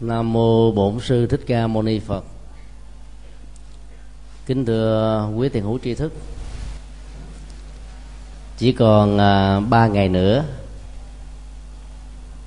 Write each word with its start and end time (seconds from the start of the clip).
Nam 0.00 0.32
mô 0.32 0.72
Bổn 0.72 1.00
sư 1.00 1.26
Thích 1.26 1.40
Ca 1.46 1.66
Mâu 1.66 1.82
Ni 1.82 1.98
Phật. 1.98 2.24
Kính 4.46 4.66
thưa 4.66 5.28
quý 5.36 5.48
thiền 5.48 5.62
hữu 5.62 5.78
tri 5.84 5.94
thức. 5.94 6.12
Chỉ 8.58 8.72
còn 8.72 9.18
à, 9.18 9.60
ba 9.60 9.86
ngày 9.86 10.08
nữa 10.08 10.44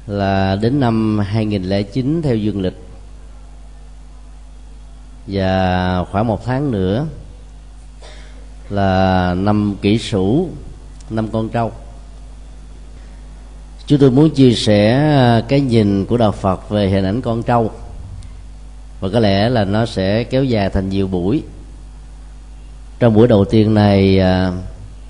là 0.07 0.55
đến 0.55 0.79
năm 0.79 1.19
2009 1.19 2.21
theo 2.21 2.35
dương 2.35 2.61
lịch 2.61 2.77
và 5.27 6.05
khoảng 6.11 6.27
một 6.27 6.45
tháng 6.45 6.71
nữa 6.71 7.05
là 8.69 9.33
năm 9.33 9.75
kỷ 9.81 9.97
sửu 9.97 10.49
năm 11.09 11.27
con 11.31 11.49
trâu 11.49 11.71
chúng 13.89 13.99
tôi 13.99 14.11
muốn 14.11 14.29
chia 14.29 14.51
sẻ 14.51 14.93
à, 14.93 15.41
cái 15.47 15.61
nhìn 15.61 16.05
của 16.05 16.17
đạo 16.17 16.31
phật 16.31 16.69
về 16.69 16.89
hình 16.89 17.05
ảnh 17.05 17.21
con 17.21 17.43
trâu. 17.43 17.71
Và 18.99 19.09
có 19.13 19.19
lẽ 19.19 19.49
là 19.49 19.65
nó 19.65 19.85
sẽ 19.85 20.23
kéo 20.23 20.43
dài 20.43 20.69
thành 20.69 20.89
nhiều 20.89 21.07
buổi. 21.07 21.43
Trong 22.99 23.13
buổi 23.13 23.27
đầu 23.27 23.45
tiên 23.45 23.73
này 23.73 24.19
à, 24.19 24.51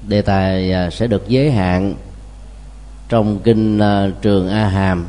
đề 0.08 0.22
tài 0.22 0.72
à, 0.72 0.90
sẽ 0.90 1.08
được 1.08 1.28
giới 1.28 1.52
hạn 1.52 1.94
trong 3.10 3.40
kinh 3.40 3.80
trường 4.22 4.50
A 4.50 4.68
Hàm. 4.68 5.08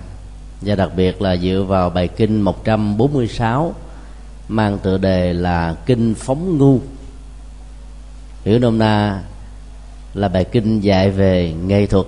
Và 0.61 0.75
đặc 0.75 0.91
biệt 0.97 1.23
là 1.23 1.37
dựa 1.37 1.64
vào 1.69 1.91
bài 1.91 2.09
kinh 2.09 2.41
146 2.41 3.75
mang 4.48 4.78
tựa 4.78 4.98
đề 4.98 5.33
là 5.33 5.75
kinh 5.87 6.14
phóng 6.14 6.59
ngu. 6.59 6.78
Hiểu 8.45 8.59
nôm 8.59 8.78
na 8.78 9.23
là 10.14 10.28
bài 10.28 10.45
kinh 10.45 10.80
dạy 10.80 11.11
về 11.11 11.52
nghệ 11.66 11.87
thuật 11.87 12.06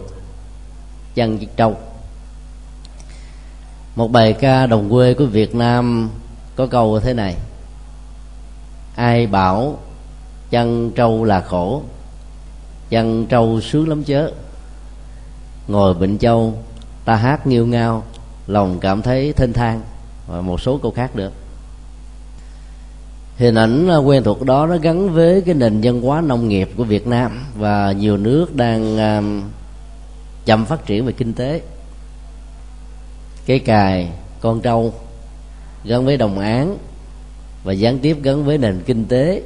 chân 1.14 1.38
trâu 1.56 1.76
một 3.96 4.12
bài 4.12 4.32
ca 4.32 4.66
đồng 4.66 4.90
quê 4.90 5.14
của 5.14 5.26
việt 5.26 5.54
nam 5.54 6.10
có 6.56 6.66
câu 6.66 7.00
thế 7.00 7.14
này. 7.14 7.36
Ai 8.96 9.26
bảo 9.26 9.78
chân 10.50 10.90
trâu 10.90 11.24
là 11.24 11.40
khổ, 11.40 11.82
chân 12.88 13.26
trâu 13.26 13.60
sướng 13.60 13.88
lắm 13.88 14.04
chớ. 14.04 14.30
Ngồi 15.68 15.94
bệnh 15.94 16.18
châu, 16.18 16.54
ta 17.04 17.14
hát 17.16 17.46
nghiêu 17.46 17.66
ngao, 17.66 18.02
lòng 18.46 18.78
cảm 18.80 19.02
thấy 19.02 19.32
thênh 19.32 19.52
thang. 19.52 19.80
Và 20.28 20.40
một 20.40 20.60
số 20.60 20.78
câu 20.82 20.90
khác 20.90 21.16
nữa. 21.16 21.30
Hình 23.36 23.54
ảnh 23.54 23.88
quen 24.04 24.22
thuộc 24.22 24.42
đó 24.42 24.66
nó 24.66 24.76
gắn 24.76 25.12
với 25.14 25.40
cái 25.40 25.54
nền 25.54 25.80
văn 25.82 26.02
hóa 26.02 26.20
nông 26.20 26.48
nghiệp 26.48 26.70
của 26.76 26.84
Việt 26.84 27.06
Nam. 27.06 27.46
Và 27.56 27.92
nhiều 27.92 28.16
nước 28.16 28.56
đang 28.56 28.98
um, 28.98 29.42
chậm 30.44 30.64
phát 30.64 30.86
triển 30.86 31.06
về 31.06 31.12
kinh 31.12 31.32
tế. 31.34 31.60
Cây 33.46 33.58
cài 33.58 34.08
con 34.40 34.60
trâu 34.60 34.94
gắn 35.84 36.04
với 36.04 36.16
đồng 36.16 36.38
án 36.38 36.78
và 37.64 37.72
gián 37.72 37.98
tiếp 37.98 38.16
gắn 38.22 38.44
với 38.44 38.58
nền 38.58 38.82
kinh 38.86 39.04
tế 39.04 39.42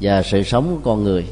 và 0.00 0.22
sự 0.22 0.42
sống 0.42 0.68
của 0.68 0.90
con 0.90 1.04
người. 1.04 1.26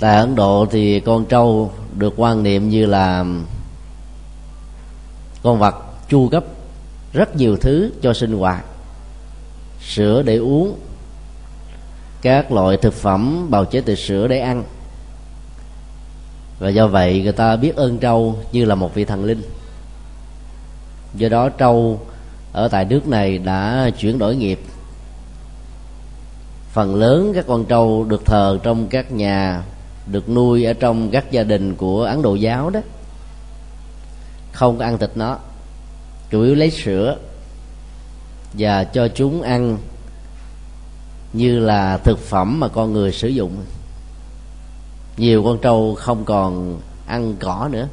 Tại 0.00 0.16
ấn 0.16 0.34
độ 0.34 0.66
thì 0.70 1.00
con 1.00 1.24
trâu 1.24 1.72
được 1.96 2.14
quan 2.16 2.42
niệm 2.42 2.68
như 2.68 2.86
là 2.86 3.24
con 5.42 5.58
vật 5.58 5.74
chu 6.08 6.28
cấp 6.28 6.44
rất 7.12 7.36
nhiều 7.36 7.56
thứ 7.56 7.92
cho 8.02 8.14
sinh 8.14 8.38
hoạt, 8.38 8.64
sữa 9.80 10.22
để 10.22 10.36
uống, 10.36 10.78
các 12.22 12.52
loại 12.52 12.76
thực 12.76 12.94
phẩm 12.94 13.50
bào 13.50 13.64
chế 13.64 13.80
từ 13.80 13.94
sữa 13.94 14.28
để 14.28 14.38
ăn 14.38 14.64
và 16.62 16.68
do 16.68 16.86
vậy 16.86 17.22
người 17.22 17.32
ta 17.32 17.56
biết 17.56 17.76
ơn 17.76 17.98
trâu 17.98 18.38
như 18.52 18.64
là 18.64 18.74
một 18.74 18.94
vị 18.94 19.04
thần 19.04 19.24
linh. 19.24 19.42
Do 21.14 21.28
đó 21.28 21.48
trâu 21.48 22.00
ở 22.52 22.68
tại 22.68 22.84
nước 22.84 23.08
này 23.08 23.38
đã 23.38 23.90
chuyển 23.98 24.18
đổi 24.18 24.36
nghiệp. 24.36 24.60
Phần 26.72 26.94
lớn 26.94 27.32
các 27.34 27.44
con 27.48 27.64
trâu 27.64 28.04
được 28.04 28.26
thờ 28.26 28.58
trong 28.62 28.88
các 28.88 29.12
nhà, 29.12 29.62
được 30.06 30.28
nuôi 30.28 30.64
ở 30.64 30.72
trong 30.72 31.10
các 31.10 31.30
gia 31.30 31.42
đình 31.42 31.74
của 31.74 32.04
ấn 32.04 32.22
độ 32.22 32.34
giáo 32.34 32.70
đó. 32.70 32.80
Không 34.52 34.78
có 34.78 34.84
ăn 34.84 34.98
thịt 34.98 35.10
nó, 35.14 35.38
chủ 36.30 36.42
yếu 36.42 36.54
lấy 36.54 36.70
sữa 36.70 37.16
và 38.52 38.84
cho 38.84 39.08
chúng 39.08 39.42
ăn 39.42 39.78
như 41.32 41.58
là 41.58 41.98
thực 41.98 42.18
phẩm 42.18 42.60
mà 42.60 42.68
con 42.68 42.92
người 42.92 43.12
sử 43.12 43.28
dụng 43.28 43.56
nhiều 45.16 45.44
con 45.44 45.58
trâu 45.58 45.94
không 45.94 46.24
còn 46.24 46.80
ăn 47.06 47.36
cỏ 47.40 47.68
nữa. 47.72 47.88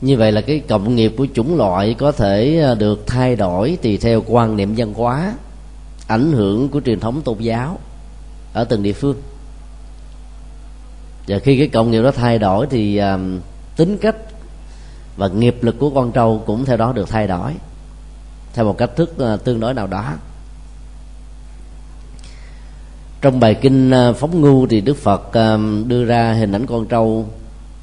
Như 0.00 0.16
vậy 0.16 0.32
là 0.32 0.40
cái 0.40 0.58
cộng 0.68 0.96
nghiệp 0.96 1.14
của 1.18 1.26
chủng 1.34 1.56
loại 1.56 1.94
có 1.94 2.12
thể 2.12 2.60
à, 2.62 2.74
được 2.74 3.06
thay 3.06 3.36
đổi 3.36 3.78
tùy 3.82 3.98
theo 3.98 4.22
quan 4.26 4.56
niệm 4.56 4.74
văn 4.76 4.94
hóa 4.94 5.34
ảnh 6.06 6.32
hưởng 6.32 6.68
của 6.68 6.80
truyền 6.80 7.00
thống 7.00 7.22
tôn 7.22 7.38
giáo 7.38 7.78
ở 8.52 8.64
từng 8.64 8.82
địa 8.82 8.92
phương. 8.92 9.16
Và 11.28 11.38
khi 11.38 11.58
cái 11.58 11.68
cộng 11.68 11.90
nghiệp 11.90 12.02
đó 12.02 12.10
thay 12.10 12.38
đổi 12.38 12.66
thì 12.70 12.98
um, 12.98 13.40
tính 13.76 13.98
cách 13.98 14.16
và 15.16 15.28
nghiệp 15.28 15.56
lực 15.60 15.78
của 15.78 15.90
con 15.90 16.12
trâu 16.12 16.42
cũng 16.46 16.64
theo 16.64 16.76
đó 16.76 16.92
được 16.92 17.08
thay 17.08 17.26
đổi 17.26 17.52
theo 18.54 18.64
một 18.64 18.78
cách 18.78 18.90
thức 18.96 19.14
uh, 19.34 19.44
tương 19.44 19.60
đối 19.60 19.74
nào 19.74 19.86
đó 19.86 20.12
trong 23.22 23.40
bài 23.40 23.54
kinh 23.54 23.90
ờ, 23.90 24.12
phóng 24.12 24.40
ngu 24.40 24.66
thì 24.66 24.80
đức 24.80 24.96
phật 24.96 25.32
ờ, 25.32 25.58
đưa 25.86 26.04
ra 26.04 26.32
hình 26.32 26.52
ảnh 26.52 26.66
con 26.66 26.86
trâu 26.86 27.28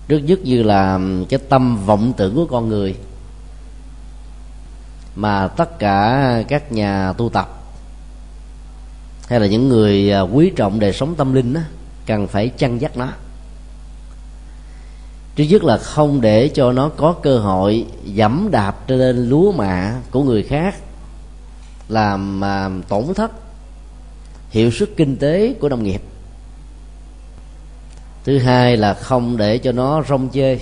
trước 0.08 0.18
nhất 0.18 0.40
như 0.44 0.64
là 0.64 1.00
cái 1.30 1.40
tâm 1.50 1.86
vọng 1.86 2.14
tưởng 2.18 2.36
của 2.36 2.46
con 2.46 2.70
người. 2.70 2.96
Mà 5.16 5.48
tất 5.48 5.80
cả 5.80 6.44
các 6.48 6.72
nhà 6.72 7.14
tu 7.14 7.30
tập 7.30 7.50
hay 9.28 9.40
là 9.40 9.48
những 9.48 9.70
người 9.70 10.12
ờ, 10.12 10.28
quý 10.34 10.52
trọng 10.56 10.80
đời 10.80 10.94
sống 10.94 11.16
tâm 11.16 11.34
linh 11.34 11.54
đó, 11.54 11.62
cần 12.06 12.28
phải 12.28 12.50
chăn 12.58 12.82
dắt 12.82 12.98
nó. 12.98 13.08
Trước 15.36 15.44
nhất 15.50 15.64
là 15.64 15.78
không 15.78 16.22
để 16.22 16.48
cho 16.48 16.72
nó 16.72 16.90
có 16.90 17.16
cơ 17.22 17.40
hội 17.40 17.86
dẫm 18.06 18.48
đạp 18.52 18.88
trên 18.88 19.30
lúa 19.30 19.52
mạ 19.52 19.96
của 20.12 20.24
người 20.24 20.44
khác 20.44 20.76
làm 21.90 22.42
tổn 22.90 23.14
thất 23.16 23.32
hiệu 24.50 24.72
suất 24.72 24.90
kinh 24.98 25.18
tế 25.18 25.54
của 25.54 25.70
nông 25.70 25.84
nghiệp. 25.84 26.02
Thứ 28.24 28.38
hai 28.38 28.78
là 28.78 28.94
không 28.94 29.38
để 29.38 29.58
cho 29.58 29.72
nó 29.72 30.04
rong 30.10 30.30
chơi 30.30 30.60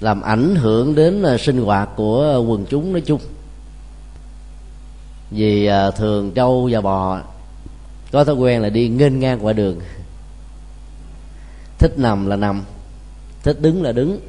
làm 0.00 0.20
ảnh 0.20 0.56
hưởng 0.56 0.94
đến 0.94 1.22
à, 1.22 1.36
sinh 1.38 1.64
hoạt 1.64 1.88
của 1.96 2.44
quần 2.48 2.66
chúng 2.66 2.92
nói 2.92 3.02
chung. 3.06 3.20
Vì 5.30 5.66
à, 5.66 5.90
thường 5.90 6.32
trâu 6.32 6.68
và 6.72 6.80
bò 6.80 7.20
có 8.12 8.24
thói 8.24 8.34
quen 8.34 8.62
là 8.62 8.68
đi 8.68 8.88
nghênh 8.88 9.20
ngang 9.20 9.38
qua 9.46 9.52
đường. 9.52 9.80
Thích 11.78 11.98
nằm 11.98 12.26
là 12.26 12.36
nằm, 12.36 12.62
thích 13.42 13.60
đứng 13.60 13.82
là 13.82 13.92
đứng. 13.92 14.20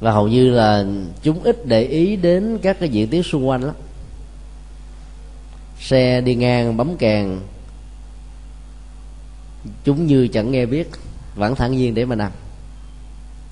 Và 0.00 0.12
hầu 0.12 0.28
như 0.28 0.50
là 0.50 0.84
chúng 1.22 1.42
ít 1.42 1.66
để 1.66 1.82
ý 1.82 2.16
đến 2.16 2.58
các 2.62 2.80
cái 2.80 2.88
diện 2.88 3.08
tiến 3.08 3.22
xung 3.22 3.48
quanh 3.48 3.62
lắm 3.62 3.74
xe 5.80 6.20
đi 6.20 6.34
ngang 6.34 6.76
bấm 6.76 6.96
kèn. 6.96 7.38
Chúng 9.84 10.06
như 10.06 10.28
chẳng 10.28 10.50
nghe 10.50 10.66
biết, 10.66 10.90
vẫn 11.34 11.54
thản 11.54 11.72
nhiên 11.72 11.94
để 11.94 12.04
mà 12.04 12.14
nằm. 12.14 12.32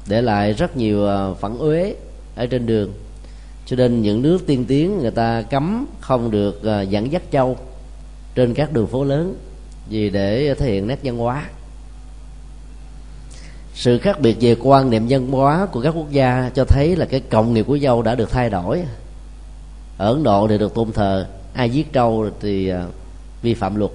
Để 0.09 0.23
lại 0.23 0.53
rất 0.53 0.77
nhiều 0.77 1.05
ờ, 1.05 1.35
phản 1.35 1.59
uế 1.59 1.95
ở 2.37 2.47
trên 2.47 2.67
đường. 2.67 2.93
Cho 3.67 3.77
nên 3.77 4.03
những 4.03 4.23
nước 4.23 4.47
tiên 4.47 4.65
tiến 4.65 4.99
người 4.99 5.11
ta 5.11 5.43
cấm 5.43 5.87
không 6.01 6.31
được 6.31 6.63
ờ, 6.63 6.83
dẫn 6.83 7.13
dắt 7.13 7.23
châu 7.33 7.57
trên 8.35 8.55
các 8.55 8.73
đường 8.73 8.87
phố 8.87 9.05
lớn 9.05 9.37
vì 9.89 10.11
để 10.11 10.55
thể 10.55 10.73
hiện 10.73 10.87
nét 10.87 10.99
văn 11.03 11.19
hóa. 11.19 11.45
Sự 13.75 13.99
khác 13.99 14.21
biệt 14.21 14.37
về 14.41 14.57
quan 14.61 14.91
niệm 14.91 15.07
văn 15.09 15.33
hóa 15.33 15.67
của 15.73 15.81
các 15.81 15.91
quốc 15.91 16.11
gia 16.11 16.51
cho 16.55 16.65
thấy 16.65 16.97
là 16.97 17.07
cái 17.07 17.21
cộng 17.21 17.55
nghiệp 17.55 17.63
của 17.69 17.79
dâu 17.79 18.03
đã 18.03 18.15
được 18.15 18.31
thay 18.31 18.51
đổi 18.51 18.83
ở 19.99 20.13
ấn 20.13 20.23
độ 20.23 20.49
thì 20.49 20.59
được 20.59 20.75
tôn 20.75 20.93
thờ 20.93 21.27
ai 21.57 21.71
giết 21.71 21.93
trâu 21.93 22.31
thì 22.41 22.69
à, 22.69 22.87
vi 23.43 23.55
phạm 23.55 23.77
luật. 23.77 23.91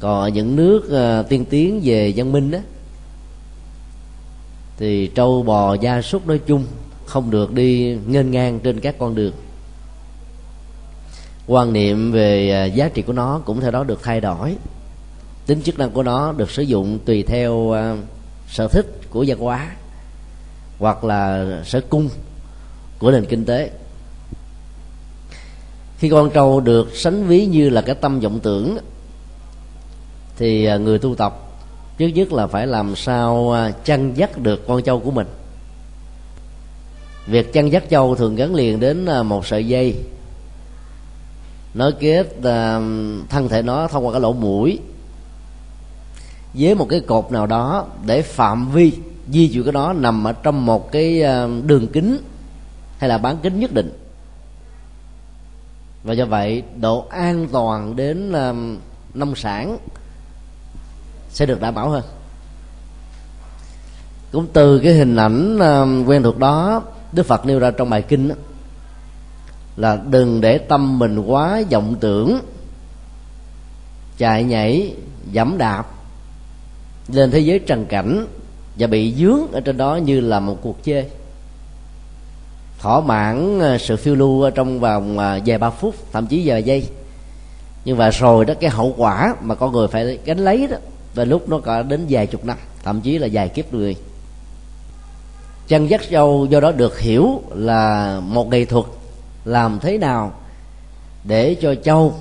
Còn 0.00 0.20
ở 0.20 0.28
những 0.28 0.56
nước 0.56 0.90
à, 0.92 1.22
tiên 1.22 1.44
tiến 1.44 1.80
về 1.84 2.12
văn 2.16 2.32
minh 2.32 2.50
đó 2.50 2.58
thì 4.78 5.06
trâu 5.14 5.42
bò 5.42 5.74
gia 5.74 6.02
súc 6.02 6.26
nói 6.26 6.40
chung 6.46 6.66
không 7.06 7.30
được 7.30 7.52
đi 7.52 7.96
nghênh 8.06 8.30
ngang 8.30 8.60
trên 8.60 8.80
các 8.80 8.94
con 8.98 9.14
đường. 9.14 9.32
Quan 11.46 11.72
niệm 11.72 12.12
về 12.12 12.50
à, 12.50 12.64
giá 12.64 12.88
trị 12.88 13.02
của 13.02 13.12
nó 13.12 13.40
cũng 13.44 13.60
theo 13.60 13.70
đó 13.70 13.84
được 13.84 14.02
thay 14.02 14.20
đổi. 14.20 14.56
Tính 15.46 15.62
chức 15.62 15.78
năng 15.78 15.90
của 15.90 16.02
nó 16.02 16.32
được 16.32 16.50
sử 16.50 16.62
dụng 16.62 16.98
tùy 17.04 17.22
theo 17.22 17.74
sở 18.48 18.68
thích 18.68 19.00
của 19.10 19.24
văn 19.28 19.38
hóa 19.38 19.70
hoặc 20.78 21.04
là 21.04 21.46
sở 21.64 21.80
cung 21.80 22.08
của 22.98 23.10
nền 23.10 23.26
kinh 23.26 23.44
tế 23.44 23.70
khi 26.02 26.08
con 26.08 26.30
trâu 26.30 26.60
được 26.60 26.96
sánh 26.96 27.26
ví 27.26 27.46
như 27.46 27.70
là 27.70 27.80
cái 27.80 27.94
tâm 27.94 28.20
vọng 28.20 28.40
tưởng, 28.40 28.78
thì 30.36 30.64
à, 30.64 30.76
người 30.76 30.98
tu 30.98 31.14
tập 31.14 31.38
trước 31.98 32.06
nhất 32.06 32.32
là 32.32 32.46
phải 32.46 32.66
làm 32.66 32.96
sao 32.96 33.52
à, 33.52 33.70
chăn 33.84 34.16
dắt 34.16 34.38
được 34.38 34.66
con 34.66 34.82
trâu 34.82 35.00
của 35.00 35.10
mình. 35.10 35.26
Việc 37.26 37.52
chăn 37.52 37.72
dắt 37.72 37.84
trâu 37.88 38.14
thường 38.14 38.36
gắn 38.36 38.54
liền 38.54 38.80
đến 38.80 39.06
à, 39.06 39.22
một 39.22 39.46
sợi 39.46 39.66
dây. 39.66 39.96
Nối 41.74 41.92
kết 41.92 42.26
thân 43.28 43.48
thể 43.48 43.62
nó 43.62 43.88
thông 43.88 44.06
qua 44.06 44.12
cái 44.12 44.20
lỗ 44.20 44.32
mũi 44.32 44.78
với 46.54 46.74
một 46.74 46.86
cái 46.88 47.00
cột 47.00 47.32
nào 47.32 47.46
đó 47.46 47.86
để 48.06 48.22
phạm 48.22 48.70
vi, 48.72 48.92
di 49.28 49.48
chuyển 49.48 49.64
của 49.64 49.72
nó 49.72 49.92
nằm 49.92 50.24
ở 50.26 50.32
trong 50.32 50.66
một 50.66 50.92
cái 50.92 51.22
đường 51.66 51.86
kính 51.92 52.18
hay 52.98 53.08
là 53.08 53.18
bán 53.18 53.36
kính 53.42 53.60
nhất 53.60 53.72
định 53.74 54.01
và 56.04 56.14
do 56.14 56.26
vậy 56.26 56.62
độ 56.80 57.06
an 57.10 57.48
toàn 57.52 57.96
đến 57.96 58.32
um, 58.32 58.78
nông 59.14 59.36
sản 59.36 59.78
sẽ 61.30 61.46
được 61.46 61.60
đảm 61.60 61.74
bảo 61.74 61.88
hơn. 61.88 62.04
Cũng 64.32 64.46
từ 64.52 64.78
cái 64.78 64.92
hình 64.92 65.16
ảnh 65.16 65.58
um, 65.58 66.04
quen 66.06 66.22
thuộc 66.22 66.38
đó 66.38 66.82
đức 67.12 67.26
phật 67.26 67.46
nêu 67.46 67.58
ra 67.58 67.70
trong 67.70 67.90
bài 67.90 68.02
kinh 68.02 68.28
đó, 68.28 68.34
là 69.76 69.98
đừng 70.10 70.40
để 70.40 70.58
tâm 70.58 70.98
mình 70.98 71.18
quá 71.18 71.62
vọng 71.70 71.96
tưởng 72.00 72.38
chạy 74.18 74.44
nhảy 74.44 74.94
dẫm 75.32 75.58
đạp 75.58 75.86
lên 77.08 77.30
thế 77.30 77.38
giới 77.38 77.58
trần 77.58 77.86
cảnh 77.86 78.26
và 78.78 78.86
bị 78.86 79.14
dướng 79.14 79.52
ở 79.52 79.60
trên 79.60 79.76
đó 79.76 79.96
như 79.96 80.20
là 80.20 80.40
một 80.40 80.58
cuộc 80.62 80.84
chơi 80.84 81.10
thỏa 82.82 83.00
mãn 83.00 83.58
ờ, 83.58 83.78
sự 83.78 83.96
phiêu 83.96 84.14
lưu 84.14 84.50
trong 84.50 84.80
vòng 84.80 85.18
ờ, 85.18 85.40
vài 85.46 85.58
ba 85.58 85.70
phút, 85.70 85.94
thậm 86.12 86.26
chí 86.26 86.42
vài 86.44 86.62
giây. 86.62 86.88
Nhưng 87.84 87.98
mà 87.98 88.10
rồi 88.10 88.44
đó, 88.44 88.54
cái 88.60 88.70
hậu 88.70 88.94
quả 88.96 89.34
mà 89.40 89.54
con 89.54 89.72
người 89.72 89.88
phải 89.88 90.18
gánh 90.24 90.38
lấy 90.38 90.66
đó 90.66 90.76
và 91.14 91.24
lúc 91.24 91.48
nó 91.48 91.58
cả 91.58 91.82
đến 91.82 92.06
vài 92.08 92.26
chục 92.26 92.44
năm, 92.44 92.56
thậm 92.84 93.00
chí 93.00 93.18
là 93.18 93.28
vài 93.32 93.48
kiếp 93.48 93.74
người 93.74 93.96
chân 95.68 95.90
dắt 95.90 96.00
dâu 96.10 96.46
do 96.50 96.60
đó 96.60 96.72
được 96.72 96.98
hiểu 96.98 97.42
là 97.54 98.20
một 98.20 98.48
nghệ 98.48 98.64
thuật 98.64 98.84
làm 99.44 99.78
thế 99.78 99.98
nào 99.98 100.32
để 101.24 101.56
cho 101.60 101.74
châu 101.74 102.14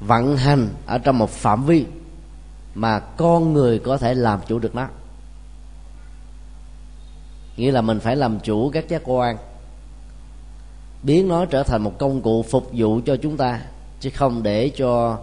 vận 0.00 0.36
hành 0.36 0.68
ở 0.86 0.98
trong 0.98 1.18
một 1.18 1.30
phạm 1.30 1.66
vi 1.66 1.84
mà 2.74 2.98
con 2.98 3.52
người 3.52 3.78
có 3.78 3.96
thể 3.96 4.14
làm 4.14 4.40
chủ 4.48 4.58
được 4.58 4.74
nó 4.74 4.88
nghĩa 7.56 7.72
là 7.72 7.80
mình 7.80 8.00
phải 8.00 8.16
làm 8.16 8.40
chủ 8.40 8.70
các 8.70 8.88
giác 8.88 9.02
quan. 9.04 9.36
Biến 11.02 11.28
nó 11.28 11.44
trở 11.44 11.62
thành 11.62 11.82
một 11.82 11.98
công 11.98 12.22
cụ 12.22 12.42
phục 12.42 12.70
vụ 12.72 13.00
cho 13.06 13.16
chúng 13.16 13.36
ta, 13.36 13.60
chứ 14.00 14.10
không 14.14 14.42
để 14.42 14.70
cho 14.76 15.18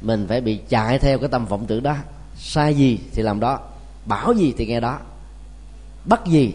mình 0.00 0.26
phải 0.28 0.40
bị 0.40 0.60
chạy 0.68 0.98
theo 0.98 1.18
cái 1.18 1.28
tâm 1.28 1.46
vọng 1.46 1.66
tưởng 1.66 1.82
đó. 1.82 1.96
Sai 2.36 2.74
gì 2.74 2.98
thì 3.14 3.22
làm 3.22 3.40
đó, 3.40 3.60
bảo 4.04 4.32
gì 4.32 4.54
thì 4.56 4.66
nghe 4.66 4.80
đó. 4.80 4.98
Bắt 6.04 6.26
gì 6.26 6.52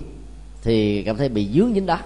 thì 0.63 1.03
cảm 1.03 1.17
thấy 1.17 1.29
bị 1.29 1.49
dướng 1.53 1.73
dính 1.73 1.85
đó. 1.85 1.99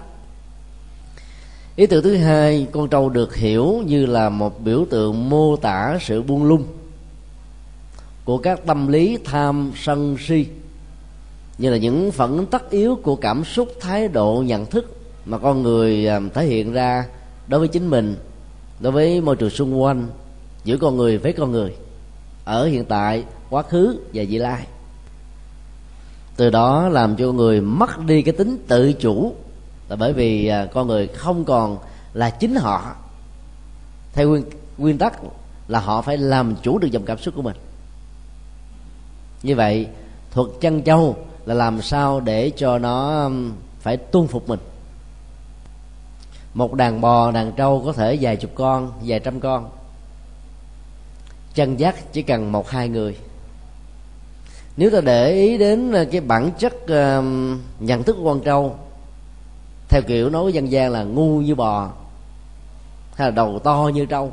Ý 1.76 1.86
tưởng 1.86 2.04
thứ 2.04 2.16
hai, 2.16 2.66
con 2.72 2.88
trâu 2.88 3.08
được 3.08 3.36
hiểu 3.36 3.82
như 3.86 4.06
là 4.06 4.28
một 4.28 4.60
biểu 4.60 4.86
tượng 4.90 5.30
mô 5.30 5.56
tả 5.56 5.98
sự 6.00 6.22
buông 6.22 6.44
lung 6.44 6.66
của 8.24 8.38
các 8.38 8.66
tâm 8.66 8.88
lý 8.88 9.18
tham 9.24 9.72
sân 9.76 10.16
si 10.20 10.46
như 11.60 11.70
là 11.70 11.76
những 11.76 12.12
phản 12.12 12.46
tất 12.46 12.70
yếu 12.70 12.96
của 13.02 13.16
cảm 13.16 13.44
xúc 13.44 13.68
thái 13.80 14.08
độ 14.08 14.42
nhận 14.46 14.66
thức 14.66 14.96
mà 15.24 15.38
con 15.38 15.62
người 15.62 16.06
à, 16.06 16.20
thể 16.34 16.46
hiện 16.46 16.72
ra 16.72 17.06
đối 17.46 17.60
với 17.60 17.68
chính 17.68 17.90
mình 17.90 18.16
đối 18.80 18.92
với 18.92 19.20
môi 19.20 19.36
trường 19.36 19.50
xung 19.50 19.82
quanh 19.82 20.06
giữa 20.64 20.76
con 20.76 20.96
người 20.96 21.18
với 21.18 21.32
con 21.32 21.52
người 21.52 21.76
ở 22.44 22.66
hiện 22.66 22.84
tại 22.84 23.24
quá 23.50 23.62
khứ 23.62 23.96
và 24.14 24.24
vị 24.28 24.38
lai. 24.38 24.66
Từ 26.36 26.50
đó 26.50 26.88
làm 26.88 27.16
cho 27.16 27.32
người 27.32 27.60
mất 27.60 28.06
đi 28.06 28.22
cái 28.22 28.34
tính 28.34 28.58
tự 28.68 28.92
chủ 28.92 29.34
là 29.88 29.96
bởi 29.96 30.12
vì 30.12 30.46
à, 30.46 30.66
con 30.66 30.86
người 30.86 31.06
không 31.06 31.44
còn 31.44 31.78
là 32.14 32.30
chính 32.30 32.54
họ. 32.54 32.94
Theo 34.12 34.28
nguyên, 34.28 34.44
nguyên 34.78 34.98
tắc 34.98 35.20
là 35.68 35.80
họ 35.80 36.02
phải 36.02 36.16
làm 36.16 36.54
chủ 36.62 36.78
được 36.78 36.88
dòng 36.90 37.04
cảm 37.04 37.18
xúc 37.18 37.34
của 37.36 37.42
mình. 37.42 37.56
Như 39.42 39.56
vậy 39.56 39.86
thuật 40.30 40.48
chân 40.60 40.82
châu 40.82 41.16
là 41.50 41.54
làm 41.54 41.82
sao 41.82 42.20
để 42.20 42.50
cho 42.56 42.78
nó 42.78 43.24
um, 43.24 43.52
phải 43.80 43.96
tuân 43.96 44.26
phục 44.26 44.48
mình. 44.48 44.58
Một 46.54 46.74
đàn 46.74 47.00
bò 47.00 47.30
đàn 47.30 47.52
trâu 47.52 47.82
có 47.86 47.92
thể 47.92 48.18
vài 48.20 48.36
chục 48.36 48.50
con 48.54 48.92
vài 49.04 49.20
trăm 49.20 49.40
con. 49.40 49.70
Chân 51.54 51.76
dắt 51.76 52.12
chỉ 52.12 52.22
cần 52.22 52.52
một 52.52 52.68
hai 52.68 52.88
người. 52.88 53.16
Nếu 54.76 54.90
ta 54.90 55.00
để 55.00 55.32
ý 55.32 55.58
đến 55.58 55.90
uh, 55.90 56.08
cái 56.10 56.20
bản 56.20 56.50
chất 56.58 56.74
uh, 56.82 57.24
nhận 57.80 58.02
thức 58.02 58.16
của 58.18 58.24
con 58.24 58.40
trâu 58.40 58.76
theo 59.88 60.02
kiểu 60.02 60.30
nói 60.30 60.52
dân 60.52 60.70
gian 60.70 60.90
là 60.90 61.02
ngu 61.02 61.40
như 61.40 61.54
bò 61.54 61.90
hay 63.14 63.28
là 63.28 63.30
đầu 63.30 63.58
to 63.58 63.90
như 63.94 64.06
trâu 64.06 64.32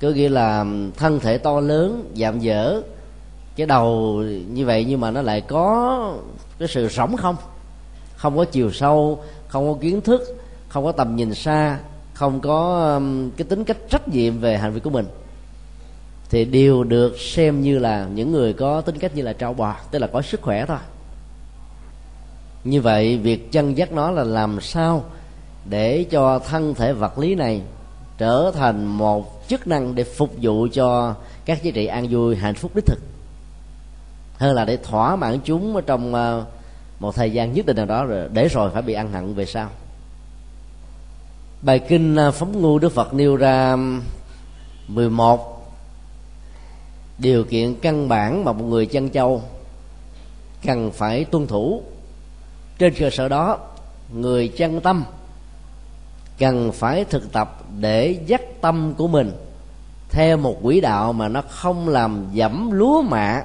có 0.00 0.08
nghĩa 0.08 0.28
là 0.28 0.58
um, 0.58 0.90
thân 0.90 1.20
thể 1.20 1.38
to 1.38 1.60
lớn 1.60 2.12
dạm 2.14 2.40
dở 2.40 2.82
cái 3.56 3.66
đầu 3.66 4.22
như 4.52 4.66
vậy 4.66 4.84
nhưng 4.88 5.00
mà 5.00 5.10
nó 5.10 5.22
lại 5.22 5.40
có 5.40 6.14
cái 6.58 6.68
sự 6.68 6.88
sống 6.88 7.16
không? 7.16 7.36
Không 8.16 8.36
có 8.36 8.44
chiều 8.44 8.72
sâu, 8.72 9.22
không 9.48 9.72
có 9.72 9.78
kiến 9.80 10.00
thức, 10.00 10.20
không 10.68 10.84
có 10.84 10.92
tầm 10.92 11.16
nhìn 11.16 11.34
xa, 11.34 11.78
không 12.14 12.40
có 12.40 12.90
um, 12.94 13.30
cái 13.30 13.46
tính 13.48 13.64
cách 13.64 13.76
trách 13.90 14.08
nhiệm 14.08 14.38
về 14.38 14.58
hành 14.58 14.72
vi 14.72 14.80
của 14.80 14.90
mình. 14.90 15.06
Thì 16.30 16.44
đều 16.44 16.84
được 16.84 17.20
xem 17.20 17.62
như 17.62 17.78
là 17.78 18.06
những 18.14 18.32
người 18.32 18.52
có 18.52 18.80
tính 18.80 18.98
cách 18.98 19.16
như 19.16 19.22
là 19.22 19.32
trâu 19.32 19.54
bò, 19.54 19.76
tức 19.90 19.98
là 19.98 20.06
có 20.06 20.22
sức 20.22 20.42
khỏe 20.42 20.66
thôi. 20.66 20.78
Như 22.64 22.80
vậy, 22.80 23.18
việc 23.18 23.52
chân 23.52 23.78
dắt 23.78 23.92
nó 23.92 24.10
là 24.10 24.24
làm 24.24 24.60
sao 24.60 25.04
để 25.64 26.04
cho 26.10 26.38
thân 26.38 26.74
thể 26.74 26.92
vật 26.92 27.18
lý 27.18 27.34
này 27.34 27.62
trở 28.18 28.50
thành 28.54 28.86
một 28.86 29.48
chức 29.48 29.66
năng 29.66 29.94
để 29.94 30.04
phục 30.04 30.30
vụ 30.42 30.68
cho 30.72 31.14
các 31.44 31.62
giá 31.62 31.70
trị 31.74 31.86
an 31.86 32.06
vui, 32.10 32.36
hạnh 32.36 32.54
phúc, 32.54 32.70
đích 32.74 32.86
thực? 32.86 32.98
Hơn 34.38 34.54
là 34.54 34.64
để 34.64 34.76
thỏa 34.76 35.16
mãn 35.16 35.40
chúng 35.44 35.76
ở 35.76 35.80
trong 35.80 36.14
ờ, 36.14 36.44
một 37.00 37.14
thời 37.14 37.32
gian 37.32 37.52
nhất 37.52 37.66
định 37.66 37.76
nào 37.76 37.86
đó 37.86 38.04
rồi, 38.04 38.28
để 38.32 38.48
rồi 38.48 38.70
phải 38.70 38.82
bị 38.82 38.94
ăn 38.94 39.12
hận 39.12 39.34
về 39.34 39.46
sau. 39.46 39.68
Bài 41.62 41.78
kinh 41.78 42.16
ờ, 42.16 42.30
phóng 42.30 42.62
ngu 42.62 42.78
đức 42.78 42.92
phật 42.92 43.14
nêu 43.14 43.36
ra 43.36 43.76
11 44.88 45.54
điều 47.18 47.44
kiện 47.44 47.74
căn 47.74 48.08
bản 48.08 48.44
mà 48.44 48.52
một 48.52 48.64
người 48.64 48.86
chân 48.86 49.10
châu 49.10 49.42
cần 50.66 50.90
phải 50.90 51.24
tuân 51.24 51.46
thủ. 51.46 51.82
Trên 52.78 52.94
cơ 52.98 53.10
sở 53.10 53.28
đó, 53.28 53.58
người 54.12 54.48
chân 54.48 54.80
tâm 54.80 55.04
cần 56.38 56.72
phải 56.72 57.04
thực 57.04 57.32
tập 57.32 57.62
để 57.78 58.18
dắt 58.26 58.42
tâm 58.60 58.94
của 58.94 59.08
mình 59.08 59.32
theo 60.10 60.36
một 60.36 60.56
quỹ 60.62 60.80
đạo 60.80 61.12
mà 61.12 61.28
nó 61.28 61.42
không 61.48 61.88
làm 61.88 62.26
dẫm 62.32 62.70
lúa 62.70 63.02
mạ 63.02 63.42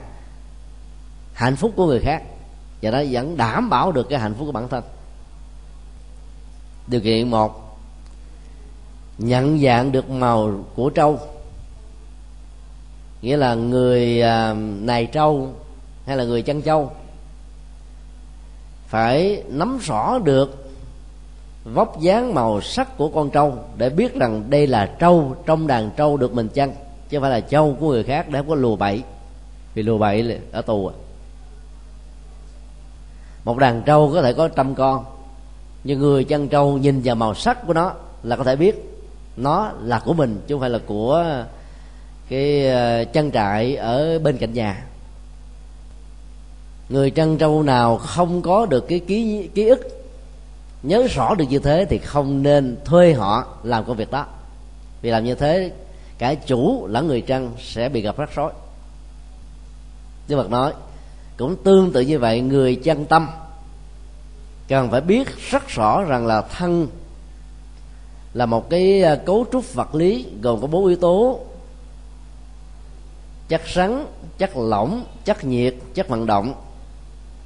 hạnh 1.40 1.56
phúc 1.56 1.72
của 1.76 1.86
người 1.86 2.00
khác. 2.00 2.24
Và 2.82 2.92
nó 2.92 3.00
vẫn 3.12 3.38
đảm 3.38 3.70
bảo 3.70 3.92
được 3.92 4.10
cái 4.10 4.20
hạnh 4.20 4.34
phúc 4.38 4.46
của 4.46 4.52
bản 4.52 4.68
thân. 4.68 4.84
Điều 6.88 7.02
kiện 7.02 7.30
một, 7.30 7.80
nhận 9.18 9.60
dạng 9.60 9.92
được 9.92 10.10
màu 10.10 10.64
của 10.76 10.90
trâu. 10.90 11.20
Nghĩa 13.22 13.38
là 13.38 13.54
người 13.54 14.22
à, 14.22 14.54
này 14.80 15.06
trâu 15.06 15.54
hay 16.06 16.18
là 16.18 16.24
người 16.24 16.42
chăn 16.42 16.62
trâu 16.62 16.92
phải 18.88 19.44
nắm 19.48 19.80
rõ 19.82 20.20
được 20.20 20.72
vóc 21.64 22.00
dáng 22.02 22.34
màu 22.34 22.62
sắc 22.62 22.98
của 22.98 23.10
con 23.10 23.30
trâu 23.30 23.58
để 23.78 23.90
biết 23.90 24.16
rằng 24.16 24.50
đây 24.50 24.68
là 24.68 24.86
trâu 25.00 25.36
trong 25.46 25.68
đàn 25.68 25.92
trâu 25.98 26.18
được 26.18 26.34
mình 26.34 26.50
chăn, 26.54 26.72
chứ 27.10 27.18
không 27.18 27.22
phải 27.22 27.32
là 27.32 27.40
trâu 27.40 27.78
của 27.80 27.90
người 27.90 28.04
khác, 28.04 28.30
để 28.30 28.40
không 28.40 28.50
có 28.50 28.56
lùa 28.56 28.76
bậy. 28.76 29.04
Vì 29.74 29.84
lùa 29.84 29.98
bậy 29.98 30.24
là 30.24 30.36
ở 30.52 30.62
tù 30.62 30.88
à 30.88 30.94
một 33.44 33.58
đàn 33.58 33.82
trâu 33.82 34.12
có 34.14 34.22
thể 34.22 34.34
có 34.34 34.48
trăm 34.48 34.76
con. 34.76 35.06
Nhưng 35.84 36.00
người 36.00 36.24
chăn 36.24 36.48
trâu 36.48 36.78
nhìn 36.78 37.02
vào 37.04 37.16
màu 37.16 37.36
sắc 37.36 37.68
của 37.68 37.74
nó 37.74 37.94
là 38.24 38.36
có 38.36 38.44
thể 38.44 38.56
biết 38.56 38.76
nó 39.38 39.72
là 39.84 40.00
của 40.00 40.14
mình, 40.14 40.42
chứ 40.48 40.56
không 40.56 40.60
phải 40.60 40.70
là 40.70 40.80
của 40.86 41.26
cái 42.30 42.68
ờ, 42.68 43.04
trang 43.04 43.32
trại 43.32 43.76
ở 43.76 44.20
bên 44.20 44.38
cạnh 44.38 44.54
nhà. 44.54 44.86
Người 46.90 47.12
trăn 47.12 47.38
trâu 47.38 47.64
nào 47.64 47.98
không 47.98 48.42
có 48.42 48.66
được 48.66 48.88
cái 48.88 49.00
ký 49.00 49.50
ký 49.56 49.68
ức, 49.68 49.80
nhớ 50.84 51.08
rõ 51.16 51.36
được 51.36 51.46
như 51.50 51.60
thế 51.60 51.86
thì 51.90 51.98
không 51.98 52.44
nên 52.44 52.78
thuê 52.86 53.14
họ 53.14 53.48
làm 53.64 53.86
công 53.86 53.98
việc 53.98 54.12
đó. 54.12 54.26
Vì 55.02 55.10
làm 55.10 55.24
như 55.24 55.36
thế, 55.36 55.72
cả 56.18 56.34
chủ 56.34 56.88
lẫn 56.88 57.08
người 57.08 57.22
trăn 57.22 57.52
sẽ 57.60 57.90
bị 57.90 58.02
gặp 58.02 58.18
rắc 58.18 58.30
rối. 58.36 58.52
Đức 60.28 60.36
Phật 60.36 60.50
nói 60.50 60.74
cũng 61.40 61.56
tương 61.64 61.92
tự 61.92 62.02
như 62.02 62.20
vậy, 62.20 62.42
người 62.42 62.76
chân 62.76 63.06
tâm. 63.06 63.30
Cần 64.68 64.92
phải 64.92 65.02
biết 65.02 65.28
rất 65.52 65.68
rõ 65.68 66.04
rằng 66.04 66.28
là 66.28 66.42
thân 66.42 66.88
là 68.34 68.46
một 68.46 68.70
cái 68.70 69.04
à, 69.04 69.16
cấu 69.16 69.46
trúc 69.52 69.74
vật 69.74 69.96
lý 69.96 70.26
gồm 70.42 70.62
có 70.62 70.68
bốn 70.68 70.86
yếu 70.86 70.98
tố. 70.98 71.40
Chất 73.48 73.62
rắn, 73.76 74.06
chất 74.38 74.58
lỏng, 74.58 75.06
chất 75.26 75.44
nhiệt, 75.44 75.76
chất 75.94 76.08
vận 76.08 76.26
động. 76.26 76.54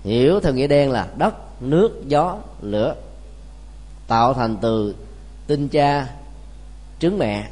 Hiểu 0.03 0.39
theo 0.39 0.53
nghĩa 0.53 0.67
đen 0.67 0.91
là 0.91 1.07
đất, 1.17 1.61
nước, 1.61 2.01
gió, 2.07 2.37
lửa, 2.61 2.95
tạo 4.07 4.33
thành 4.33 4.57
từ 4.61 4.95
tinh 5.47 5.67
cha, 5.69 6.07
trứng 6.99 7.17
mẹ, 7.17 7.49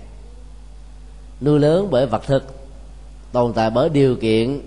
nuôi 1.41 1.59
lớn 1.59 1.87
bởi 1.91 2.05
vật 2.05 2.23
thực, 2.27 2.43
tồn 3.31 3.53
tại 3.53 3.69
bởi 3.69 3.89
điều 3.89 4.15
kiện 4.15 4.61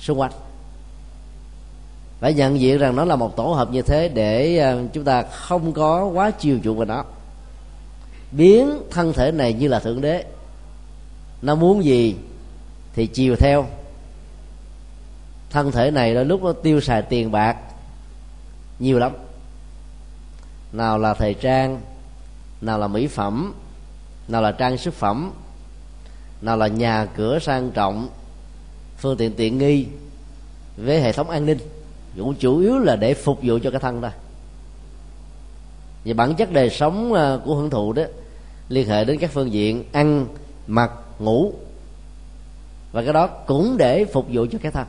xung 0.00 0.20
quanh 0.20 0.32
phải 2.20 2.34
nhận 2.34 2.60
diện 2.60 2.78
rằng 2.78 2.96
nó 2.96 3.04
là 3.04 3.16
một 3.16 3.36
tổ 3.36 3.44
hợp 3.44 3.70
như 3.70 3.82
thế 3.82 4.08
để 4.08 4.58
ờ, 4.58 4.82
chúng 4.92 5.04
ta 5.04 5.22
không 5.22 5.72
có 5.72 6.04
quá 6.04 6.30
chiều 6.30 6.58
chuộng 6.64 6.76
vào 6.76 6.86
nó. 6.86 7.04
Biến 8.32 8.82
thân 8.90 9.12
thể 9.12 9.32
này 9.32 9.52
như 9.52 9.68
là 9.68 9.78
thượng 9.78 10.00
đế. 10.00 10.24
Nó 11.42 11.54
muốn 11.54 11.84
gì 11.84 12.16
thì 12.94 13.06
chiều 13.06 13.36
theo. 13.36 13.66
Thân 15.50 15.72
thể 15.72 15.90
này 15.90 16.14
đôi 16.14 16.24
lúc 16.24 16.42
nó 16.42 16.52
tiêu 16.52 16.80
xài 16.80 17.02
tiền 17.02 17.32
bạc 17.32 17.56
nhiều 18.78 18.98
lắm. 18.98 19.12
Nào 20.72 20.98
là 20.98 21.14
thời 21.14 21.34
trang, 21.34 21.80
nào 22.60 22.78
là 22.78 22.86
mỹ 22.86 23.06
phẩm, 23.06 23.54
nào 24.28 24.42
là 24.42 24.52
trang 24.52 24.78
sức 24.78 24.94
phẩm, 24.94 25.32
nào 26.40 26.56
là 26.56 26.66
nhà 26.66 27.06
cửa 27.16 27.38
sang 27.38 27.70
trọng, 27.70 28.08
phương 28.98 29.16
tiện 29.16 29.34
tiện 29.34 29.58
nghi, 29.58 29.86
với 30.76 31.00
hệ 31.00 31.12
thống 31.12 31.30
an 31.30 31.46
ninh 31.46 31.58
cũng 32.24 32.34
chủ 32.34 32.58
yếu 32.58 32.78
là 32.78 32.96
để 32.96 33.14
phục 33.14 33.38
vụ 33.42 33.58
cho 33.62 33.70
cái 33.70 33.80
thân 33.80 34.02
thôi. 34.02 34.10
Vì 36.04 36.12
bản 36.12 36.34
chất 36.34 36.52
đời 36.52 36.70
sống 36.70 37.12
à, 37.12 37.38
của 37.44 37.54
hưởng 37.54 37.70
thụ 37.70 37.92
đó, 37.92 38.02
liên 38.68 38.88
hệ 38.88 39.04
đến 39.04 39.18
các 39.18 39.30
phương 39.30 39.52
diện 39.52 39.84
ăn, 39.92 40.26
mặc, 40.66 40.90
ngủ. 41.18 41.52
Và 42.92 43.02
cái 43.02 43.12
đó 43.12 43.26
cũng 43.26 43.76
để 43.76 44.04
phục 44.04 44.26
vụ 44.32 44.46
cho 44.52 44.58
cái 44.62 44.72
thân. 44.72 44.86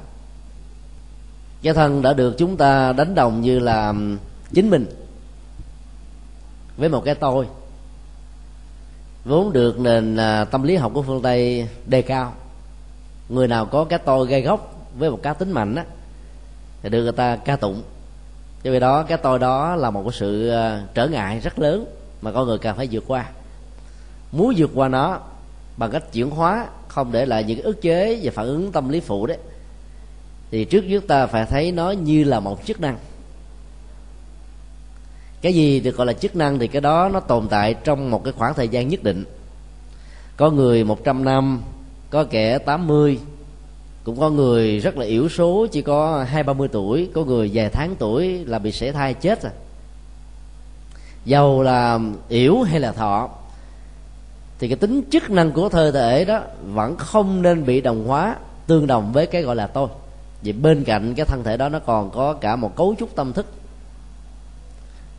Cái 1.61 1.73
thân 1.73 2.01
đã 2.01 2.13
được 2.13 2.35
chúng 2.37 2.57
ta 2.57 2.93
đánh 2.93 3.15
đồng 3.15 3.41
như 3.41 3.59
là 3.59 3.93
chính 4.53 4.69
mình. 4.69 4.85
Với 6.77 6.89
một 6.89 7.01
cái 7.05 7.15
tôi. 7.15 7.47
Vốn 9.25 9.53
được 9.53 9.79
nền 9.79 10.17
à, 10.17 10.45
tâm 10.45 10.63
lý 10.63 10.75
học 10.75 10.91
của 10.93 11.01
phương 11.01 11.21
tây 11.21 11.67
đề 11.85 12.01
cao. 12.01 12.33
Người 13.29 13.47
nào 13.47 13.65
có 13.65 13.83
cái 13.83 13.99
tôi 13.99 14.27
gây 14.27 14.41
gốc 14.41 14.87
với 14.97 15.11
một 15.11 15.19
cá 15.23 15.33
tính 15.33 15.51
mạnh 15.51 15.75
á 15.75 15.85
thì 16.87 16.91
được 16.91 17.03
người 17.03 17.11
ta 17.11 17.35
ca 17.35 17.55
tụng. 17.55 17.83
Cho 18.63 18.71
vì 18.71 18.79
đó, 18.79 19.03
cái 19.03 19.17
tôi 19.17 19.39
đó 19.39 19.75
là 19.75 19.89
một 19.89 20.03
cái 20.03 20.11
sự 20.13 20.49
ờ, 20.49 20.81
trở 20.93 21.07
ngại 21.07 21.39
rất 21.39 21.59
lớn 21.59 21.85
mà 22.21 22.31
con 22.31 22.47
người 22.47 22.57
cần 22.57 22.77
phải 22.77 22.87
vượt 22.91 23.03
qua. 23.07 23.29
Muốn 24.31 24.53
vượt 24.57 24.71
qua 24.73 24.87
nó 24.87 25.19
bằng 25.77 25.91
cách 25.91 26.03
chuyển 26.13 26.29
hóa, 26.29 26.67
không 26.87 27.11
để 27.11 27.25
lại 27.25 27.43
những 27.43 27.61
ức 27.61 27.81
chế 27.81 28.19
và 28.23 28.31
phản 28.31 28.45
ứng 28.45 28.71
tâm 28.71 28.89
lý 28.89 28.99
phụ 28.99 29.27
đấy, 29.27 29.37
thì 30.51 30.65
trước 30.65 30.85
nhất 30.85 31.03
ta 31.07 31.27
phải 31.27 31.45
thấy 31.45 31.71
nó 31.71 31.91
như 31.91 32.23
là 32.23 32.39
một 32.39 32.65
chức 32.65 32.81
năng. 32.81 32.97
Cái 35.41 35.53
gì 35.53 35.79
được 35.79 35.97
gọi 35.97 36.07
là 36.07 36.13
chức 36.13 36.35
năng 36.35 36.59
thì 36.59 36.67
cái 36.67 36.81
đó 36.81 37.09
nó 37.13 37.19
tồn 37.19 37.47
tại 37.47 37.73
trong 37.73 38.11
một 38.11 38.23
cái 38.23 38.33
khoảng 38.37 38.53
thời 38.53 38.67
gian 38.67 38.87
nhất 38.87 39.03
định. 39.03 39.25
Có 40.37 40.51
người 40.51 40.83
100 40.83 41.25
năm, 41.25 41.61
có 42.09 42.23
kẻ 42.23 42.57
80 42.57 43.19
cũng 44.07 44.19
có 44.19 44.29
người 44.29 44.79
rất 44.79 44.97
là 44.97 45.05
yếu 45.05 45.29
số, 45.29 45.67
chỉ 45.71 45.81
có 45.81 46.25
hai, 46.27 46.43
ba 46.43 46.53
mươi 46.53 46.67
tuổi. 46.67 47.09
Có 47.13 47.23
người 47.23 47.51
vài 47.53 47.69
tháng 47.69 47.95
tuổi 47.95 48.45
là 48.45 48.59
bị 48.59 48.71
sẻ 48.71 48.91
thai 48.91 49.13
chết 49.13 49.43
rồi. 49.43 49.51
Dầu 51.25 51.63
là 51.63 51.99
yếu 52.29 52.61
hay 52.61 52.79
là 52.79 52.91
thọ, 52.91 53.29
thì 54.59 54.67
cái 54.67 54.75
tính 54.75 55.01
chức 55.11 55.29
năng 55.29 55.51
của 55.51 55.69
cơ 55.69 55.89
thể 55.91 56.25
đó 56.25 56.41
vẫn 56.65 56.95
không 56.95 57.41
nên 57.41 57.65
bị 57.65 57.81
đồng 57.81 58.07
hóa, 58.07 58.35
tương 58.67 58.87
đồng 58.87 59.11
với 59.13 59.25
cái 59.25 59.41
gọi 59.41 59.55
là 59.55 59.67
tôi. 59.67 59.87
Vì 60.41 60.51
bên 60.51 60.83
cạnh 60.83 61.13
cái 61.15 61.25
thân 61.25 61.43
thể 61.43 61.57
đó 61.57 61.69
nó 61.69 61.79
còn 61.79 62.09
có 62.09 62.33
cả 62.33 62.55
một 62.55 62.75
cấu 62.75 62.95
trúc 62.99 63.15
tâm 63.15 63.33
thức, 63.33 63.45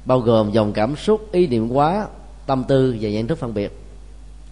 bao 0.04 0.20
gồm 0.20 0.52
dòng 0.52 0.72
cảm 0.72 0.96
xúc, 0.96 1.32
ý 1.32 1.46
niệm 1.46 1.68
quá 1.68 2.06
tâm 2.46 2.64
tư 2.68 2.96
và 3.00 3.08
nhận 3.08 3.26
thức 3.26 3.38
phân 3.38 3.54
biệt. 3.54 3.78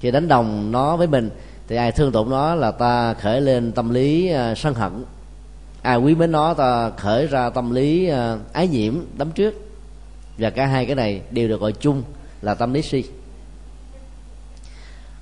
Khi 0.00 0.10
đánh 0.10 0.28
đồng 0.28 0.72
nó 0.72 0.96
với 0.96 1.06
mình 1.06 1.30
thì 1.68 1.76
ai 1.76 1.92
thương 1.92 2.12
tổn 2.12 2.30
nó 2.30 2.54
là 2.54 2.70
ta 2.70 3.14
khởi 3.14 3.40
lên 3.40 3.72
tâm 3.72 3.90
lý 3.90 4.28
à, 4.28 4.54
sân 4.54 4.74
hận. 4.74 5.04
Ai 5.82 5.98
quý 5.98 6.14
mến 6.14 6.32
nó, 6.32 6.54
ta 6.54 6.90
khởi 6.90 7.26
ra 7.26 7.50
tâm 7.50 7.74
lý 7.74 8.08
à, 8.08 8.36
ái 8.52 8.68
nhiễm 8.68 8.94
đấm 9.18 9.30
trước. 9.30 9.54
Và 10.38 10.50
cả 10.50 10.66
hai 10.66 10.86
cái 10.86 10.94
này 10.94 11.20
đều 11.30 11.48
được 11.48 11.60
gọi 11.60 11.72
chung 11.72 12.02
là 12.42 12.54
tâm 12.54 12.72
lý 12.72 12.82
si. 12.82 13.04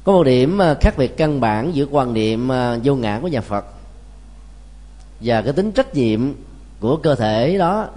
Có 0.04 0.12
một 0.12 0.24
điểm 0.24 0.62
à, 0.62 0.74
khác 0.80 0.94
biệt 0.98 1.16
căn 1.16 1.40
bản 1.40 1.74
giữa 1.74 1.86
quan 1.90 2.12
niệm 2.14 2.48
vô 2.84 2.94
ngã 2.94 3.18
của 3.22 3.28
nhà 3.28 3.40
phật 3.40 3.64
và 5.20 5.42
cái 5.42 5.52
tính 5.52 5.72
trách 5.72 5.94
nhiệm 5.94 6.32
của 6.80 6.96
cơ 6.96 7.14
thể 7.14 7.58
đó 7.58 7.88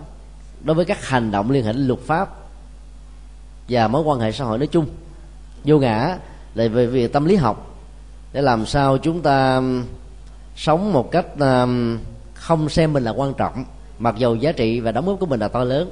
đối 0.63 0.75
với 0.75 0.85
các 0.85 1.05
hành 1.05 1.31
động 1.31 1.51
liên 1.51 1.65
hệ 1.65 1.73
đến 1.73 1.87
luật 1.87 1.99
pháp 1.99 2.29
và 3.69 3.87
mối 3.87 4.01
quan 4.01 4.19
hệ 4.19 4.31
xã 4.31 4.45
hội 4.45 4.57
nói 4.57 4.67
chung. 4.67 4.87
Vô 5.63 5.79
ngã 5.79 6.17
là 6.55 6.67
về 6.67 6.85
việc 6.85 7.13
tâm 7.13 7.25
lý 7.25 7.35
học 7.35 7.76
để 8.33 8.41
làm 8.41 8.65
sao 8.65 8.97
chúng 8.97 9.21
ta 9.21 9.61
sống 10.55 10.93
một 10.93 11.11
cách 11.11 11.25
không 12.33 12.69
xem 12.69 12.93
mình 12.93 13.03
là 13.03 13.11
quan 13.11 13.33
trọng, 13.33 13.65
mặc 13.99 14.15
dù 14.17 14.35
giá 14.35 14.51
trị 14.51 14.79
và 14.79 14.91
đóng 14.91 15.05
góp 15.05 15.19
của 15.19 15.25
mình 15.25 15.39
là 15.39 15.47
to 15.47 15.63
lớn. 15.63 15.91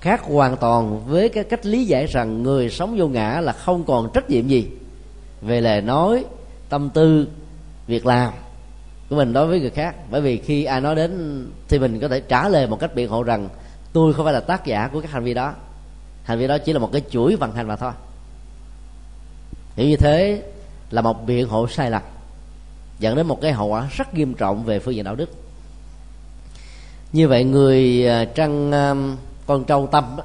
Khác 0.00 0.22
hoàn 0.22 0.56
toàn 0.56 1.06
với 1.06 1.28
cái 1.28 1.44
cách 1.44 1.66
lý 1.66 1.84
giải 1.84 2.06
rằng 2.06 2.42
người 2.42 2.70
sống 2.70 2.96
vô 2.98 3.08
ngã 3.08 3.40
là 3.40 3.52
không 3.52 3.84
còn 3.84 4.10
trách 4.14 4.30
nhiệm 4.30 4.48
gì 4.48 4.68
về 5.42 5.60
lời 5.60 5.80
nói, 5.80 6.24
tâm 6.68 6.90
tư, 6.90 7.28
việc 7.86 8.06
làm 8.06 8.32
của 9.10 9.16
mình 9.16 9.32
đối 9.32 9.46
với 9.46 9.60
người 9.60 9.70
khác. 9.70 9.94
Bởi 10.10 10.20
vì 10.20 10.36
khi 10.36 10.64
ai 10.64 10.80
nói 10.80 10.94
đến 10.94 11.44
thì 11.68 11.78
mình 11.78 12.00
có 12.00 12.08
thể 12.08 12.20
trả 12.20 12.48
lời 12.48 12.66
một 12.66 12.80
cách 12.80 12.94
biện 12.94 13.08
hộ 13.08 13.22
rằng, 13.22 13.48
tôi 13.92 14.14
không 14.14 14.24
phải 14.24 14.34
là 14.34 14.40
tác 14.40 14.66
giả 14.66 14.88
của 14.92 15.00
các 15.00 15.10
hành 15.10 15.24
vi 15.24 15.34
đó. 15.34 15.54
Hành 16.24 16.38
vi 16.38 16.46
đó 16.46 16.58
chỉ 16.58 16.72
là 16.72 16.78
một 16.78 16.92
cái 16.92 17.02
chuỗi 17.10 17.36
vận 17.36 17.52
hành 17.52 17.68
mà 17.68 17.76
thôi. 17.76 17.92
Hiểu 19.76 19.88
như 19.88 19.96
thế 19.96 20.42
là 20.90 21.02
một 21.02 21.26
biện 21.26 21.48
hộ 21.48 21.68
sai 21.68 21.90
lầm, 21.90 22.02
dẫn 22.98 23.16
đến 23.16 23.26
một 23.26 23.40
cái 23.40 23.52
hậu 23.52 23.66
quả 23.66 23.88
rất 23.96 24.14
nghiêm 24.14 24.34
trọng 24.34 24.64
về 24.64 24.78
phương 24.78 24.94
diện 24.94 25.04
đạo 25.04 25.14
đức. 25.14 25.30
Như 27.12 27.28
vậy 27.28 27.44
người 27.44 28.08
à, 28.08 28.24
trăng 28.24 28.72
à, 28.72 28.94
con 29.46 29.64
trâu 29.64 29.86
tâm 29.86 30.16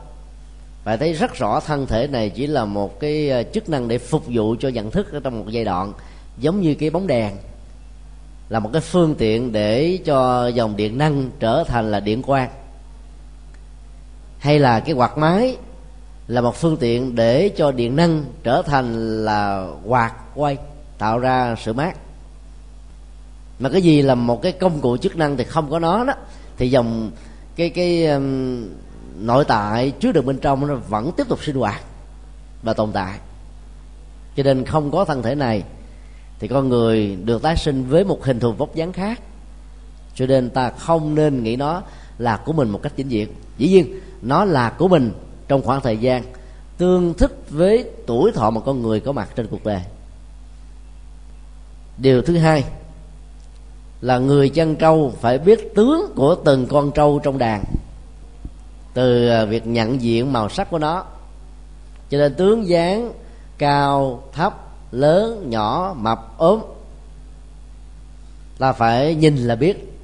phải 0.84 0.98
thấy 0.98 1.14
rất 1.14 1.36
rõ 1.36 1.60
thân 1.60 1.86
thể 1.86 2.08
này 2.08 2.30
chỉ 2.30 2.48
là 2.48 2.66
một 2.66 3.00
cái 3.00 3.30
à, 3.30 3.44
chức 3.44 3.70
năng 3.70 3.88
để 3.88 3.98
phục 3.98 4.24
vụ 4.28 4.56
cho 4.60 4.70
nhận 4.70 4.92
thức 4.92 5.14
ở 5.14 5.20
trong 5.24 5.40
một 5.40 5.46
giai 5.50 5.66
đoạn, 5.66 5.94
giống 6.38 6.62
như 6.62 6.76
cái 6.76 6.90
bóng 6.90 7.08
đèn, 7.08 7.36
là 8.50 8.60
một 8.60 8.70
cái 8.74 8.82
phương 8.82 9.16
tiện 9.16 9.52
để 9.52 10.00
cho 10.06 10.48
dòng 10.48 10.76
điện 10.76 10.98
năng 10.98 11.30
trở 11.40 11.64
thành 11.68 11.92
là 11.92 12.00
điện 12.00 12.22
quang, 12.22 12.50
hay 14.40 14.60
là 14.60 14.80
cái 14.80 14.96
quạt 14.96 15.18
máy 15.18 15.58
là 16.28 16.42
một 16.42 16.56
phương 16.56 16.78
tiện 16.78 17.16
để 17.16 17.50
cho 17.58 17.72
điện 17.72 17.96
năng 17.96 18.26
trở 18.44 18.62
thành 18.62 19.26
là 19.26 19.68
quạt 19.86 20.14
quay 20.36 20.58
tạo 20.98 21.20
ra 21.20 21.56
sự 21.64 21.74
mát. 21.74 21.98
Mà 23.60 23.70
cái 23.70 23.82
gì 23.82 24.02
là 24.02 24.16
một 24.16 24.42
cái 24.42 24.52
công 24.52 24.82
cụ 24.82 24.98
chức 24.98 25.16
năng 25.16 25.38
thì 25.38 25.44
không 25.44 25.72
có 25.72 25.80
nó 25.80 26.06
đó. 26.06 26.14
Thì 26.58 26.70
dòng 26.70 27.12
cái 27.56 27.70
cái 27.70 28.06
um, 28.06 28.68
nội 29.20 29.46
tại 29.46 29.92
chứa 30.00 30.12
được 30.12 30.26
bên 30.26 30.38
trong 30.38 30.68
nó 30.68 30.76
vẫn 30.76 31.12
tiếp 31.18 31.28
tục 31.30 31.44
sinh 31.44 31.56
hoạt 31.56 31.84
và 32.64 32.74
tồn 32.74 32.92
tại. 32.92 33.20
Cho 34.36 34.44
nên 34.44 34.66
không 34.66 34.92
có 34.92 35.06
thân 35.06 35.22
thể 35.22 35.36
này 35.36 35.64
thì 36.40 36.48
con 36.48 36.70
người 36.70 37.18
được 37.26 37.42
tái 37.42 37.58
sinh 37.58 37.86
với 37.90 38.04
một 38.04 38.24
hình 38.24 38.40
thù 38.40 38.52
vóc 38.52 38.76
dáng 38.76 38.94
khác. 38.94 39.22
Cho 40.16 40.26
nên 40.26 40.50
ta 40.50 40.70
không 40.70 41.16
nên 41.16 41.44
nghĩ 41.44 41.56
nó 41.56 41.82
là 42.18 42.38
của 42.38 42.54
mình 42.54 42.70
một 42.70 42.80
cách 42.82 42.94
chính 42.96 43.08
diện. 43.08 43.30
Dĩ 43.58 43.68
nhiên 43.68 44.00
nó 44.22 44.46
là 44.46 44.70
của 44.70 44.88
mình 44.88 45.12
trong 45.48 45.62
khoảng 45.62 45.82
thời 45.82 45.98
gian 45.98 46.24
tương 46.78 47.14
thích 47.14 47.46
với 47.50 47.90
tuổi 48.08 48.32
thọ 48.32 48.50
mà 48.50 48.62
con 48.62 48.82
người 48.82 49.00
có 49.00 49.12
mặt 49.12 49.30
trên 49.36 49.48
cuộc 49.48 49.64
đời. 49.64 49.82
Điều 51.98 52.22
thứ 52.22 52.38
hai 52.38 52.64
là 54.02 54.18
người 54.18 54.50
chăn 54.50 54.76
trâu 54.76 55.14
phải 55.22 55.38
biết 55.38 55.76
tướng 55.76 56.12
của 56.16 56.36
từng 56.46 56.68
con 56.68 56.92
trâu 56.92 57.20
trong 57.24 57.38
đàn, 57.38 57.64
từ 58.94 59.30
à, 59.30 59.46
việc 59.46 59.68
nhận 59.68 60.02
diện 60.02 60.34
màu 60.34 60.50
sắc 60.50 60.70
của 60.70 60.80
nó, 60.80 61.04
cho 62.10 62.18
nên 62.18 62.34
tướng 62.34 62.68
dáng 62.68 63.14
cao, 63.58 64.24
thấp, 64.34 64.68
lớn, 64.92 65.50
nhỏ, 65.50 65.96
mập, 65.98 66.38
ốm 66.38 66.60
ta 68.60 68.74
phải 68.74 69.16
nhìn 69.16 69.38
là 69.38 69.56
biết, 69.56 70.00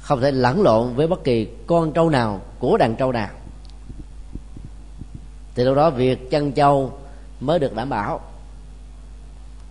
không 0.00 0.20
thể 0.20 0.30
lẫn 0.30 0.62
lộn 0.62 0.94
với 0.94 1.06
bất 1.06 1.24
kỳ 1.24 1.48
con 1.66 1.92
trâu 1.92 2.10
nào 2.10 2.40
của 2.58 2.76
đàn 2.76 2.96
trâu 2.96 3.12
nào 3.12 3.28
thì 5.54 5.64
lúc 5.64 5.76
đó 5.76 5.90
việc 5.90 6.30
chăn 6.30 6.52
trâu 6.52 6.92
mới 7.40 7.58
được 7.58 7.74
đảm 7.74 7.88
bảo. 7.88 8.20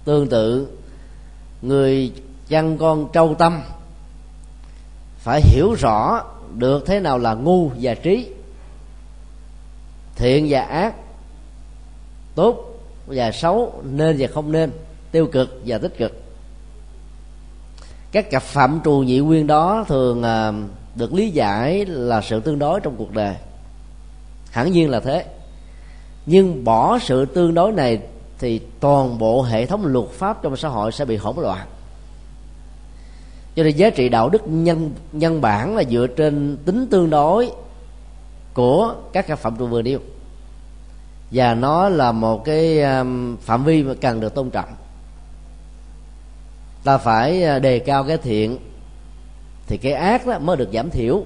Tương 0.06 0.28
tự, 0.28 0.68
người 1.62 2.13
chăn 2.48 2.78
con 2.78 3.08
trâu 3.13 3.36
tâm 3.36 3.62
phải 5.18 5.42
hiểu 5.42 5.74
rõ 5.80 6.24
được 6.56 6.84
thế 6.86 7.00
nào 7.00 7.18
là 7.18 7.34
ngu 7.34 7.72
và 7.82 7.94
trí, 7.94 8.30
thiện 10.16 10.48
và 10.50 10.62
ác, 10.62 10.96
tốt 12.36 12.80
và 13.08 13.32
xấu, 13.32 13.82
nên 13.84 14.16
và 14.20 14.28
không 14.34 14.52
nên, 14.52 14.72
tiêu 15.12 15.28
cực 15.28 15.62
và 15.66 15.78
tích 15.78 15.98
cực. 15.98 16.22
Các 18.12 18.32
cặp 18.32 18.44
phạm 18.44 18.80
trù 18.84 18.92
nhị 18.92 19.20
nguyên 19.20 19.48
đó 19.48 19.86
thường 19.88 20.24
à, 20.24 20.52
được 20.96 21.13
lý 21.13 21.30
giải 21.30 21.86
là 21.86 22.22
sự 22.22 22.40
tương 22.40 22.60
đối 22.60 22.80
trong 22.80 22.96
cuộc 22.98 23.12
đời. 23.12 23.36
Hẳn 24.52 24.72
nhiên 24.72 24.90
là 24.90 25.00
thế 25.00 25.25
nhưng 26.25 26.63
bỏ 26.63 27.00
sự 27.00 27.25
tương 27.25 27.53
đối 27.53 27.72
này 27.72 28.00
thì 28.39 28.60
toàn 28.80 29.18
bộ 29.18 29.42
hệ 29.42 29.65
thống 29.65 29.86
luật 29.86 30.10
pháp 30.10 30.44
trong 30.44 30.58
xã 30.58 30.68
hội 30.70 30.92
sẽ 30.92 31.06
bị 31.06 31.18
hỗn 31.18 31.36
loạn. 31.38 31.68
Cho 33.56 33.63
nên 33.63 33.75
giá 33.75 33.89
trị 33.89 34.10
đạo 34.10 34.30
đức 34.30 34.42
nhân 34.48 34.92
nhân 35.12 35.42
bản 35.42 35.75
là 35.75 35.84
dựa 35.84 36.08
trên 36.08 36.58
tính 36.65 36.88
tương 36.92 37.10
đối 37.10 37.51
của 38.53 38.96
các 39.13 39.27
các 39.27 39.39
phẩm 39.39 39.56
tôi 39.60 39.68
vừa 39.68 39.82
nêu. 39.82 40.00
Và 41.32 41.53
nó 41.53 41.89
là 41.89 42.12
một 42.12 42.46
cái 42.46 42.82
um, 42.82 43.38
phạm 43.38 43.63
vi 43.63 43.84
mà 43.84 43.94
cần 44.01 44.20
được 44.20 44.36
tôn 44.36 44.50
trọng. 44.50 44.70
Ta 46.84 46.98
phải 46.98 47.44
à, 47.44 47.60
đề 47.60 47.80
cao 47.80 48.03
cái 48.03 48.18
thiện 48.18 48.58
thì 49.68 49.77
cái 49.77 49.94
ác 49.94 50.27
đó 50.27 50.39
mới 50.39 50.58
được 50.58 50.70
giảm 50.74 50.89
thiểu, 50.89 51.24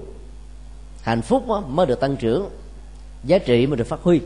hạnh 1.02 1.22
phúc 1.22 1.44
mới 1.68 1.86
được 1.86 2.00
tăng 2.00 2.16
trưởng, 2.16 2.50
giá 3.24 3.38
trị 3.38 3.68
mới 3.68 3.78
được 3.78 3.88
phát 3.88 4.00
huy 4.04 4.22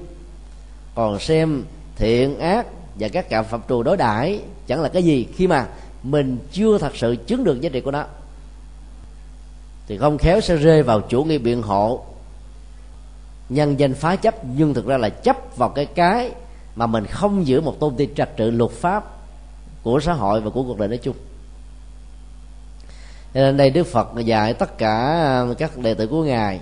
còn 0.95 1.19
xem 1.19 1.63
thiện 1.95 2.39
ác 2.39 2.67
và 2.95 3.07
các 3.07 3.29
cạm 3.29 3.45
phạm 3.45 3.61
trù 3.69 3.83
đối 3.83 3.97
đãi, 3.97 4.41
chẳng 4.67 4.81
là 4.81 4.89
cái 4.89 5.03
gì 5.03 5.27
khi 5.35 5.47
mà 5.47 5.67
mình 6.03 6.37
chưa 6.51 6.77
thật 6.77 6.95
sự 6.95 7.15
chứng 7.27 7.43
được 7.43 7.61
giá 7.61 7.69
trị 7.69 7.81
của 7.81 7.91
nó. 7.91 8.05
Thì 9.87 9.97
không 9.97 10.17
khéo 10.17 10.41
sẽ 10.41 10.55
rơi 10.55 10.83
vào 10.83 11.01
chủ 11.01 11.23
nghĩa 11.23 11.37
biện 11.37 11.61
hộ. 11.61 12.05
Nhân 13.49 13.79
danh 13.79 13.93
phá 13.93 14.15
chấp, 14.15 14.35
nhưng 14.55 14.73
thực 14.73 14.85
ra 14.85 14.97
là 14.97 15.09
chấp 15.09 15.37
vào 15.57 15.69
cái 15.69 15.85
cái 15.85 16.31
mà 16.75 16.87
mình 16.87 17.05
không 17.05 17.47
giữ 17.47 17.61
một 17.61 17.79
tôn 17.79 17.95
tin 17.95 18.15
trật 18.15 18.37
tự 18.37 18.51
luật 18.51 18.71
pháp 18.71 19.03
của 19.83 19.99
xã 19.99 20.13
hội 20.13 20.41
và 20.41 20.49
của 20.49 20.63
cuộc 20.63 20.79
đời 20.79 20.87
nói 20.87 20.97
chung. 20.97 21.15
Nên 23.33 23.57
đây 23.57 23.69
đức 23.69 23.87
phật 23.87 24.07
dạy 24.25 24.53
tất 24.53 24.77
cả 24.77 25.25
um, 25.41 25.53
các 25.53 25.77
đệ 25.77 25.93
tử 25.93 26.07
của 26.07 26.23
ngài 26.23 26.59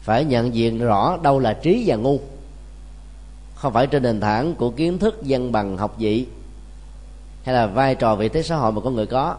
phải 0.00 0.24
nhận 0.24 0.54
diện 0.54 0.78
rõ 0.78 1.18
đâu 1.22 1.38
là 1.38 1.52
trí 1.52 1.84
và 1.86 1.96
ngu 1.96 2.20
không 3.58 3.72
phải 3.72 3.86
trên 3.86 4.02
nền 4.02 4.20
tảng 4.20 4.54
của 4.54 4.70
kiến 4.70 4.98
thức 4.98 5.22
dân 5.22 5.52
bằng 5.52 5.76
học 5.76 5.94
vị, 5.98 6.26
hay 7.44 7.54
là 7.54 7.66
vai 7.66 7.94
trò 7.94 8.14
vị 8.14 8.28
thế 8.28 8.42
xã 8.42 8.56
hội 8.56 8.72
mà 8.72 8.80
con 8.80 8.94
người 8.94 9.06
có. 9.06 9.36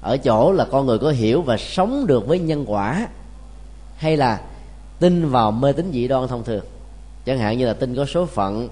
Ở 0.00 0.16
chỗ 0.16 0.52
là 0.52 0.66
con 0.70 0.86
người 0.86 0.98
có 0.98 1.10
hiểu 1.10 1.42
và 1.42 1.56
sống 1.56 2.06
được 2.06 2.26
với 2.26 2.38
nhân 2.38 2.64
quả, 2.66 3.08
hay 3.96 4.16
là 4.16 4.40
tin 4.98 5.28
vào 5.28 5.50
mê 5.50 5.72
tín 5.72 5.90
dị 5.92 6.08
đoan 6.08 6.28
thông 6.28 6.44
thường. 6.44 6.64
Chẳng 7.24 7.38
hạn 7.38 7.58
như 7.58 7.66
là 7.66 7.72
tin 7.72 7.94
có 7.94 8.04
số 8.04 8.26
phận, 8.26 8.68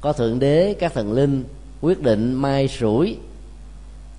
có 0.00 0.12
thượng 0.12 0.38
đế, 0.38 0.76
các 0.78 0.94
thần 0.94 1.12
linh, 1.12 1.44
quyết 1.80 2.02
định 2.02 2.34
mai 2.34 2.68
rủi, 2.80 3.18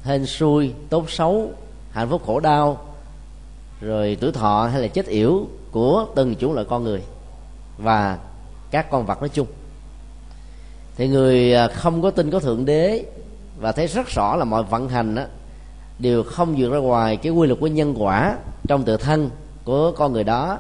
hên 0.04 0.26
xui, 0.26 0.74
tốt 0.90 1.10
xấu, 1.10 1.52
hạnh 1.92 2.10
phúc 2.10 2.22
khổ 2.26 2.40
đau, 2.40 2.86
rồi 3.82 4.18
tuổi 4.22 4.32
thọ 4.32 4.70
hay 4.72 4.82
là 4.82 4.88
chết 4.88 5.06
yểu 5.06 5.48
của 5.72 6.06
từng 6.16 6.36
chủng 6.36 6.54
loại 6.54 6.66
con 6.70 6.84
người 6.84 7.02
và 7.78 8.18
các 8.72 8.92
con 8.92 9.06
vật 9.06 9.20
nói 9.20 9.30
chung 9.30 9.48
thì 10.98 11.08
người 11.08 11.54
à, 11.54 11.68
không 11.68 12.02
có 12.02 12.12
tin 12.12 12.32
có 12.32 12.40
thượng 12.40 12.66
đế 12.66 13.06
và 13.60 13.72
thấy 13.72 13.88
rất 13.88 14.08
rõ 14.08 14.36
là 14.36 14.46
mọi 14.46 14.64
vận 14.64 14.90
hành 14.90 15.16
đó, 15.16 15.24
đều 16.00 16.24
không 16.24 16.56
vượt 16.58 16.72
ra 16.72 16.78
ngoài 16.78 17.18
cái 17.18 17.32
quy 17.32 17.48
luật 17.48 17.60
của 17.60 17.68
nhân 17.68 17.96
quả 17.98 18.38
trong 18.68 18.84
tự 18.84 18.98
thân 18.98 19.30
của 19.64 19.92
con 19.92 20.14
người 20.14 20.24
đó. 20.24 20.60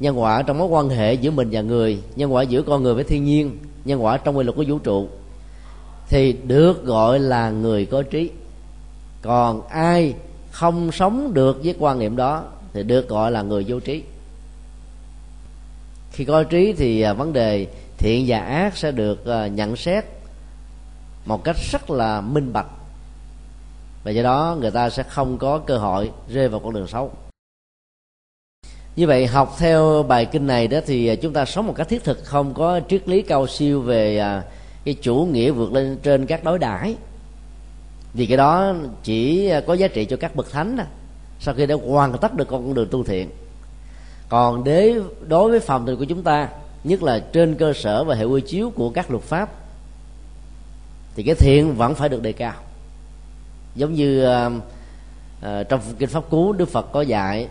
Nhân 0.00 0.20
quả 0.20 0.42
trong 0.42 0.58
mối 0.58 0.68
quan 0.68 0.88
hệ 0.88 1.14
giữa 1.14 1.30
mình 1.30 1.48
và 1.52 1.60
người 1.60 1.98
nhân 2.16 2.34
quả 2.34 2.42
giữa 2.42 2.62
con 2.62 2.82
người 2.82 2.94
với 2.94 3.04
thiên 3.04 3.24
nhiên 3.24 3.58
nhân 3.84 4.04
quả 4.04 4.16
trong 4.16 4.36
quy 4.36 4.44
luật 4.44 4.56
của 4.56 4.64
vũ 4.68 4.78
trụ. 4.78 5.08
Thì 6.08 6.32
được 6.32 6.84
gọi 6.84 7.18
là 7.18 7.50
người 7.50 7.86
có 7.86 8.02
trí. 8.02 8.30
Còn 9.22 9.66
ai 9.68 10.14
không 10.50 10.92
sống 10.92 11.34
được 11.34 11.60
với 11.64 11.74
quan 11.78 11.98
niệm 11.98 12.16
đó 12.16 12.44
thì 12.72 12.82
được 12.82 13.08
gọi 13.08 13.30
là 13.30 13.42
người 13.42 13.64
vô 13.68 13.80
trí. 13.80 14.02
Khi 16.12 16.24
có 16.24 16.42
trí 16.42 16.72
thì 16.72 17.00
à, 17.02 17.12
vấn 17.12 17.32
đề 17.32 17.66
thiện 17.98 18.24
và 18.28 18.38
ác 18.38 18.76
sẽ 18.76 18.92
được 18.92 19.24
ờ, 19.24 19.46
nhận 19.46 19.76
xét 19.76 20.04
một 21.24 21.44
cách 21.44 21.56
rất 21.72 21.90
là 21.90 22.20
minh 22.20 22.52
bạch. 22.52 22.66
Và 24.04 24.10
do 24.10 24.22
đó 24.22 24.56
người 24.60 24.70
ta 24.70 24.90
sẽ 24.90 25.02
không 25.02 25.38
có 25.38 25.58
cơ 25.58 25.78
hội 25.78 26.10
rơi 26.28 26.48
vào 26.48 26.60
con 26.60 26.74
đường 26.74 26.86
xấu. 26.86 27.10
Như 28.96 29.06
vậy 29.06 29.26
học 29.26 29.56
theo 29.58 30.02
bài 30.02 30.24
kinh 30.24 30.46
này 30.46 30.68
đó 30.68 30.78
thì 30.86 31.06
ờ, 31.06 31.16
chúng 31.16 31.32
ta 31.32 31.44
sống 31.44 31.66
một 31.66 31.74
cách 31.76 31.88
thiết 31.88 32.04
thực 32.04 32.24
không 32.24 32.54
có 32.54 32.80
triết 32.88 33.08
lý 33.08 33.22
cao 33.22 33.46
siêu 33.46 33.80
về 33.80 34.18
ờ, 34.18 34.42
cái 34.84 34.94
chủ 34.94 35.28
nghĩa 35.32 35.50
vượt 35.50 35.72
lên 35.72 35.98
trên 36.02 36.26
các 36.26 36.44
đối 36.44 36.58
đãi. 36.58 36.96
Vì 38.14 38.26
cái 38.26 38.36
đó 38.36 38.74
chỉ 39.02 39.50
có 39.66 39.74
giá 39.74 39.88
trị 39.88 40.04
cho 40.04 40.16
các 40.16 40.36
bậc 40.36 40.50
thánh 40.50 40.76
đó, 40.76 40.84
sau 41.40 41.54
khi 41.54 41.66
đã 41.66 41.74
hoàn 41.86 42.18
tất 42.18 42.34
được 42.34 42.48
con 42.48 42.74
đường 42.74 42.88
tu 42.90 43.04
thiện. 43.04 43.30
Còn 44.28 44.64
đế 44.64 44.94
đối 45.26 45.50
với 45.50 45.60
phòng 45.60 45.86
tình 45.86 45.96
của 45.96 46.04
chúng 46.04 46.22
ta 46.22 46.48
nhất 46.84 47.02
là 47.02 47.18
trên 47.32 47.54
cơ 47.54 47.72
sở 47.72 48.04
và 48.04 48.14
hệ 48.14 48.24
quy 48.24 48.40
chiếu 48.40 48.70
của 48.70 48.90
các 48.90 49.10
luật 49.10 49.22
pháp 49.22 49.50
thì 51.14 51.22
cái 51.22 51.34
thiện 51.34 51.74
vẫn 51.74 51.94
phải 51.94 52.08
được 52.08 52.22
đề 52.22 52.32
cao. 52.32 52.54
Giống 53.74 53.94
như 53.94 54.26
uh, 54.26 54.52
uh, 55.46 55.68
trong 55.68 55.80
kinh 55.98 56.08
pháp 56.08 56.30
cú 56.30 56.52
đức 56.52 56.68
phật 56.68 56.92
có 56.92 57.02
dạy 57.02 57.48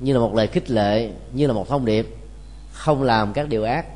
như 0.00 0.12
là 0.12 0.18
một 0.18 0.34
lời 0.34 0.46
khích 0.46 0.70
lệ 0.70 1.10
như 1.32 1.46
là 1.46 1.52
một 1.52 1.68
thông 1.68 1.84
điệp 1.84 2.16
không 2.72 3.02
làm 3.02 3.32
các 3.32 3.48
điều 3.48 3.64
ác 3.64 3.86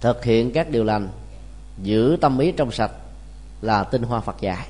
thực 0.00 0.24
hiện 0.24 0.52
các 0.52 0.70
điều 0.70 0.84
lành 0.84 1.08
giữ 1.82 2.16
tâm 2.20 2.38
ý 2.38 2.52
trong 2.52 2.72
sạch 2.72 2.92
là 3.62 3.84
tinh 3.84 4.02
hoa 4.02 4.20
phật 4.20 4.40
dạy. 4.40 4.66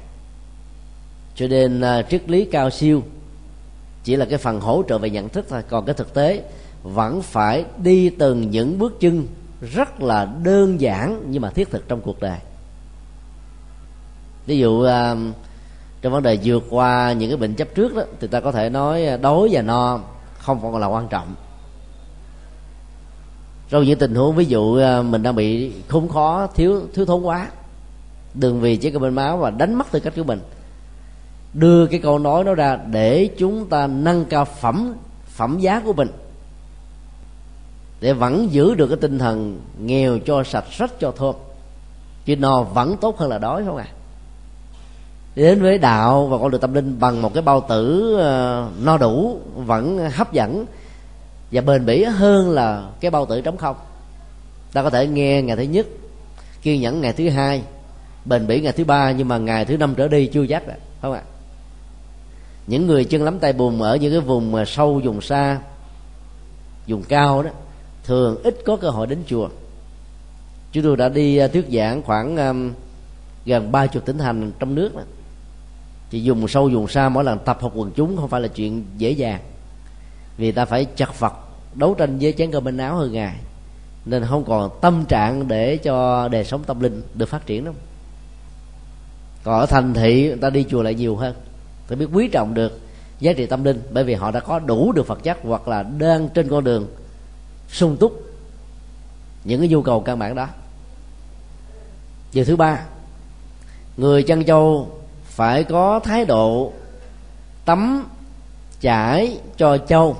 Cho 1.35 1.47
nên 1.47 1.81
uh, 1.81 2.09
triết 2.11 2.31
lý 2.31 2.45
cao 2.45 2.71
siêu 2.71 3.03
chỉ 4.05 4.16
là 4.16 4.25
cái 4.25 4.38
phần 4.38 4.61
hỗ 4.61 4.83
trợ 4.88 4.99
về 4.99 5.11
nhận 5.11 5.29
thức 5.29 5.47
thôi. 5.49 5.62
Còn 5.69 5.85
cái 5.87 5.95
thực 5.95 6.14
tế 6.14 6.43
vẫn 6.83 7.23
phải 7.23 7.64
đi 7.83 8.11
từng 8.11 8.51
những 8.51 8.79
bước 8.79 9.01
chân 9.01 9.27
rất 9.61 10.03
là 10.03 10.25
đơn 10.43 10.81
giản 10.81 11.23
nhưng 11.29 11.43
mà 11.43 11.51
thiết 11.51 11.71
thực 11.71 11.88
trong 11.88 12.01
cuộc 12.01 12.21
đời. 12.21 12.38
Ví 14.47 14.59
dụ 14.59 14.83
à, 14.83 15.16
trong 16.03 16.12
vấn 16.12 16.23
đề 16.23 16.38
vượt 16.45 16.64
qua 16.71 17.12
những 17.12 17.31
cái 17.31 17.37
bệnh 17.37 17.55
chấp 17.55 17.69
trước 17.75 17.95
đó, 17.95 18.03
thì 18.21 18.27
ta 18.27 18.40
có 18.40 18.53
thể 18.53 18.71
nói 18.71 19.07
à, 19.07 19.16
đói 19.16 19.49
và 19.53 19.62
no 19.62 20.01
không 20.38 20.62
còn 20.62 20.77
là 20.77 20.87
quan 20.87 21.09
trọng. 21.09 21.35
Trong 23.69 23.85
những 23.85 23.99
tình 23.99 24.14
huống, 24.14 24.37
ví 24.37 24.45
dụ 24.45 24.77
à, 24.77 25.03
mình 25.03 25.23
đang 25.23 25.35
bị 25.35 25.73
khốn 25.88 26.09
khó, 26.09 26.47
thiếu 26.47 26.81
thiếu 26.95 27.07
thốn 27.07 27.23
quá, 27.23 27.49
đừng 28.35 28.61
vì 28.61 28.77
chỉ 28.77 28.90
cái 28.90 28.99
bên 28.99 29.14
máu 29.14 29.37
và 29.37 29.51
đánh 29.51 29.75
mất 29.75 29.90
tư 29.90 30.01
cách 30.01 30.12
của 30.16 30.25
mình, 30.25 30.40
đưa 31.55 31.87
cái 31.87 32.01
câu 32.01 32.19
nói 32.19 32.45
đó 32.45 32.55
ra 32.55 32.77
để 32.77 33.31
chúng 33.38 33.66
ta 33.66 33.87
nâng 33.87 34.25
cao 34.25 34.45
phẩm 34.45 34.95
phẩm 35.27 35.59
giá 35.61 35.81
của 35.81 35.93
mình 35.93 36.09
để 38.01 38.13
vẫn 38.13 38.53
giữ 38.53 38.75
được 38.75 38.87
cái 38.87 38.97
tinh 39.01 39.19
thần 39.19 39.61
nghèo 39.81 40.19
cho 40.19 40.45
sạch 40.45 40.65
sách 40.73 40.91
cho 41.01 41.13
thơm. 41.13 41.35
Chứ 42.25 42.37
no 42.37 42.63
vẫn 42.63 42.97
tốt 42.97 43.19
hơn 43.19 43.31
là 43.31 43.39
đói 43.39 43.65
không 43.67 43.77
à 43.77 43.87
đến 45.35 45.63
với 45.63 45.79
đạo 45.79 46.27
và 46.27 46.39
con 46.39 46.51
đường 46.51 46.61
tâm 46.61 46.75
linh 46.75 47.01
bằng 47.01 47.23
một 47.23 47.35
cái 47.35 47.43
bao 47.43 47.67
tử 47.69 48.13
uh, 48.15 48.85
no 48.85 48.99
đủ 48.99 49.41
vẫn 49.55 50.11
hấp 50.11 50.33
dẫn. 50.33 50.65
Và 51.53 51.61
bền 51.61 51.87
bỉ 51.87 52.05
hơn 52.05 52.51
là 52.51 52.91
cái 53.01 53.11
bao 53.11 53.27
tử 53.27 53.41
trống 53.41 53.57
không. 53.57 53.77
Ta 54.73 54.83
có 54.83 54.91
thể 54.91 55.07
nghe 55.07 55.43
ngày 55.43 55.57
thứ 55.57 55.63
nhất 55.63 55.87
kiên 56.63 56.81
nhẫn 56.81 57.01
ngày 57.01 57.13
thứ 57.13 57.29
hai 57.29 57.63
bền 58.25 58.47
bỉ 58.47 58.61
ngày 58.61 58.73
thứ 58.73 58.85
ba 58.85 59.11
nhưng 59.11 59.29
mà 59.29 59.39
ngày 59.39 59.65
thứ 59.65 59.77
năm 59.77 59.95
trở 59.95 60.09
đi 60.09 60.27
chưa 60.27 60.47
chắc 60.47 60.67
rồi 60.67 60.77
không 61.03 61.13
ạ? 61.13 61.23
À? 61.27 61.31
những 62.67 62.87
người 62.87 63.05
chân 63.05 63.23
lắm 63.23 63.39
tay 63.39 63.53
bùn 63.53 63.83
ở 63.83 63.97
những 63.97 64.13
cái 64.13 64.21
vùng 64.21 64.53
mà 64.53 64.65
sâu 64.65 65.01
vùng 65.05 65.21
xa 65.21 65.59
vùng 66.87 67.03
cao 67.03 67.43
đó 67.43 67.51
thường 68.11 68.42
ít 68.42 68.57
có 68.64 68.77
cơ 68.77 68.90
hội 68.90 69.07
đến 69.07 69.18
chùa. 69.27 69.49
Chúng 70.73 70.85
tôi 70.85 70.96
đã 70.96 71.09
đi 71.09 71.37
à, 71.37 71.49
thuyết 71.49 71.66
giảng 71.73 72.03
khoảng 72.03 72.37
um, 72.37 72.73
gần 73.44 73.73
ba 73.73 73.87
chục 73.87 74.05
tỉnh 74.05 74.18
thành 74.18 74.53
trong 74.59 74.75
nước 74.75 74.96
đó. 74.96 75.03
Thì 76.11 76.20
dùng 76.20 76.49
sâu 76.49 76.68
dùng 76.68 76.88
xa 76.88 77.09
mỗi 77.09 77.25
lần 77.25 77.38
tập 77.38 77.59
hợp 77.61 77.73
quần 77.75 77.90
chúng 77.90 78.16
không 78.16 78.29
phải 78.29 78.40
là 78.40 78.49
chuyện 78.49 78.85
dễ 78.99 79.11
dàng. 79.11 79.40
Vì 80.37 80.53
ta 80.53 80.64
phải 80.64 80.85
chặt 80.85 81.20
vật 81.20 81.33
đấu 81.75 81.94
tranh 81.94 82.18
với 82.20 82.33
chén 82.33 82.51
cơm 82.51 82.64
bên 82.64 82.77
áo 82.77 82.96
hơn 82.96 83.12
ngày 83.12 83.37
nên 84.05 84.25
không 84.25 84.44
còn 84.44 84.70
tâm 84.81 85.05
trạng 85.09 85.49
để 85.49 85.77
cho 85.77 86.29
đời 86.29 86.44
sống 86.44 86.62
tâm 86.66 86.81
linh 86.81 87.03
được 87.14 87.29
phát 87.29 87.46
triển 87.46 87.64
đâu. 87.64 87.75
Còn 89.44 89.61
ở 89.61 89.66
thành 89.66 89.94
thị 89.94 90.29
người 90.29 90.37
ta 90.37 90.51
đi 90.51 90.64
chùa 90.70 90.83
lại 90.83 90.94
nhiều 90.94 91.16
hơn. 91.16 91.35
Ta 91.88 91.96
biết 91.96 92.07
quý 92.12 92.29
trọng 92.29 92.55
được 92.55 92.81
giá 93.20 93.33
trị 93.33 93.46
tâm 93.46 93.64
linh 93.64 93.83
bởi 93.92 94.05
vì 94.05 94.14
họ 94.14 94.31
đã 94.31 94.40
có 94.40 94.59
đủ 94.59 94.92
được 94.92 95.07
vật 95.07 95.23
chất 95.23 95.38
hoặc 95.42 95.68
là 95.68 95.83
đang 95.83 96.29
trên 96.29 96.49
con 96.49 96.64
đường 96.64 96.87
sung 97.72 97.96
túc. 97.96 98.22
Những 99.44 99.61
cái 99.61 99.68
nhu 99.68 99.83
cầu 99.83 100.00
căn 100.00 100.18
bản 100.18 100.35
đó. 100.35 100.46
Điều 102.33 102.44
thứ 102.44 102.56
ba, 102.56 102.83
người 103.96 104.22
chăn 104.22 104.44
châu 104.44 104.90
phải 105.24 105.64
có 105.64 106.00
thái 106.00 106.24
độ 106.24 106.72
tắm, 107.64 108.09
chải 108.80 109.40
cho 109.56 109.78
châu 109.78 110.16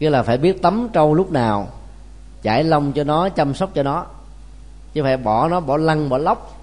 nghĩa 0.00 0.10
là 0.10 0.22
phải 0.22 0.38
biết 0.38 0.62
tắm 0.62 0.88
trâu 0.92 1.14
lúc 1.14 1.32
nào, 1.32 1.68
chải 2.42 2.64
lông 2.64 2.92
cho 2.92 3.04
nó, 3.04 3.28
chăm 3.28 3.54
sóc 3.54 3.70
cho 3.74 3.82
nó. 3.82 4.06
Chứ 4.92 5.02
phải 5.02 5.16
bỏ 5.16 5.48
nó, 5.48 5.60
bỏ 5.60 5.76
lăn, 5.76 6.08
bỏ 6.08 6.18
lóc. 6.18 6.60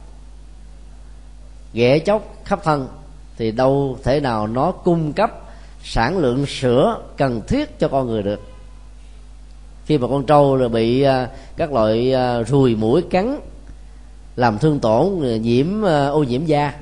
Ghẻ 1.74 2.00
chóc 2.00 2.22
khắp 2.44 2.60
thân 2.64 2.88
thì 3.38 3.52
đâu 3.52 3.98
thể 4.04 4.20
nào 4.20 4.48
nó 4.48 4.72
cung 4.72 5.14
cấp 5.14 5.32
sản 5.88 6.18
lượng 6.18 6.46
sữa 6.46 7.02
cần 7.18 7.42
thiết 7.48 7.80
cho 7.80 7.88
con 7.88 8.08
người 8.08 8.24
được. 8.24 8.42
Khi 9.86 9.98
mà 9.98 10.08
con 10.08 10.26
trâu 10.26 10.56
là 10.56 10.68
bị 10.68 11.02
à, 11.02 11.30
các 11.58 11.74
loại 11.74 12.14
à, 12.14 12.42
ruồi 12.44 12.76
mũi 12.76 13.02
cắn, 13.02 13.40
làm 14.36 14.58
thương 14.58 14.80
tổn 14.80 15.24
à, 15.24 15.38
nhiễm 15.38 15.82
ô 16.12 16.24
nhiễm 16.24 16.46
da, 16.46 16.74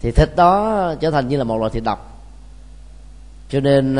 thì 0.00 0.10
thịt 0.10 0.36
đó 0.36 0.94
trở 1.00 1.10
thành 1.10 1.28
như 1.28 1.36
là 1.36 1.44
một 1.44 1.58
loại 1.58 1.70
thịt 1.70 1.84
độc. 1.84 2.10
Cho 3.50 3.60
nên 3.60 3.96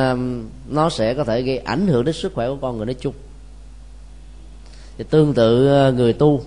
nó 0.68 0.90
sẽ 0.90 1.14
có 1.14 1.24
thể 1.24 1.42
gây 1.42 1.58
ảnh 1.58 1.87
hưởng 1.87 2.04
đến 2.04 2.14
sức 2.14 2.34
khỏe 2.34 2.48
của 2.48 2.56
con 2.60 2.76
người 2.76 2.87
nói 2.87 2.96
chung. 3.00 3.14
Thì 4.98 5.04
tương 5.10 5.34
tự 5.34 5.68
người 5.92 6.12
tu 6.12 6.42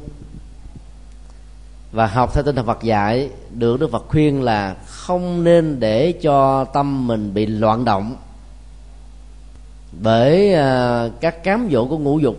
và 1.92 2.08
học 2.08 2.34
theo 2.34 2.44
tinh 2.44 2.56
thần 2.56 2.66
Phật 2.66 2.84
dạy 2.84 3.30
được 3.50 3.80
Đức 3.80 3.92
Phật 3.92 4.06
khuyên 4.08 4.42
là 4.42 4.76
không 4.86 5.44
nên 5.44 5.80
để 5.80 6.12
cho 6.12 6.66
tâm 6.66 7.08
mình 7.08 7.34
bị 7.34 7.46
loạn 7.46 7.86
động. 7.86 8.16
Bởi 10.02 10.54
uh, 10.54 11.12
các 11.22 11.44
cám 11.44 11.70
dỗ 11.72 11.88
của 11.88 11.98
ngũ 11.98 12.20
dục 12.20 12.38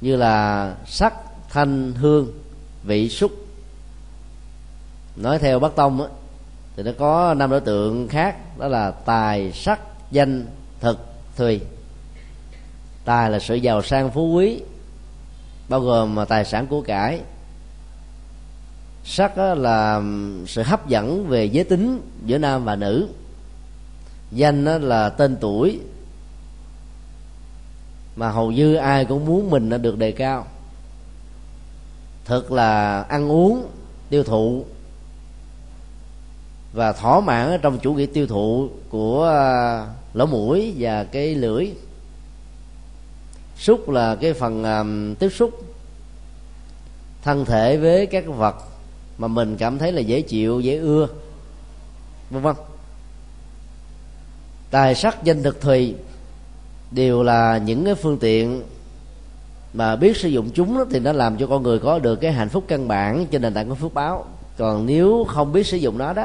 như 0.00 0.16
là 0.16 0.74
sắc 0.86 1.14
thanh 1.50 1.92
hương 1.92 2.32
vị 2.82 3.08
xúc. 3.08 3.32
Nói 5.16 5.38
theo 5.38 5.58
bắc 5.58 5.76
tông 5.76 6.02
á, 6.02 6.08
thì 6.76 6.82
nó 6.82 6.90
có 6.98 7.34
năm 7.34 7.50
đối 7.50 7.60
tượng 7.60 8.08
khác 8.08 8.58
đó 8.58 8.68
là 8.68 8.90
tài 8.90 9.52
sắc 9.52 9.80
danh 10.10 10.46
thực 10.80 10.98
thùy. 11.36 11.60
Tài 13.04 13.30
là 13.30 13.38
sự 13.38 13.54
giàu 13.54 13.82
sang 13.82 14.10
phú 14.10 14.32
quý 14.32 14.60
bao 15.68 15.80
gồm 15.80 16.18
à, 16.18 16.24
tài 16.24 16.44
sản 16.44 16.66
của 16.66 16.80
cải 16.80 17.20
sắc 19.04 19.38
là 19.38 20.02
sự 20.46 20.62
hấp 20.62 20.88
dẫn 20.88 21.28
về 21.28 21.44
giới 21.44 21.64
tính 21.64 22.00
giữa 22.24 22.38
nam 22.38 22.64
và 22.64 22.76
nữ. 22.76 23.08
Danh 24.30 24.64
là 24.64 25.08
tên 25.08 25.36
tuổi. 25.40 25.80
Mà 28.16 28.30
hầu 28.30 28.52
như 28.52 28.74
ai 28.74 29.04
cũng 29.04 29.26
muốn 29.26 29.50
mình 29.50 29.68
nó 29.68 29.78
được 29.78 29.98
đề 29.98 30.12
cao. 30.12 30.46
Thực 32.24 32.52
là 32.52 33.02
ăn 33.02 33.32
uống 33.32 33.66
tiêu 34.08 34.24
thụ. 34.24 34.64
Và 36.72 36.92
thỏa 36.92 37.20
mãn 37.20 37.60
trong 37.62 37.78
chủ 37.78 37.94
nghĩa 37.94 38.06
tiêu 38.06 38.26
thụ 38.26 38.68
của 38.88 39.24
à, 39.24 39.86
lỗ 40.14 40.26
mũi 40.26 40.74
và 40.78 41.04
cái 41.04 41.34
lưỡi. 41.34 41.70
Xúc 43.58 43.88
là 43.88 44.14
cái 44.14 44.32
phần 44.32 44.64
um, 44.64 45.14
tiếp 45.14 45.28
xúc 45.28 45.50
thân 47.22 47.44
thể 47.44 47.76
với 47.76 48.06
các 48.06 48.24
vật 48.26 48.56
mà 49.18 49.28
mình 49.28 49.56
cảm 49.56 49.78
thấy 49.78 49.92
là 49.92 50.00
dễ 50.00 50.20
chịu 50.20 50.60
dễ 50.60 50.76
ưa. 50.76 51.08
Vân 52.30 52.42
vân. 52.42 52.56
Tài 54.70 54.94
sắc 54.94 55.24
danh 55.24 55.42
thực 55.42 55.60
thùy 55.60 55.94
đều 56.90 57.22
là 57.22 57.58
những 57.58 57.84
cái 57.84 57.94
phương 57.94 58.18
tiện 58.18 58.62
mà 59.74 59.96
biết 59.96 60.16
sử 60.16 60.28
dụng 60.28 60.50
chúng 60.54 60.78
đó, 60.78 60.84
thì 60.90 60.98
nó 60.98 61.12
làm 61.12 61.36
cho 61.36 61.46
con 61.46 61.62
người 61.62 61.78
có 61.78 61.98
được 61.98 62.16
cái 62.16 62.32
hạnh 62.32 62.48
phúc 62.48 62.64
căn 62.68 62.88
bản 62.88 63.26
trên 63.30 63.42
nền 63.42 63.54
tảng 63.54 63.68
của 63.68 63.74
phước 63.74 63.94
báo. 63.94 64.24
Còn 64.56 64.86
nếu 64.86 65.24
không 65.28 65.52
biết 65.52 65.66
sử 65.66 65.76
dụng 65.76 65.98
nó 65.98 66.12
đó 66.12 66.24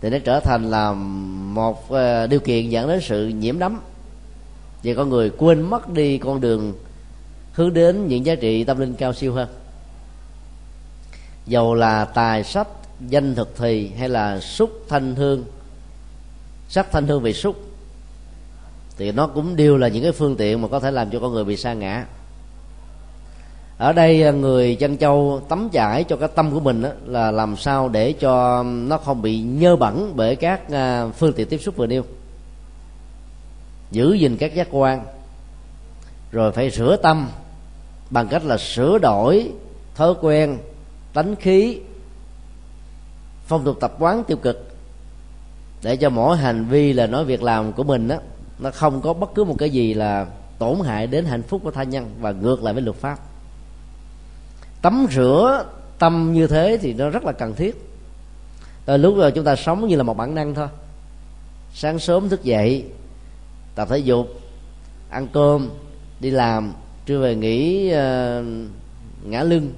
thì 0.00 0.10
nó 0.10 0.18
trở 0.24 0.40
thành 0.40 0.70
là 0.70 0.92
một 1.52 1.90
ờ, 1.90 2.26
điều 2.26 2.40
kiện 2.40 2.70
dẫn 2.70 2.88
đến 2.88 3.00
sự 3.02 3.28
nhiễm 3.28 3.58
đắm. 3.58 3.80
Và 4.84 4.94
con 4.96 5.08
người 5.08 5.30
quên 5.30 5.62
mất 5.62 5.88
đi 5.88 6.18
con 6.18 6.40
đường 6.40 6.72
hướng 7.52 7.74
đến 7.74 8.06
những 8.06 8.26
giá 8.26 8.34
trị 8.34 8.64
tâm 8.64 8.78
linh 8.78 8.94
cao 8.94 9.12
siêu 9.12 9.32
hơn 9.32 9.48
dầu 11.46 11.74
là 11.74 12.04
tài 12.04 12.44
sách 12.44 12.68
danh 13.00 13.34
thực 13.34 13.56
thì 13.56 13.90
hay 13.98 14.08
là 14.08 14.40
xúc 14.40 14.70
thanh 14.88 15.14
hương. 15.14 15.44
Sắc 16.68 16.92
thanh 16.92 17.06
hương 17.06 17.22
vị 17.22 17.32
xúc. 17.32 17.56
Thì 18.98 19.12
nó 19.12 19.26
cũng 19.26 19.56
đều 19.56 19.76
là 19.76 19.88
những 19.88 20.02
cái 20.02 20.12
phương 20.12 20.36
tiện 20.36 20.62
mà 20.62 20.68
có 20.68 20.80
thể 20.80 20.90
làm 20.90 21.10
cho 21.10 21.20
con 21.20 21.32
người 21.32 21.44
bị 21.44 21.56
sa 21.56 21.74
ngã. 21.74 22.06
Ở 23.78 23.92
đây 23.92 24.22
à, 24.22 24.30
người 24.30 24.74
chân 24.74 24.98
châu 24.98 25.42
tắm 25.48 25.68
chải 25.72 26.04
cho 26.04 26.16
cái 26.16 26.28
tâm 26.34 26.50
của 26.50 26.60
mình 26.60 26.82
đó, 26.82 26.88
là 27.06 27.30
làm 27.30 27.56
sao 27.56 27.88
để 27.88 28.12
cho 28.12 28.62
nó 28.62 28.98
không 28.98 29.22
bị 29.22 29.40
nhơ 29.40 29.76
bẩn 29.76 30.12
bởi 30.16 30.36
các 30.36 30.70
à, 30.70 31.08
phương 31.08 31.32
tiện 31.32 31.48
tiếp 31.48 31.58
xúc 31.58 31.76
vừa 31.76 31.86
nêu. 31.86 32.02
Giữ 33.90 34.14
gìn 34.14 34.36
các 34.36 34.54
giác 34.54 34.68
quan. 34.70 35.04
Rồi 36.32 36.52
phải 36.52 36.70
rửa 36.70 36.96
tâm 37.02 37.28
bằng 38.10 38.28
cách 38.28 38.44
là 38.44 38.58
sửa 38.58 38.98
đổi 38.98 39.52
thói 39.94 40.14
quen 40.20 40.58
tánh 41.16 41.36
khí 41.36 41.80
phong 43.46 43.64
tục 43.64 43.76
tập 43.80 43.96
quán 43.98 44.24
tiêu 44.24 44.36
cực 44.36 44.68
để 45.82 45.96
cho 45.96 46.10
mỗi 46.10 46.36
hành 46.36 46.64
vi 46.64 46.92
là 46.92 47.06
nói 47.06 47.24
việc 47.24 47.42
làm 47.42 47.72
của 47.72 47.84
mình 47.84 48.08
đó 48.08 48.16
nó 48.58 48.70
không 48.70 49.00
có 49.00 49.12
bất 49.12 49.34
cứ 49.34 49.44
một 49.44 49.54
cái 49.58 49.70
gì 49.70 49.94
là 49.94 50.26
tổn 50.58 50.80
hại 50.84 51.06
đến 51.06 51.24
hạnh 51.24 51.42
phúc 51.42 51.60
của 51.64 51.70
tha 51.70 51.82
nhân 51.82 52.10
và 52.20 52.32
ngược 52.32 52.62
lại 52.62 52.74
với 52.74 52.82
luật 52.82 52.96
pháp. 52.96 53.18
Tắm 54.82 55.06
rửa 55.10 55.64
tâm 55.98 56.32
như 56.32 56.46
thế 56.46 56.78
thì 56.80 56.92
nó 56.92 57.10
rất 57.10 57.24
là 57.24 57.32
cần 57.32 57.54
thiết. 57.54 57.90
Tới 58.84 58.98
lúc 58.98 59.16
rồi 59.16 59.32
chúng 59.32 59.44
ta 59.44 59.56
sống 59.56 59.88
như 59.88 59.96
là 59.96 60.02
một 60.02 60.16
bản 60.16 60.34
năng 60.34 60.54
thôi. 60.54 60.68
Sáng 61.74 61.98
sớm 61.98 62.28
thức 62.28 62.44
dậy 62.44 62.84
tập 63.74 63.88
thể 63.90 63.98
dục 63.98 64.26
ăn 65.10 65.28
cơm 65.32 65.70
đi 66.20 66.30
làm 66.30 66.72
trưa 67.06 67.20
về 67.20 67.34
nghỉ 67.34 67.92
uh, 67.92 68.46
ngã 69.24 69.42
lưng 69.42 69.72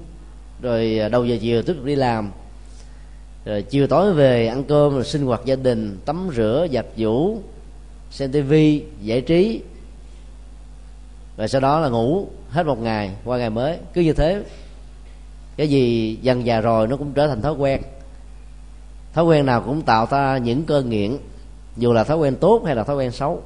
rồi 0.61 0.99
à, 0.99 1.09
đầu 1.09 1.25
giờ 1.25 1.37
chiều 1.41 1.61
tiếp 1.61 1.73
tục 1.73 1.85
đi 1.85 1.95
làm. 1.95 2.31
Rồi, 3.45 3.61
chiều 3.61 3.87
tối 3.87 4.13
về 4.13 4.47
ăn 4.47 4.63
cơm, 4.63 4.93
rồi 4.93 5.03
sinh 5.03 5.25
hoạt 5.25 5.41
gia 5.45 5.55
đình, 5.55 5.99
tắm 6.05 6.29
rửa, 6.35 6.67
giặt 6.73 6.85
giũ, 6.97 7.41
xem 8.11 8.31
tivi, 8.31 8.83
giải 9.01 9.21
trí. 9.21 9.61
Và 11.37 11.47
sau 11.47 11.61
đó 11.61 11.79
là 11.79 11.89
ngủ 11.89 12.27
hết 12.49 12.65
một 12.65 12.79
ngày 12.79 13.11
qua 13.25 13.37
ngày 13.37 13.49
mới. 13.49 13.77
Cứ 13.93 14.01
như 14.01 14.13
thế. 14.13 14.43
Cái 15.57 15.67
gì 15.67 16.15
dần 16.21 16.45
già 16.45 16.61
rồi 16.61 16.87
nó 16.87 16.97
cũng 16.97 17.13
trở 17.13 17.27
thành 17.27 17.41
thói 17.41 17.53
quen. 17.53 17.81
Thói 19.13 19.25
quen 19.25 19.45
nào 19.45 19.61
cũng 19.61 19.81
tạo 19.81 20.07
ra 20.11 20.37
những 20.37 20.65
cơn 20.65 20.89
nghiện, 20.89 21.17
dù 21.77 21.93
là 21.93 22.03
thói 22.03 22.17
quen 22.17 22.35
tốt 22.35 22.61
hay 22.65 22.75
là 22.75 22.83
thói 22.83 22.95
quen 22.95 23.11
xấu. 23.11 23.43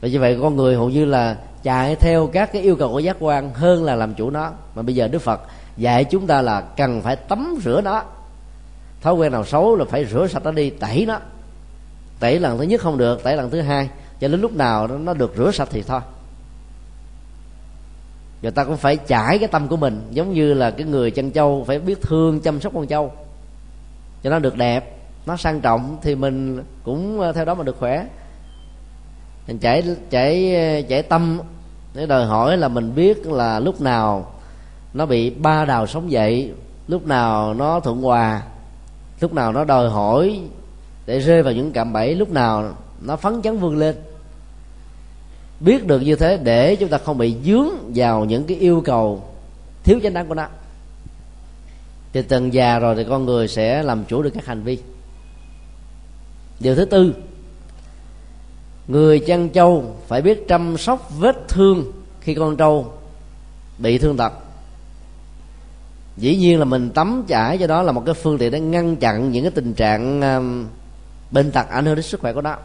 Và 0.00 0.08
như 0.08 0.20
vậy 0.20 0.38
con 0.40 0.56
người 0.56 0.76
hầu 0.76 0.90
như 0.90 1.04
là 1.04 1.36
chạy 1.62 1.96
theo 1.96 2.26
các 2.26 2.52
cái 2.52 2.62
yêu 2.62 2.76
cầu 2.76 2.92
của 2.92 2.98
giác 2.98 3.16
quan 3.20 3.54
hơn 3.54 3.84
là 3.84 3.94
làm 3.94 4.14
chủ 4.14 4.30
nó. 4.30 4.50
Mà 4.74 4.82
bây 4.82 4.94
giờ 4.94 5.08
đức 5.08 5.18
phật 5.18 5.40
dạy 5.76 6.04
chúng 6.04 6.26
ta 6.26 6.42
là 6.42 6.60
cần 6.60 7.02
phải 7.02 7.16
tắm 7.16 7.58
rửa 7.64 7.80
nó. 7.80 8.02
Thói 9.02 9.14
quen 9.14 9.32
nào 9.32 9.44
xấu 9.44 9.76
là 9.76 9.84
phải 9.84 10.04
rửa 10.04 10.26
sạch 10.26 10.44
nó 10.44 10.50
đi, 10.50 10.70
tẩy 10.70 11.04
nó. 11.06 11.18
Tẩy 12.20 12.40
lần 12.40 12.58
thứ 12.58 12.64
nhất 12.64 12.80
không 12.80 12.98
được, 12.98 13.22
tẩy 13.22 13.36
lần 13.36 13.50
thứ 13.50 13.60
hai. 13.60 13.88
Cho 14.20 14.28
đến 14.28 14.40
lúc 14.40 14.56
nào 14.56 14.86
nó 14.86 15.14
được 15.14 15.32
rửa 15.36 15.50
sạch 15.50 15.68
thì 15.72 15.82
thôi. 15.82 16.00
Người 18.42 18.50
ta 18.50 18.64
cũng 18.64 18.76
phải 18.76 18.96
trải 18.96 19.38
cái 19.38 19.48
tâm 19.48 19.68
của 19.68 19.76
mình, 19.76 20.08
giống 20.10 20.32
như 20.32 20.54
là 20.54 20.70
cái 20.70 20.86
người 20.86 21.10
chăn 21.10 21.30
trâu 21.30 21.64
phải 21.66 21.78
biết 21.78 22.02
thương 22.02 22.40
chăm 22.40 22.60
sóc 22.60 22.72
con 22.74 22.86
trâu. 22.86 23.12
Cho 24.22 24.30
nó 24.30 24.38
được 24.38 24.56
đẹp, 24.56 24.98
nó 25.26 25.36
sang 25.36 25.60
trọng 25.60 25.96
thì 26.02 26.14
mình 26.14 26.64
cũng 26.84 27.20
à, 27.20 27.32
theo 27.32 27.44
đó 27.44 27.54
mà 27.54 27.64
được 27.64 27.76
khỏe 27.78 28.06
mình 29.48 29.58
chảy 29.58 29.82
chảy 30.10 30.54
chảy 30.88 31.02
tâm 31.02 31.40
để 31.94 32.06
đòi 32.06 32.26
hỏi 32.26 32.56
là 32.56 32.68
mình 32.68 32.94
biết 32.94 33.26
là 33.26 33.60
lúc 33.60 33.80
nào 33.80 34.32
nó 34.94 35.06
bị 35.06 35.30
ba 35.30 35.64
đào 35.64 35.86
sống 35.86 36.10
dậy, 36.10 36.52
lúc 36.88 37.06
nào 37.06 37.54
nó 37.54 37.80
thuận 37.80 38.02
hòa, 38.02 38.42
lúc 39.20 39.34
nào 39.34 39.52
nó 39.52 39.64
đòi 39.64 39.90
hỏi 39.90 40.40
để 41.06 41.18
rơi 41.18 41.42
vào 41.42 41.52
những 41.52 41.72
cạm 41.72 41.92
bẫy, 41.92 42.14
lúc 42.14 42.30
nào 42.30 42.74
nó 43.00 43.16
phấn 43.16 43.42
chấn 43.42 43.58
vươn 43.58 43.76
lên. 43.76 43.96
Biết 45.60 45.86
được 45.86 46.00
như 46.00 46.16
thế 46.16 46.36
để 46.36 46.76
chúng 46.76 46.88
ta 46.88 46.98
không 46.98 47.18
bị 47.18 47.36
dướng 47.44 47.68
vào 47.94 48.24
những 48.24 48.44
cái 48.44 48.56
yêu 48.56 48.82
cầu 48.84 49.24
thiếu 49.84 50.00
chánh 50.02 50.14
đáng 50.14 50.28
của 50.28 50.34
nó. 50.34 50.46
Thì 52.12 52.22
từng 52.22 52.54
già 52.54 52.78
rồi 52.78 52.94
thì 52.96 53.04
con 53.08 53.24
người 53.24 53.48
sẽ 53.48 53.82
làm 53.82 54.04
chủ 54.04 54.22
được 54.22 54.30
các 54.34 54.46
hành 54.46 54.62
vi. 54.62 54.78
Điều 56.60 56.74
thứ 56.74 56.84
tư 56.84 57.14
người 58.88 59.20
chăn 59.20 59.48
trâu 59.48 59.96
phải 60.06 60.22
biết 60.22 60.48
chăm 60.48 60.76
sóc 60.76 61.10
vết 61.18 61.48
thương 61.48 61.92
khi 62.20 62.34
con 62.34 62.56
trâu 62.56 62.92
bị 63.78 63.98
thương 63.98 64.16
tật. 64.16 64.32
Dĩ 66.16 66.36
nhiên 66.36 66.58
là 66.58 66.64
mình 66.64 66.90
tắm 66.90 67.24
chải 67.28 67.58
cho 67.58 67.66
đó 67.66 67.82
là 67.82 67.92
một 67.92 68.02
cái 68.06 68.14
phương 68.14 68.38
tiện 68.38 68.52
để 68.52 68.60
ngăn 68.60 68.96
chặn 68.96 69.32
những 69.32 69.44
cái 69.44 69.50
tình 69.50 69.74
trạng 69.74 70.20
um, 70.20 70.66
bệnh 71.30 71.50
tật 71.50 71.68
ảnh 71.68 71.84
hưởng 71.84 71.94
đến 71.94 72.02
sức 72.02 72.20
khỏe 72.20 72.32
của 72.32 72.42
nó. 72.42 72.56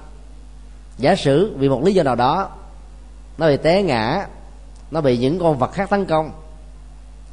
Giả 0.98 1.16
sử 1.16 1.56
vì 1.58 1.70
một 1.70 1.84
lý 1.84 1.94
do 1.94 2.04
nào 2.04 2.16
đó 2.16 2.50
nó 3.38 3.48
bị 3.48 3.58
té 3.58 3.84
ngã 3.84 4.28
nó 4.92 5.02
bị 5.02 5.18
những 5.18 5.40
con 5.40 5.58
vật 5.58 5.72
khác 5.72 5.90
tấn 5.90 6.06
công 6.06 6.32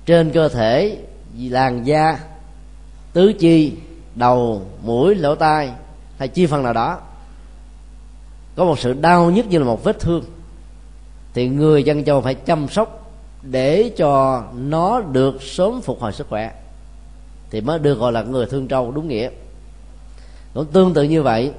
trên 0.07 0.31
cơ 0.31 0.48
thể 0.48 0.98
làn 1.38 1.87
da 1.87 2.18
tứ 3.12 3.33
chi 3.38 3.76
đầu 4.14 4.62
mũi 4.83 5.14
lỗ 5.14 5.35
tai 5.35 5.70
hay 6.18 6.29
chi 6.29 6.46
phần 6.46 6.62
nào 6.62 6.72
đó 6.72 7.00
có 8.61 8.66
một 8.66 8.79
sự 8.79 8.92
đau 8.92 9.31
nhất 9.31 9.46
như 9.46 9.59
là 9.59 9.64
một 9.64 9.85
vết 9.85 10.01
thương. 10.01 10.25
Thì 11.35 11.49
người 11.49 11.83
dân 11.83 12.05
châu 12.05 12.20
phải 12.20 12.35
chăm 12.35 12.68
sóc 12.68 13.12
để 13.42 13.90
cho 13.96 14.42
nó 14.55 15.01
được 15.01 15.42
sớm 15.42 15.81
phục 15.81 16.01
hồi 16.01 16.12
sức 16.12 16.27
khỏe. 16.29 16.53
Thì 17.51 17.61
mới 17.61 17.79
được 17.79 17.94
gọi 17.94 18.12
là 18.12 18.23
người 18.23 18.46
thương 18.46 18.68
trâu 18.68 18.90
đúng 18.90 19.09
nghĩa. 19.09 19.31
Cũng 20.55 20.66
tương 20.66 20.94
tự 20.94 21.03
như 21.03 21.23
vậy, 21.23 21.53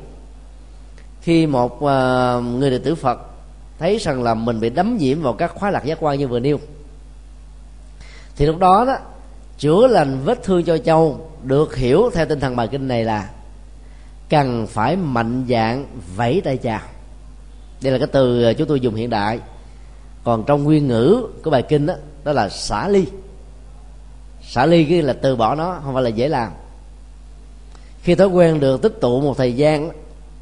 khi 1.22 1.48
một 1.48 1.86
à, 1.86 2.36
người 2.36 2.70
đệ 2.70 2.78
tử 2.78 2.96
phật 2.96 3.20
thấy 3.80 3.98
rằng 3.98 4.24
là 4.24 4.34
mình 4.34 4.60
bị 4.60 4.70
đấm 4.70 4.98
nhiễm 4.98 5.22
vào 5.22 5.34
các 5.34 5.56
khóa 5.56 5.72
lạc 5.72 5.86
giác 5.86 5.98
quan 6.02 6.20
như 6.20 6.28
vừa 6.28 6.40
nêu, 6.40 6.60
thì 8.36 8.46
lúc 8.46 8.60
đó 8.60 8.86
đó, 8.86 8.98
chữa 9.58 9.88
lành 9.88 10.20
vết 10.26 10.44
thương 10.44 10.64
cho 10.64 10.78
châu 10.78 11.30
được 11.44 11.76
hiểu 11.76 12.10
theo 12.14 12.26
tinh 12.26 12.40
thần 12.40 12.56
bài 12.56 12.68
kinh 12.68 12.88
này 12.88 13.04
là 13.04 13.30
cần 14.32 14.68
phải 14.68 14.96
mạnh 14.96 15.46
dạng 15.50 15.86
vẫy 16.16 16.42
tay 16.44 16.58
chào 16.58 16.82
đây 17.82 17.94
là 17.94 17.98
cái 17.98 18.08
từ 18.08 18.54
chúng 18.54 18.68
tôi 18.68 18.80
dùng 18.80 18.96
hiện 18.96 19.10
đại. 19.10 19.40
Còn 20.24 20.44
trong 20.44 20.64
nguyên 20.64 20.88
ngữ 20.88 21.28
của 21.44 21.50
bài 21.50 21.62
kinh 21.62 21.86
đó, 21.86 21.94
đó 22.24 22.32
là 22.32 22.50
xả 22.50 22.88
ly. 22.88 23.06
Xả 24.42 24.66
ly 24.66 24.86
cái 24.86 25.02
là 25.02 25.14
từ 25.14 25.36
bỏ 25.36 25.56
nó 25.56 25.80
không 25.84 25.94
phải 25.94 26.04
là 26.04 26.10
dễ 26.10 26.28
làm. 26.28 26.52
Khi 28.02 28.16
thói 28.16 28.28
quen 28.28 28.60
được 28.60 28.82
tích 28.82 29.02
tụ 29.02 29.22
một 29.22 29.38
thời 29.38 29.54
gian 29.54 29.92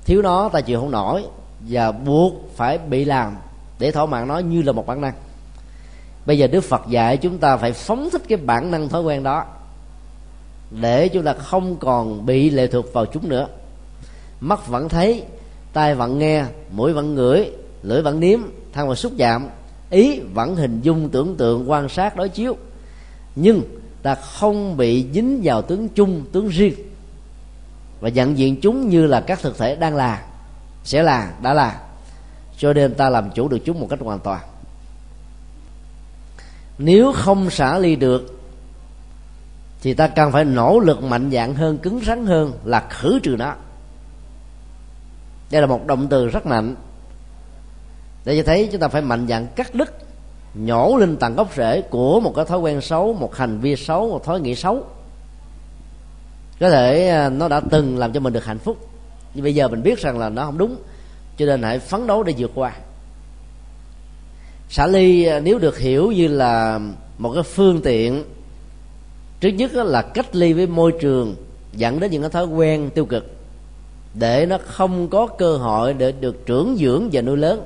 thiếu 0.06 0.22
nó 0.22 0.50
ta 0.50 0.62
chịu 0.62 0.80
không 0.80 0.92
nổi 0.92 1.24
và 1.60 1.92
buộc 1.92 2.34
phải 2.56 2.78
bị 2.78 3.06
làm 3.06 3.38
để 3.80 3.92
thỏa 3.92 4.06
mãn 4.06 4.28
nó 4.28 4.38
như 4.38 4.62
là 4.62 4.72
một 4.72 4.88
bản 4.88 5.02
năng. 5.02 5.14
Bây 6.26 6.38
giờ 6.38 6.48
đức 6.48 6.62
phật 6.62 6.82
dạy 6.90 7.18
chúng 7.18 7.38
ta 7.38 7.58
phải 7.58 7.72
phóng 7.72 8.10
thích 8.10 8.22
cái 8.28 8.38
bản 8.38 8.72
năng 8.72 8.90
thói 8.90 9.02
quen 9.02 9.24
đó 9.24 9.46
để 10.72 11.08
chúng 11.08 11.24
ta 11.24 11.34
không 11.34 11.78
còn 11.78 12.26
bị 12.26 12.50
lệ 12.50 12.68
thuộc 12.68 12.94
vào 12.94 13.06
chúng 13.06 13.30
nữa 13.30 13.48
mắt 14.40 14.68
vẫn 14.68 14.90
thấy, 14.90 15.24
tai 15.74 15.96
vẫn 15.96 16.20
nghe, 16.20 16.46
mũi 16.72 16.94
vẫn 16.94 17.16
ngửi, 17.16 17.52
lưỡi 17.84 18.02
vẫn 18.02 18.20
nếm 18.20 18.40
thân 18.74 18.90
và 18.90 18.96
xúc 18.96 19.12
chạm 19.18 19.50
ý 19.90 20.20
vẫn 20.20 20.56
hình 20.56 20.82
dung 20.82 21.10
tưởng 21.10 21.36
tượng, 21.38 21.70
quan 21.70 21.90
sát, 21.90 22.16
đối 22.16 22.30
chiếu. 22.30 22.58
Nhưng 23.36 23.62
ta 24.02 24.16
không 24.16 24.78
bị 24.78 25.06
dính 25.14 25.42
vào 25.44 25.62
tướng 25.62 25.90
chung, 25.90 26.26
tướng 26.32 26.48
riêng. 26.48 26.74
Và 28.00 28.10
nhận 28.10 28.38
diện 28.38 28.62
chúng 28.62 28.90
như 28.90 29.06
là 29.06 29.22
các 29.22 29.40
thực 29.42 29.58
thể 29.58 29.76
đang 29.76 29.96
là, 29.96 30.26
sẽ 30.84 31.04
là, 31.04 31.34
đã 31.42 31.54
là. 31.54 31.82
Cho 32.58 32.74
nên 32.74 32.94
ta 32.94 33.10
làm 33.10 33.30
chủ 33.36 33.48
được 33.48 33.60
chúng 33.66 33.80
một 33.80 33.88
cách 33.90 34.00
hoàn 34.02 34.20
toàn. 34.20 34.42
Nếu 36.78 37.12
không 37.16 37.50
xả 37.50 37.78
ly 37.78 37.96
được, 37.96 38.40
thì 39.82 39.94
ta 39.94 40.08
cần 40.08 40.32
phải 40.32 40.46
nỗ 40.46 40.80
lực 40.80 41.04
mạnh 41.04 41.32
dạng 41.32 41.56
hơn, 41.56 41.78
cứng 41.78 42.00
rắn 42.06 42.26
hơn 42.26 42.54
là 42.64 42.88
khử 42.90 43.20
trừ 43.24 43.36
nó 43.40 43.56
đây 45.52 45.62
là 45.62 45.68
một 45.68 45.88
động 45.88 46.08
từ 46.08 46.28
rất 46.28 46.46
mạnh. 46.46 46.76
Để 48.26 48.38
cho 48.38 48.44
thấy 48.46 48.70
chúng 48.72 48.82
ta 48.82 48.88
phải 48.88 49.02
mạnh 49.02 49.28
dạn 49.28 49.48
cắt 49.56 49.76
đứt, 49.76 49.94
nhổ 50.54 50.98
lên 50.98 51.18
tận 51.18 51.36
gốc 51.36 51.50
rễ 51.56 51.82
của 51.82 52.20
một 52.20 52.34
cái 52.36 52.46
thói 52.46 52.60
quen 52.60 52.82
xấu, 52.82 53.14
một 53.14 53.36
hành 53.36 53.60
vi 53.60 53.76
xấu, 53.76 54.10
một 54.10 54.24
thói 54.24 54.40
nghĩ 54.40 54.56
xấu. 54.56 54.86
Có 56.60 56.70
thể 56.70 57.08
à, 57.10 57.30
nó 57.30 57.48
đã 57.48 57.62
từng 57.70 57.98
làm 57.98 58.14
cho 58.14 58.20
mình 58.20 58.34
được 58.34 58.46
hạnh 58.46 58.60
phúc. 58.60 58.78
Nhưng 59.34 59.44
bây 59.44 59.56
giờ 59.56 59.68
mình 59.68 59.84
biết 59.84 60.00
rằng 60.00 60.20
là 60.20 60.30
nó 60.30 60.46
không 60.46 60.58
đúng, 60.58 60.76
cho 61.38 61.46
nên 61.46 61.64
hãy 61.64 61.80
phấn 61.80 62.08
đấu 62.08 62.24
để 62.24 62.34
vượt 62.38 62.52
qua. 62.56 62.72
Xả 64.70 64.88
ly 64.88 65.26
à, 65.26 65.40
nếu 65.40 65.60
được 65.60 65.78
hiểu 65.78 66.12
như 66.12 66.28
là 66.28 66.80
một 67.18 67.32
cái 67.34 67.44
phương 67.44 67.82
tiện, 67.82 68.24
trước 69.40 69.50
nhất 69.50 69.74
là 69.74 70.02
cách 70.02 70.36
ly 70.36 70.54
với 70.54 70.68
môi 70.68 70.94
trường 71.02 71.36
dẫn 71.74 72.00
đến 72.00 72.12
những 72.12 72.22
cái 72.22 72.32
thói 72.32 72.46
quen 72.46 72.90
tiêu 72.96 73.06
cực 73.06 73.39
để 74.14 74.46
nó 74.46 74.58
không 74.66 75.08
có 75.08 75.28
cơ 75.28 75.58
hội 75.58 75.94
để 75.94 76.12
được 76.12 76.46
trưởng 76.46 76.78
dưỡng 76.80 77.10
và 77.12 77.22
nuôi 77.22 77.38
lớn. 77.38 77.66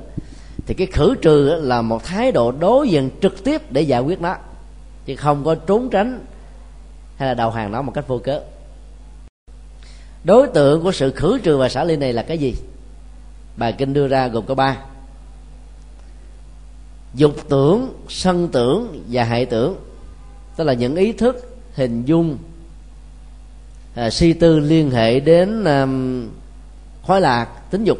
Thì 0.66 0.74
cái 0.74 0.86
khử 0.86 1.14
trừ 1.22 1.60
là 1.62 1.82
một 1.82 2.04
thái 2.04 2.32
độ 2.32 2.52
đối 2.52 2.88
diện 2.88 3.10
trực 3.22 3.44
tiếp 3.44 3.72
để 3.72 3.80
giải 3.80 4.00
quyết 4.00 4.20
nó, 4.20 4.36
chứ 5.06 5.16
không 5.16 5.44
có 5.44 5.54
trốn 5.54 5.90
tránh 5.90 6.24
hay 7.16 7.28
là 7.28 7.34
đầu 7.34 7.50
hàng 7.50 7.72
nó 7.72 7.82
một 7.82 7.92
cách 7.94 8.08
vô 8.08 8.18
cớ. 8.18 8.40
Đối 10.24 10.46
tượng 10.46 10.82
của 10.82 10.92
sự 10.92 11.10
khử 11.10 11.38
trừ 11.38 11.56
và 11.56 11.68
xả 11.68 11.84
ly 11.84 11.96
này 11.96 12.12
là 12.12 12.22
cái 12.22 12.38
gì? 12.38 12.54
Bài 13.56 13.74
kinh 13.78 13.92
đưa 13.92 14.08
ra 14.08 14.28
gồm 14.28 14.46
có 14.46 14.54
ba. 14.54 14.76
Dục 17.14 17.36
tưởng, 17.48 17.94
sân 18.08 18.48
tưởng 18.48 19.02
và 19.10 19.24
hại 19.24 19.46
tưởng, 19.46 19.76
tức 20.56 20.64
là 20.64 20.72
những 20.72 20.96
ý 20.96 21.12
thức, 21.12 21.56
hình 21.74 22.04
dung 22.04 22.38
à, 23.94 24.10
si 24.10 24.32
tư 24.32 24.58
liên 24.58 24.90
hệ 24.90 25.20
đến 25.20 25.64
um, 25.64 26.28
khoái 27.02 27.20
lạc 27.20 27.70
tính 27.70 27.84
dục 27.84 27.98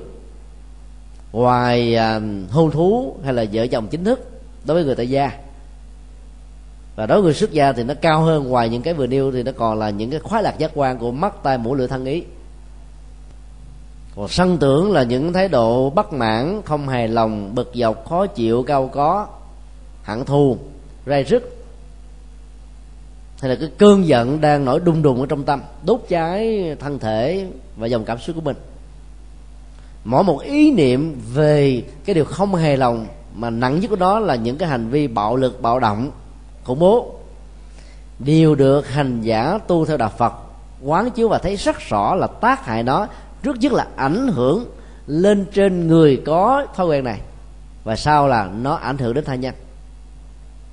ngoài 1.33 1.97
à, 1.97 2.21
hôn 2.51 2.71
thú 2.71 3.17
hay 3.25 3.33
là 3.33 3.45
vợ 3.53 3.67
chồng 3.67 3.89
chính 3.89 4.05
thức 4.05 4.31
đối 4.65 4.75
với 4.75 4.85
người 4.85 4.95
tại 4.95 5.11
gia. 5.11 5.31
Và 6.97 7.07
đối 7.07 7.19
với 7.19 7.25
người 7.25 7.35
xuất 7.35 7.53
gia 7.53 7.73
thì 7.73 7.83
nó 7.83 7.95
cao 7.95 8.21
hơn 8.21 8.49
ngoài 8.49 8.69
những 8.69 8.83
cái 8.83 8.95
vừa 8.95 9.07
nêu 9.07 9.33
thì 9.33 9.43
nó 9.43 9.53
còn 9.57 9.79
là 9.79 9.91
những 9.91 10.11
cái 10.11 10.21
khoái 10.21 10.43
lạc 10.43 10.59
giác 10.59 10.71
quan 10.75 10.99
của 10.99 11.13
mắt 11.13 11.35
tai 11.43 11.59
mũi 11.59 11.79
lưỡi 11.79 11.89
thân 11.89 12.05
ý. 12.05 12.23
Còn 14.17 14.29
sân 14.29 14.59
tưởng 14.59 14.93
là 14.93 15.03
những 15.03 15.33
thái 15.33 15.49
độ 15.49 15.91
bất 15.91 16.13
mãn 16.13 16.63
không 16.65 16.89
hài 16.89 17.09
lòng 17.09 17.55
bực 17.55 17.73
dọc 17.75 18.09
khó 18.09 18.27
chịu 18.27 18.63
cao 18.63 18.91
có 18.93 19.27
hận 20.03 20.25
thù 20.25 20.59
rai 21.07 21.25
rứt 21.25 21.64
hay 23.45 23.51
là 23.51 23.57
cái 23.61 23.71
cơn 23.79 24.07
giận 24.07 24.41
đang 24.41 24.65
nổi 24.65 24.81
đung 24.81 25.03
đùng 25.03 25.21
ở 25.21 25.27
trong 25.27 25.43
tâm, 25.43 25.63
đốt 25.87 26.01
cháy 26.09 26.77
thân 26.81 26.99
thể 26.99 27.47
và 27.77 27.87
dòng 27.87 28.05
cảm 28.05 28.19
xúc 28.19 28.37
của 28.37 28.43
mình. 28.43 28.57
Mỗi 30.05 30.25
một 30.25 30.41
ý 30.41 30.71
niệm 30.71 31.21
về 31.35 31.83
cái 32.05 32.15
điều 32.15 32.25
không 32.25 32.55
hài 32.55 32.77
lòng 32.77 33.07
mà 33.35 33.51
nặng 33.51 33.81
nhất 33.81 33.89
của 33.89 33.97
đó 33.97 34.19
là 34.19 34.35
những 34.35 34.59
cái 34.59 34.69
hành 34.69 34.89
vi 34.89 35.07
bạo 35.07 35.37
lực, 35.37 35.63
bạo 35.63 35.81
động, 35.81 36.11
khủng 36.65 36.79
bố. 36.79 37.15
Đều 38.19 38.55
được 38.55 38.89
hành 38.89 39.23
giả 39.23 39.59
tu 39.67 39.85
theo 39.85 39.97
đạo 39.97 40.13
phật, 40.19 40.33
quán 40.83 41.11
chiếu 41.11 41.29
và 41.29 41.39
thấy 41.39 41.57
rất 41.57 41.77
rõ 41.89 42.15
là 42.15 42.27
tác 42.27 42.67
hại 42.67 42.83
nó, 42.83 43.07
trước 43.43 43.57
nhất 43.61 43.73
là 43.73 43.87
ảnh 43.97 44.29
hưởng 44.29 44.67
lên 45.07 45.47
trên 45.55 45.89
người 45.89 46.23
có 46.27 46.67
thói 46.77 46.87
quen 46.87 47.05
này, 47.05 47.21
và 47.85 47.97
sau 47.97 48.29
là 48.29 48.51
nó 48.63 48.75
ảnh 48.75 48.99
hưởng 48.99 49.15
đến 49.15 49.25
thai 49.25 49.39
nhân. 49.39 49.55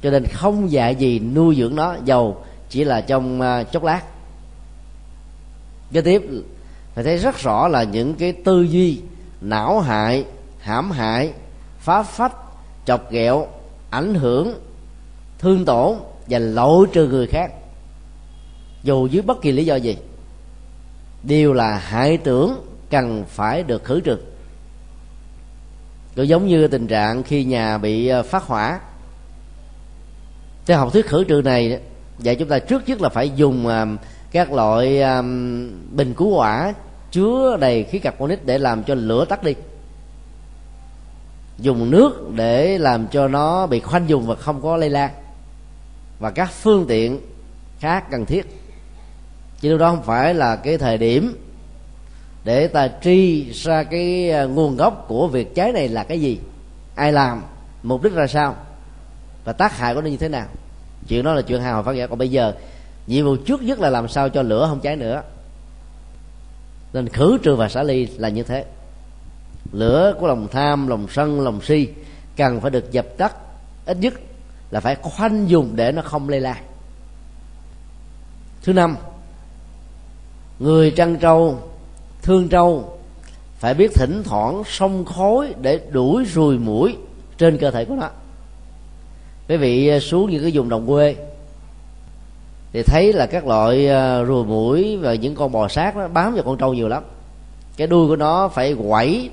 Cho 0.04 0.10
nên 0.10 0.26
không 0.26 0.72
dạy 0.72 0.96
gì 0.96 1.20
nuôi 1.20 1.56
dưỡng 1.56 1.76
nó, 1.76 1.96
giàu 2.06 2.44
chỉ 2.72 2.84
là 2.84 3.02
trong 3.02 3.42
à, 3.42 3.64
chốc 3.64 3.84
lát. 3.84 4.02
Kế 5.92 6.02
tiếp, 6.02 6.22
phải 6.96 7.04
thấy 7.04 7.18
rất 7.18 7.38
rõ 7.38 7.68
là 7.68 7.84
những 7.84 8.14
cái 8.14 8.32
tư 8.32 8.62
duy, 8.62 9.02
não 9.42 9.80
hại, 9.80 10.26
hãm 10.60 10.92
hại, 10.92 11.34
phá 11.80 12.04
phách, 12.04 12.36
chọc 12.86 13.12
ghẹo, 13.12 13.48
ảnh 13.90 14.16
hưởng, 14.16 14.60
thương 15.40 15.66
tổn 15.66 15.98
và 16.30 16.40
lỗi 16.40 16.88
trừ 16.94 17.08
người 17.08 17.28
khác. 17.28 17.52
Dù 18.84 19.08
dưới 19.08 19.22
bất 19.22 19.42
kỳ 19.42 19.52
lý 19.52 19.66
do 19.66 19.76
gì, 19.76 19.98
đều 21.24 21.54
là 21.54 21.78
hại 21.78 22.18
tưởng 22.18 22.66
cần 22.90 23.24
phải 23.28 23.64
được 23.64 23.84
khử 23.84 24.00
trừ. 24.00 24.18
Cũng 26.16 26.28
giống 26.28 26.48
như 26.48 26.68
tình 26.68 26.88
trạng 26.88 27.24
khi 27.24 27.44
nhà 27.44 27.78
bị 27.78 28.08
à, 28.08 28.24
phát 28.24 28.44
hỏa. 28.44 28.80
Theo 30.66 30.78
học 30.78 30.94
thuyết 30.94 31.08
khử 31.08 31.24
trừ 31.24 31.42
này 31.46 31.80
vậy 32.24 32.36
chúng 32.36 32.48
ta 32.48 32.60
trước 32.60 32.88
nhất 32.88 33.02
là 33.02 33.10
phải 33.10 33.30
dùng 33.30 33.68
à, 33.68 33.86
các 34.32 34.52
loại 34.52 35.02
à, 35.02 35.22
bình 35.92 36.14
cứu 36.18 36.36
hỏa 36.36 36.74
chứa 37.12 37.58
đầy 37.60 37.84
khí 37.84 38.00
carbonic 38.00 38.46
để 38.46 38.58
làm 38.58 38.84
cho 38.84 38.96
lửa 38.96 39.26
tắt 39.26 39.44
đi. 39.44 39.56
Dùng 41.58 41.92
nước 41.92 42.32
để 42.36 42.78
làm 42.78 43.08
cho 43.08 43.28
nó 43.28 43.68
bị 43.68 43.80
khoanh 43.80 44.10
dùng 44.10 44.28
và 44.28 44.36
không 44.36 44.62
có 44.62 44.78
lây 44.78 44.90
lan. 44.90 45.12
Và 46.20 46.32
các 46.32 46.52
phương 46.52 46.86
tiện 46.88 47.20
khác 47.80 48.12
cần 48.12 48.26
thiết. 48.26 48.58
Chứ 49.60 49.70
đâu 49.70 49.78
đó 49.78 49.90
không 49.90 50.04
phải 50.04 50.34
là 50.34 50.56
cái 50.56 50.78
thời 50.78 50.98
điểm 50.98 51.36
để 52.44 52.68
ta 52.68 52.90
tri 53.02 53.52
ra 53.52 53.84
cái 53.84 54.32
à, 54.32 54.44
nguồn 54.44 54.78
gốc 54.78 55.06
của 55.08 55.28
việc 55.28 55.56
cháy 55.56 55.72
này 55.72 55.88
là 55.88 56.04
cái 56.04 56.22
gì, 56.22 56.40
ai 56.96 57.12
làm, 57.12 57.44
mục 57.84 58.04
đích 58.04 58.14
ra 58.14 58.28
sao, 58.28 58.56
và 59.44 59.54
tác 59.54 59.78
hại 59.78 59.96
của 59.96 60.02
nó 60.02 60.08
như 60.08 60.18
thế 60.18 60.30
nào 60.30 60.48
chuyện 61.08 61.24
đó 61.24 61.34
là 61.34 61.42
chuyện 61.42 61.62
hào 61.62 61.84
phát 61.84 61.92
giả 61.92 62.08
còn 62.08 62.18
bây 62.18 62.30
giờ, 62.30 62.54
nhiệm 63.08 63.26
vụ 63.26 63.36
trước 63.36 63.62
nhất 63.62 63.80
là 63.80 63.90
làm 63.90 64.08
sao 64.08 64.30
cho 64.30 64.42
lửa 64.42 64.66
không 64.70 64.80
cháy 64.80 64.96
nữa. 64.96 65.22
Nên 66.94 67.10
khử 67.10 67.38
trừ 67.44 67.56
và 67.56 67.70
xả 67.70 67.84
ly 67.84 68.08
là 68.18 68.30
như 68.30 68.44
thế. 68.44 68.66
Lửa 69.72 70.14
của 70.20 70.28
lòng 70.28 70.48
tham, 70.52 70.88
lòng 70.88 71.08
sân, 71.10 71.42
lòng 71.42 71.62
si 71.62 71.88
cần 72.38 72.62
phải 72.62 72.72
được 72.72 72.92
dập 72.92 73.06
tắt 73.18 73.36
ít 73.86 73.98
nhất 73.98 74.14
là 74.72 74.80
phải 74.80 74.96
khoanh 74.96 75.50
dùng 75.50 75.72
để 75.76 75.92
nó 75.92 76.02
không 76.02 76.30
lây 76.30 76.40
lan. 76.40 76.64
Thứ 78.64 78.74
năm, 78.74 78.98
người 80.60 80.92
trăn 80.92 81.18
trâu, 81.18 81.60
thương 82.22 82.50
trâu 82.50 83.00
phải 83.58 83.74
biết 83.74 83.92
thỉnh 83.94 84.24
thoảng 84.26 84.64
xông 84.68 85.06
khối 85.06 85.54
để 85.62 85.80
đuổi 85.92 86.26
ruồi 86.26 86.58
mũi 86.58 86.98
trên 87.38 87.58
cơ 87.58 87.72
thể 87.72 87.86
của 87.86 87.96
nó 87.96 88.10
quý 89.52 89.58
vị 89.58 89.88
à, 89.88 90.00
xuống 90.00 90.32
những 90.32 90.42
cái 90.42 90.52
vùng 90.54 90.70
đồng 90.70 90.88
quê 90.88 91.16
thì 92.74 92.84
thấy 92.84 93.14
là 93.14 93.26
các 93.26 93.48
loại 93.48 93.88
à, 93.90 94.26
rùa 94.26 94.44
mũi 94.44 94.98
và 94.98 95.14
những 95.14 95.36
con 95.36 95.52
bò 95.52 95.68
sát 95.68 95.98
nó 95.98 96.08
bám 96.08 96.34
vào 96.34 96.44
con 96.44 96.58
trâu 96.58 96.74
nhiều 96.74 96.88
lắm. 96.88 97.04
Cái 97.78 97.88
đuôi 97.88 98.08
của 98.08 98.16
nó 98.16 98.48
phải 98.48 98.76
quẩy 98.88 99.30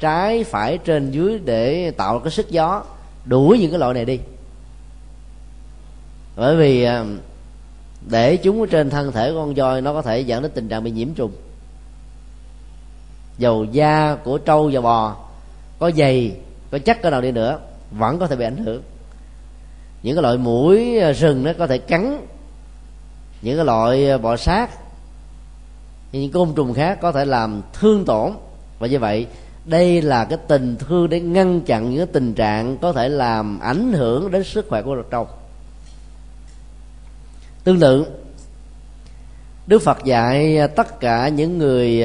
trái 0.00 0.44
phải 0.44 0.78
trên 0.78 1.10
dưới 1.10 1.38
để 1.44 1.90
tạo 1.90 2.18
cái 2.18 2.30
sức 2.30 2.50
gió, 2.50 2.84
đuổi 3.24 3.58
những 3.58 3.70
cái 3.70 3.80
loại 3.80 3.94
này 3.94 4.04
đi. 4.04 4.18
Bởi 6.36 6.56
vì 6.56 6.82
à, 6.82 7.04
để 8.10 8.36
chúng 8.36 8.68
trên 8.68 8.90
thân 8.90 9.12
thể 9.12 9.32
con 9.34 9.54
voi 9.54 9.80
nó 9.80 9.92
có 9.92 10.02
thể 10.02 10.20
dẫn 10.20 10.42
đến 10.42 10.50
tình 10.54 10.68
trạng 10.68 10.84
bị 10.84 10.90
nhiễm 10.90 11.14
trùng. 11.14 11.32
Dầu 13.38 13.64
da 13.64 14.16
của 14.24 14.38
trâu 14.38 14.70
và 14.72 14.80
bò 14.80 15.16
có 15.78 15.90
dày, 15.96 16.32
có 16.70 16.78
chắc 16.78 17.02
cái 17.02 17.10
nào 17.10 17.20
đi 17.20 17.32
nữa, 17.32 17.58
vẫn 17.90 18.18
có 18.18 18.26
thể 18.26 18.36
bị 18.36 18.44
ảnh 18.44 18.56
hưởng 18.56 18.82
những 20.02 20.16
cái 20.16 20.22
loại 20.22 20.38
mũi 20.38 20.98
à, 20.98 21.12
rừng 21.12 21.44
nó 21.44 21.52
có 21.58 21.66
thể 21.66 21.78
cắn. 21.78 22.26
Những 23.42 23.56
cái 23.56 23.64
loại 23.64 24.10
à, 24.10 24.18
bọ 24.18 24.36
sát. 24.36 24.70
Những 26.12 26.32
côn 26.32 26.52
trùng 26.54 26.74
khác 26.74 26.98
có 27.00 27.12
thể 27.12 27.24
làm 27.24 27.62
thương 27.72 28.04
tổn. 28.04 28.32
Và 28.78 28.86
như 28.86 28.98
vậy, 28.98 29.26
đây 29.64 30.02
là 30.02 30.24
cái 30.24 30.38
tình 30.48 30.76
thương 30.76 31.08
để 31.08 31.20
ngăn 31.20 31.60
chặn 31.60 31.90
những 31.90 32.06
tình 32.12 32.34
trạng 32.34 32.78
có 32.78 32.92
thể 32.92 33.08
làm 33.08 33.60
ảnh 33.60 33.92
hưởng 33.92 34.30
đến 34.30 34.44
sức 34.44 34.66
khỏe 34.68 34.82
của 34.82 35.02
trâu. 35.10 35.28
Tương 37.64 37.80
tự, 37.80 38.06
đức 39.66 39.82
phật 39.82 40.04
dạy 40.04 40.58
à, 40.58 40.66
tất 40.66 41.00
cả 41.00 41.28
những 41.28 41.58
người 41.58 42.04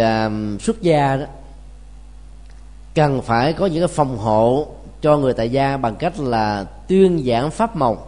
xuất 0.60 0.82
gia 0.82 1.16
đó, 1.16 1.26
cần 2.96 3.22
phải 3.22 3.54
có 3.54 3.66
những 3.66 3.82
cái 3.82 3.88
phòng 3.88 4.18
hộ 4.18 4.68
cho 5.04 5.18
người 5.18 5.34
tại 5.34 5.50
gia 5.50 5.78
bằng 5.78 5.96
cách 5.96 6.20
là 6.20 6.66
tuyên 6.88 7.24
giảng 7.26 7.52
pháp 7.52 7.76
màu 7.76 8.08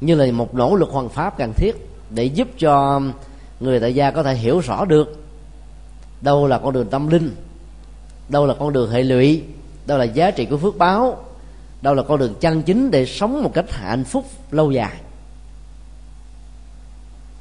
như 0.00 0.14
là 0.14 0.32
một 0.32 0.54
nỗ 0.54 0.74
lực 0.74 0.88
hoàn 0.90 1.08
pháp 1.08 1.38
cần 1.38 1.52
thiết 1.56 1.72
để 2.10 2.24
giúp 2.24 2.48
cho 2.58 3.00
người 3.60 3.80
tại 3.80 3.94
gia 3.94 4.10
có 4.10 4.22
thể 4.22 4.34
hiểu 4.34 4.60
rõ 4.60 4.84
được 4.84 5.24
đâu 6.20 6.46
là 6.46 6.58
con 6.58 6.72
đường 6.72 6.88
tâm 6.90 7.08
linh 7.08 7.34
đâu 8.28 8.46
là 8.46 8.54
con 8.58 8.72
đường 8.72 8.90
hệ 8.90 9.02
lụy 9.02 9.42
đâu 9.86 9.98
là 9.98 10.04
giá 10.04 10.30
trị 10.30 10.46
của 10.46 10.56
phước 10.56 10.78
báo 10.78 11.24
đâu 11.82 11.94
là 11.94 12.02
con 12.02 12.18
đường 12.18 12.34
chân 12.40 12.62
chính 12.62 12.90
để 12.90 13.06
sống 13.06 13.42
một 13.42 13.50
cách 13.54 13.70
hạnh 13.70 14.04
phúc 14.04 14.24
lâu 14.50 14.70
dài. 14.70 14.96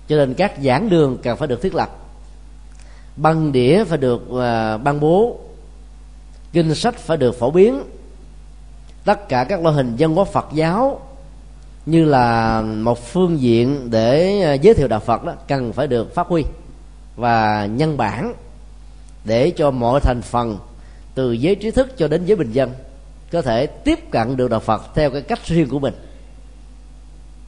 Cho 0.08 0.16
nên 0.16 0.34
các 0.34 0.54
giảng 0.64 0.90
đường 0.90 1.18
cần 1.24 1.38
phải 1.38 1.48
được 1.48 1.62
thiết 1.62 1.76
lập 1.76 1.90
băng 3.16 3.52
đĩa 3.52 3.84
phải 3.84 3.98
được 3.98 4.22
uh, 4.30 4.84
ban 4.84 5.00
bố 5.00 5.40
kinh 6.54 6.76
sách 6.76 6.96
phải 6.96 7.18
được 7.18 7.40
phổ 7.40 7.52
biến. 7.52 7.84
Tất 9.06 9.30
cả 9.30 9.44
các 9.44 9.62
loại 9.62 9.76
hình 9.76 9.96
dân 9.96 10.16
hóa 10.16 10.26
phật 10.26 10.48
giáo 10.54 11.02
như 11.86 12.06
là 12.06 12.62
một 12.62 13.06
phương 13.06 13.42
diện 13.42 13.92
để 13.92 14.42
à, 14.42 14.54
giới 14.54 14.74
thiệu 14.74 14.88
đạo 14.88 15.00
phật 15.00 15.24
đó 15.24 15.34
cần 15.48 15.74
phải 15.74 15.88
được 15.88 16.16
phát 16.16 16.28
huy 16.28 16.44
và 17.16 17.66
nhân 17.66 17.98
bản 17.98 18.34
để 19.26 19.50
cho 19.50 19.72
mọi 19.72 20.00
thành 20.00 20.22
phần 20.22 20.58
từ 21.16 21.32
giới 21.32 21.56
trí 21.56 21.72
thức 21.72 21.98
cho 21.98 22.08
đến 22.08 22.26
giới 22.26 22.36
bình 22.36 22.52
dân 22.52 22.74
có 23.32 23.42
thể 23.42 23.66
tiếp 23.66 24.00
cận 24.12 24.38
được 24.38 24.50
đạo 24.50 24.60
phật 24.60 24.82
theo 24.96 25.12
cái 25.12 25.22
cách 25.22 25.46
riêng 25.46 25.70
của 25.70 25.80
mình. 25.80 25.94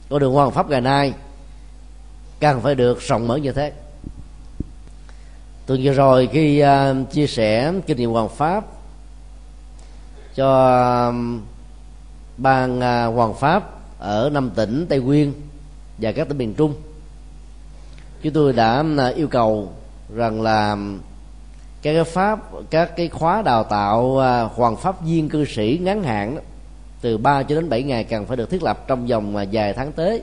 Con 0.08 0.20
đường 0.20 0.32
hoàng 0.32 0.50
pháp 0.50 0.70
ngày 0.70 0.80
nay 0.80 1.12
cần 2.40 2.60
phải 2.60 2.74
được 2.74 3.00
rộng 3.00 3.28
mở 3.28 3.36
như 3.36 3.52
thế. 3.52 3.72
Tuần 5.66 5.80
vừa 5.82 5.92
rồi 5.92 6.28
khi 6.32 6.62
uh, 6.62 7.10
chia 7.12 7.26
sẻ 7.26 7.72
kinh 7.86 7.96
nghiệm 7.96 8.10
hoàng 8.10 8.28
pháp 8.28 8.64
cho 10.34 11.08
um, 11.08 11.40
ban 12.36 12.80
à, 12.80 13.04
hoàng 13.04 13.34
pháp 13.34 13.70
ở 13.98 14.30
năm 14.32 14.50
tỉnh 14.54 14.86
tây 14.88 15.00
nguyên 15.00 15.32
và 15.98 16.12
các 16.12 16.28
tỉnh 16.28 16.38
miền 16.38 16.54
trung. 16.54 16.74
Chúng 18.22 18.32
tôi 18.32 18.52
đã 18.52 18.78
um, 18.78 18.98
yêu 19.16 19.28
cầu 19.28 19.72
rằng 20.14 20.42
là 20.42 20.70
um, 20.70 20.98
các 21.82 21.92
cái 21.92 22.04
pháp 22.04 22.40
các 22.70 22.96
cái 22.96 23.08
khóa 23.08 23.42
đào 23.42 23.64
tạo 23.64 24.18
à, 24.18 24.42
hoàng 24.42 24.76
pháp 24.76 25.04
viên 25.04 25.28
cư 25.28 25.44
sĩ 25.44 25.80
ngắn 25.82 26.02
hạn 26.02 26.34
đó, 26.34 26.42
từ 27.00 27.18
3 27.18 27.42
cho 27.42 27.54
đến 27.54 27.68
7 27.68 27.82
ngày 27.82 28.04
cần 28.04 28.26
phải 28.26 28.36
được 28.36 28.50
thiết 28.50 28.62
lập 28.62 28.84
trong 28.86 29.06
vòng 29.06 29.36
à, 29.36 29.44
vài 29.52 29.72
tháng 29.72 29.92
tới. 29.92 30.22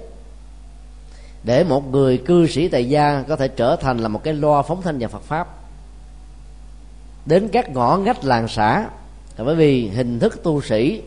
Để 1.44 1.64
một 1.64 1.92
người 1.92 2.18
cư 2.18 2.48
sĩ 2.48 2.68
tại 2.68 2.90
gia 2.90 3.24
có 3.28 3.36
thể 3.36 3.48
trở 3.48 3.76
thành 3.76 3.98
là 3.98 4.08
một 4.08 4.24
cái 4.24 4.34
loa 4.34 4.62
phóng 4.62 4.82
thanh 4.82 4.98
và 5.00 5.08
Phật 5.08 5.22
pháp. 5.22 5.48
Đến 7.26 7.50
các 7.52 7.70
ngõ 7.70 7.98
ngách 7.98 8.24
làng 8.24 8.48
xã 8.48 8.86
bởi 9.44 9.56
vì 9.56 9.88
hình 9.88 10.20
thức 10.20 10.44
tu 10.44 10.62
sĩ 10.62 11.02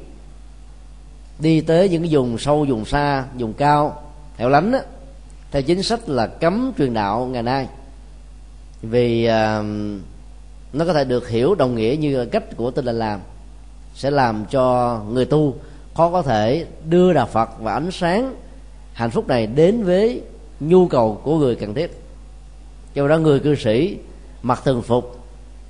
đi 1.38 1.60
tới 1.60 1.88
những 1.88 2.02
cái 2.02 2.08
vùng 2.12 2.38
sâu 2.38 2.66
vùng 2.68 2.84
xa 2.84 3.24
vùng 3.38 3.52
cao 3.52 4.02
hẻo 4.36 4.48
lánh 4.48 4.72
á, 4.72 4.80
theo 5.50 5.62
chính 5.62 5.82
sách 5.82 6.08
là 6.08 6.26
cấm 6.26 6.72
truyền 6.78 6.94
đạo 6.94 7.26
ngày 7.26 7.42
nay. 7.42 7.68
Vì 8.82 9.28
uh, 9.28 9.64
nó 10.72 10.84
có 10.84 10.92
thể 10.92 11.04
được 11.04 11.28
hiểu 11.28 11.54
đồng 11.54 11.74
nghĩa 11.74 11.96
như 12.00 12.24
cách 12.24 12.56
của 12.56 12.70
tinh 12.70 12.84
là 12.84 12.92
làm 12.92 13.20
sẽ 13.94 14.10
làm 14.10 14.44
cho 14.50 14.96
người 15.10 15.24
tu 15.24 15.54
khó 15.94 16.10
có 16.10 16.22
thể 16.22 16.66
đưa 16.88 17.12
đạo 17.12 17.26
phật 17.26 17.50
và 17.60 17.72
ánh 17.72 17.90
sáng 17.90 18.34
hạnh 18.92 19.10
phúc 19.10 19.28
này 19.28 19.46
đến 19.46 19.84
với 19.84 20.22
nhu 20.60 20.88
cầu 20.88 21.20
của 21.24 21.38
người 21.38 21.54
cần 21.54 21.74
thiết. 21.74 22.02
Cho 22.94 23.08
đó 23.08 23.18
người 23.18 23.40
cư 23.40 23.54
sĩ 23.54 23.96
mặc 24.42 24.60
thường 24.64 24.82
phục 24.82 25.20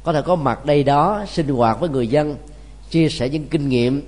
có 0.05 0.13
thể 0.13 0.23
có 0.23 0.37
mặt 0.37 0.65
đây 0.65 0.85
đó 0.85 1.25
sinh 1.29 1.49
hoạt 1.49 1.81
với 1.81 1.89
người 1.89 2.09
dân 2.09 2.37
chia 2.91 3.09
sẻ 3.09 3.29
những 3.29 3.47
kinh 3.47 3.69
nghiệm 3.69 4.03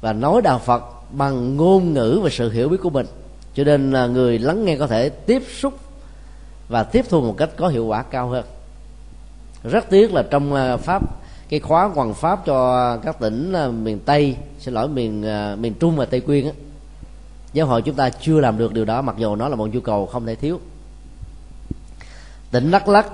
và 0.00 0.12
nói 0.12 0.42
đạo 0.42 0.58
phật 0.58 0.82
bằng 1.10 1.56
ngôn 1.56 1.92
ngữ 1.92 2.20
và 2.22 2.30
sự 2.30 2.50
hiểu 2.50 2.68
biết 2.68 2.76
của 2.82 2.90
mình. 2.90 3.06
Cho 3.54 3.64
nên 3.64 3.92
là 3.92 4.06
người 4.06 4.38
lắng 4.38 4.64
nghe 4.64 4.76
có 4.76 4.86
thể 4.86 5.08
tiếp 5.08 5.42
xúc 5.60 5.74
và 6.68 6.82
tiếp 6.82 7.04
thu 7.08 7.20
một 7.20 7.34
cách 7.38 7.50
có 7.56 7.68
hiệu 7.68 7.86
quả 7.86 8.02
cao 8.02 8.28
hơn. 8.28 8.44
Rất 9.64 9.90
tiếc 9.90 10.12
là 10.12 10.22
trong 10.30 10.54
à, 10.54 10.76
pháp, 10.76 11.02
cái 11.48 11.60
khóa 11.60 11.84
hoàng 11.84 12.14
pháp 12.14 12.46
cho 12.46 12.96
các 12.96 13.20
tỉnh 13.20 13.52
à, 13.52 13.68
miền 13.68 13.98
tây, 13.98 14.36
xin 14.58 14.74
lỗi, 14.74 14.88
miền 14.88 15.26
à, 15.26 15.56
miền 15.56 15.74
trung 15.74 15.96
và 15.96 16.04
tây 16.04 16.20
quyên 16.20 16.44
á, 16.44 16.52
giáo 17.52 17.66
hội 17.66 17.82
chúng 17.82 17.94
ta 17.94 18.10
chưa 18.10 18.40
làm 18.40 18.58
được 18.58 18.72
điều 18.72 18.84
đó, 18.84 19.02
mặc 19.02 19.16
dù 19.18 19.36
nó 19.36 19.48
là 19.48 19.56
một 19.56 19.74
nhu 19.74 19.80
cầu 19.80 20.06
không 20.06 20.26
thể 20.26 20.34
thiếu. 20.34 20.60
Tỉnh 22.50 22.70
đắk 22.70 22.88
lắc 22.88 23.06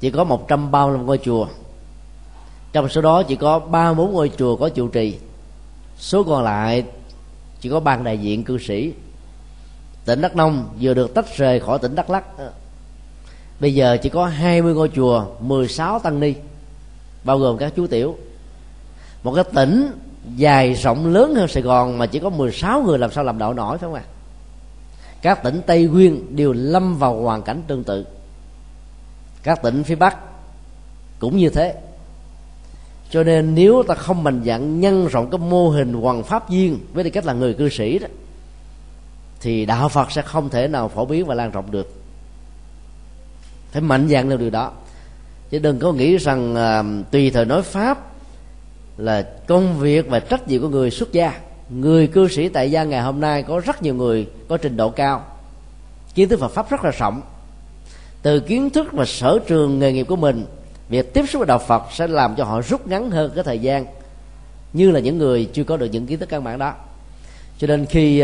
chỉ 0.00 0.10
có 0.10 0.24
135 0.24 1.06
ngôi 1.06 1.18
chùa 1.18 1.46
trong 2.76 2.88
số 2.88 3.00
đó 3.00 3.22
chỉ 3.22 3.36
có 3.36 3.58
34 3.58 4.12
ngôi 4.12 4.30
chùa 4.38 4.56
có 4.56 4.68
trụ 4.68 4.88
trì 4.88 5.18
số 5.98 6.22
còn 6.22 6.44
lại 6.44 6.84
chỉ 7.60 7.68
có 7.68 7.80
ban 7.80 8.04
đại 8.04 8.18
diện 8.18 8.44
cư 8.44 8.58
sĩ 8.58 8.92
tỉnh 10.04 10.20
đắk 10.20 10.36
nông 10.36 10.68
vừa 10.80 10.94
được 10.94 11.14
tách 11.14 11.36
rời 11.36 11.60
khỏi 11.60 11.78
tỉnh 11.78 11.94
đắk 11.94 12.10
lắc 12.10 12.24
bây 13.60 13.74
giờ 13.74 13.96
chỉ 14.02 14.08
có 14.08 14.26
20 14.26 14.74
ngôi 14.74 14.90
chùa 14.94 15.26
16 15.40 15.98
tăng 15.98 16.20
ni, 16.20 16.34
bao 17.24 17.38
gồm 17.38 17.58
các 17.58 17.72
chú 17.76 17.86
tiểu 17.86 18.16
một 19.22 19.34
cái 19.34 19.44
tỉnh 19.54 19.90
dài 20.36 20.74
rộng 20.74 21.06
lớn 21.06 21.34
hơn 21.34 21.48
Sài 21.48 21.62
Gòn 21.62 21.98
mà 21.98 22.06
chỉ 22.06 22.18
có 22.18 22.30
16 22.30 22.82
người 22.82 22.98
làm 22.98 23.10
sao 23.10 23.24
làm 23.24 23.38
đạo 23.38 23.54
nổi 23.54 23.78
phải 23.78 23.86
không 23.86 23.94
ạ? 23.94 24.04
Các 25.22 25.42
tỉnh 25.42 25.60
Tây 25.66 25.86
Nguyên 25.86 26.36
đều 26.36 26.52
lâm 26.52 26.96
vào 26.96 27.22
hoàn 27.22 27.42
cảnh 27.42 27.62
tương 27.66 27.84
tự. 27.84 28.06
Các 29.42 29.62
tỉnh 29.62 29.84
phía 29.84 29.94
Bắc 29.94 30.16
cũng 31.18 31.36
như 31.36 31.48
thế. 31.48 31.74
Cho 33.16 33.22
nên 33.22 33.54
nếu 33.54 33.82
ta 33.82 33.94
không 33.94 34.24
mạnh 34.24 34.42
dạn 34.46 34.80
nhân 34.80 35.06
rộng 35.06 35.30
cái 35.30 35.38
mô 35.38 35.68
hình 35.68 35.92
hoàng 35.92 36.24
pháp 36.24 36.50
viên 36.50 36.78
với 36.92 37.04
tư 37.04 37.10
cách 37.10 37.26
là 37.26 37.32
người 37.32 37.54
cư 37.54 37.68
sĩ 37.68 37.98
đó 37.98 38.06
thì 39.40 39.66
đạo 39.66 39.88
Phật 39.88 40.10
sẽ 40.10 40.22
không 40.22 40.48
thể 40.48 40.68
nào 40.68 40.88
phổ 40.88 41.04
biến 41.04 41.26
và 41.26 41.34
lan 41.34 41.50
rộng 41.50 41.70
được. 41.70 41.94
Phải 43.70 43.82
mạnh 43.82 44.08
dạn 44.08 44.28
làm 44.28 44.38
điều 44.38 44.50
đó. 44.50 44.72
Chứ 45.50 45.58
đừng 45.58 45.78
có 45.78 45.92
nghĩ 45.92 46.16
rằng 46.16 46.54
uh, 46.54 47.10
tùy 47.10 47.30
thời 47.30 47.44
nói 47.44 47.62
pháp 47.62 47.98
là 48.96 49.22
công 49.46 49.78
việc 49.78 50.08
và 50.08 50.20
trách 50.20 50.48
nhiệm 50.48 50.62
của 50.62 50.68
người 50.68 50.90
xuất 50.90 51.12
gia 51.12 51.40
người 51.70 52.06
cư 52.06 52.28
sĩ 52.28 52.48
tại 52.48 52.70
gia 52.70 52.84
ngày 52.84 53.02
hôm 53.02 53.20
nay 53.20 53.42
có 53.42 53.60
rất 53.60 53.82
nhiều 53.82 53.94
người 53.94 54.26
có 54.48 54.56
trình 54.56 54.76
độ 54.76 54.90
cao 54.90 55.24
kiến 56.14 56.28
thức 56.28 56.40
Phật 56.40 56.48
pháp 56.48 56.70
rất 56.70 56.84
là 56.84 56.90
rộng 56.90 57.20
từ 58.22 58.40
kiến 58.40 58.70
thức 58.70 58.86
và 58.92 59.04
sở 59.04 59.38
trường 59.46 59.78
nghề 59.78 59.92
nghiệp 59.92 60.06
của 60.08 60.16
mình 60.16 60.46
việc 60.88 61.14
tiếp 61.14 61.24
xúc 61.28 61.40
với 61.40 61.46
đạo 61.46 61.58
Phật 61.58 61.82
sẽ 61.92 62.06
làm 62.06 62.34
cho 62.36 62.44
họ 62.44 62.60
rút 62.60 62.86
ngắn 62.86 63.10
hơn 63.10 63.32
cái 63.34 63.44
thời 63.44 63.58
gian 63.58 63.86
như 64.72 64.90
là 64.90 65.00
những 65.00 65.18
người 65.18 65.50
chưa 65.52 65.64
có 65.64 65.76
được 65.76 65.86
những 65.86 66.06
kiến 66.06 66.18
thức 66.18 66.28
căn 66.28 66.44
bản 66.44 66.58
đó. 66.58 66.74
Cho 67.58 67.66
nên 67.66 67.86
khi 67.86 68.22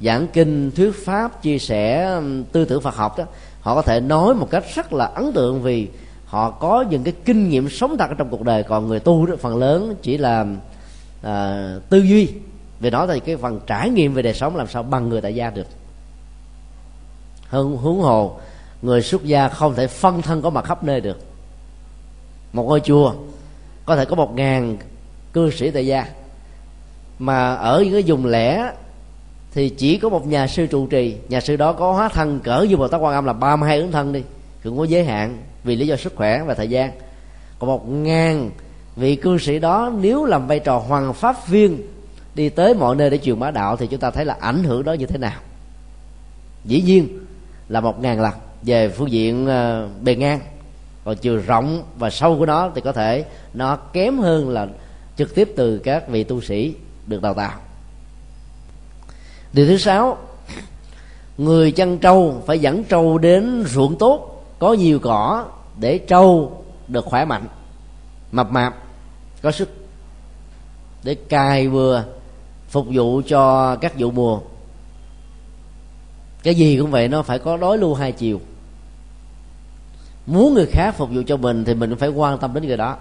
giảng 0.00 0.26
kinh 0.32 0.70
thuyết 0.70 0.90
pháp 1.04 1.42
chia 1.42 1.58
sẻ 1.58 2.20
tư 2.52 2.64
tưởng 2.64 2.82
Phật 2.82 2.94
học 2.94 3.18
đó 3.18 3.24
họ 3.60 3.74
có 3.74 3.82
thể 3.82 4.00
nói 4.00 4.34
một 4.34 4.50
cách 4.50 4.64
rất 4.74 4.92
là 4.92 5.04
ấn 5.04 5.32
tượng 5.32 5.62
vì 5.62 5.88
họ 6.24 6.50
có 6.50 6.84
những 6.90 7.04
cái 7.04 7.14
kinh 7.24 7.48
nghiệm 7.48 7.68
sống 7.68 7.96
thật 7.98 8.10
trong 8.18 8.28
cuộc 8.28 8.42
đời. 8.42 8.62
Còn 8.62 8.88
người 8.88 9.00
tu 9.00 9.26
đó, 9.26 9.34
phần 9.40 9.56
lớn 9.56 9.94
chỉ 10.02 10.18
là 10.18 10.46
à, 11.22 11.74
tư 11.88 11.98
duy. 11.98 12.28
Về 12.80 12.90
đó 12.90 13.06
thì 13.06 13.20
cái 13.20 13.36
phần 13.36 13.60
trải 13.66 13.90
nghiệm 13.90 14.14
về 14.14 14.22
đời 14.22 14.34
sống 14.34 14.56
làm 14.56 14.66
sao 14.68 14.82
bằng 14.82 15.08
người 15.08 15.20
tại 15.20 15.34
gia 15.34 15.50
được. 15.50 15.66
Hơn 17.48 17.76
huống 17.76 18.00
hồ 18.00 18.40
người 18.82 19.02
xuất 19.02 19.24
gia 19.24 19.48
không 19.48 19.74
thể 19.74 19.86
phân 19.86 20.22
thân 20.22 20.42
có 20.42 20.50
mặt 20.50 20.64
khắp 20.64 20.84
nơi 20.84 21.00
được 21.00 21.18
một 22.52 22.62
ngôi 22.62 22.80
chùa. 22.80 23.14
Có 23.84 23.96
thể 23.96 24.04
có 24.04 24.16
một 24.16 24.34
ngàn 24.34 24.76
cư 25.32 25.50
sĩ 25.50 25.70
tại 25.70 25.86
gia. 25.86 26.06
Mà 27.18 27.54
ở 27.54 27.82
những 27.84 27.92
cái 27.92 28.02
vùng 28.02 28.26
lẻ 28.26 28.72
thì 29.52 29.68
chỉ 29.68 29.98
có 29.98 30.08
một 30.08 30.26
nhà 30.26 30.46
sư 30.46 30.66
trụ 30.66 30.86
trì. 30.86 31.16
Nhà 31.28 31.40
sư 31.40 31.56
đó 31.56 31.72
có 31.72 31.92
hóa 31.92 32.08
thân 32.08 32.40
cỡ 32.40 32.66
như 32.68 32.76
bồ 32.76 32.88
tát 32.88 33.00
quan 33.00 33.14
âm 33.14 33.24
là 33.24 33.32
32 33.32 33.78
ứng 33.78 33.92
thân 33.92 34.12
đi. 34.12 34.22
Cũng 34.64 34.78
có 34.78 34.84
giới 34.84 35.04
hạn 35.04 35.38
vì 35.64 35.76
lý 35.76 35.86
do 35.86 35.96
sức 35.96 36.16
khỏe 36.16 36.42
và 36.46 36.54
thời 36.54 36.68
gian. 36.68 36.90
Còn 37.58 37.70
một 37.70 37.88
ngàn 37.88 38.50
vị 38.96 39.16
cư 39.16 39.38
sĩ 39.38 39.58
đó 39.58 39.92
nếu 40.00 40.24
làm 40.24 40.46
vai 40.46 40.58
trò 40.58 40.78
hoàng 40.78 41.14
pháp 41.14 41.48
viên 41.48 41.82
đi 42.34 42.48
tới 42.48 42.74
mọi 42.74 42.96
nơi 42.96 43.10
để 43.10 43.18
truyền 43.18 43.38
bá 43.38 43.50
đạo 43.50 43.76
thì 43.76 43.86
chúng 43.86 44.00
ta 44.00 44.10
thấy 44.10 44.24
là 44.24 44.36
ảnh 44.40 44.64
hưởng 44.64 44.84
đó 44.84 44.92
như 44.92 45.06
thế 45.06 45.18
nào. 45.18 45.40
Dĩ 46.64 46.82
nhiên 46.82 47.08
là 47.68 47.80
một 47.80 48.00
ngàn 48.00 48.20
lần 48.20 48.32
về 48.62 48.88
phương 48.88 49.10
diện 49.10 49.46
ờ, 49.46 49.88
bề 50.02 50.14
ngang 50.14 50.40
còn 51.04 51.16
chiều 51.16 51.36
rộng 51.46 51.82
và 51.98 52.10
sâu 52.10 52.38
của 52.38 52.46
nó 52.46 52.70
thì 52.74 52.80
có 52.80 52.92
thể 52.92 53.24
nó 53.54 53.76
kém 53.76 54.18
hơn 54.18 54.48
là 54.48 54.66
trực 55.16 55.34
tiếp 55.34 55.52
từ 55.56 55.78
các 55.78 56.08
vị 56.08 56.24
tu 56.24 56.40
sĩ 56.40 56.74
được 57.06 57.22
đào 57.22 57.34
tạo. 57.34 57.58
Điều 59.52 59.66
thứ 59.66 59.78
sáu, 59.78 60.18
người 61.38 61.72
chăn 61.72 61.98
trâu 61.98 62.42
phải 62.46 62.58
dẫn 62.58 62.84
trâu 62.84 63.18
đến 63.18 63.64
ruộng 63.66 63.98
tốt, 63.98 64.44
có 64.58 64.72
nhiều 64.72 64.98
cỏ 64.98 65.46
để 65.80 65.98
trâu 65.98 66.62
được 66.88 67.04
khỏe 67.04 67.24
mạnh, 67.24 67.46
mập 68.32 68.50
mạp, 68.50 68.76
có 69.42 69.50
sức 69.50 69.68
để 71.02 71.14
cài 71.14 71.68
vừa 71.68 72.04
phục 72.68 72.86
vụ 72.92 73.22
cho 73.26 73.76
các 73.76 73.92
vụ 73.98 74.10
mùa. 74.10 74.40
Cái 76.42 76.54
gì 76.54 76.78
cũng 76.80 76.90
vậy, 76.90 77.08
nó 77.08 77.22
phải 77.22 77.38
có 77.38 77.56
đối 77.56 77.78
lưu 77.78 77.94
hai 77.94 78.12
chiều 78.12 78.40
muốn 80.26 80.54
người 80.54 80.66
khác 80.66 80.94
phục 80.96 81.10
vụ 81.12 81.22
cho 81.26 81.36
mình 81.36 81.64
thì 81.64 81.74
mình 81.74 81.96
phải 81.96 82.08
quan 82.08 82.38
tâm 82.38 82.54
đến 82.54 82.66
người 82.66 82.76
đó. 82.76 82.96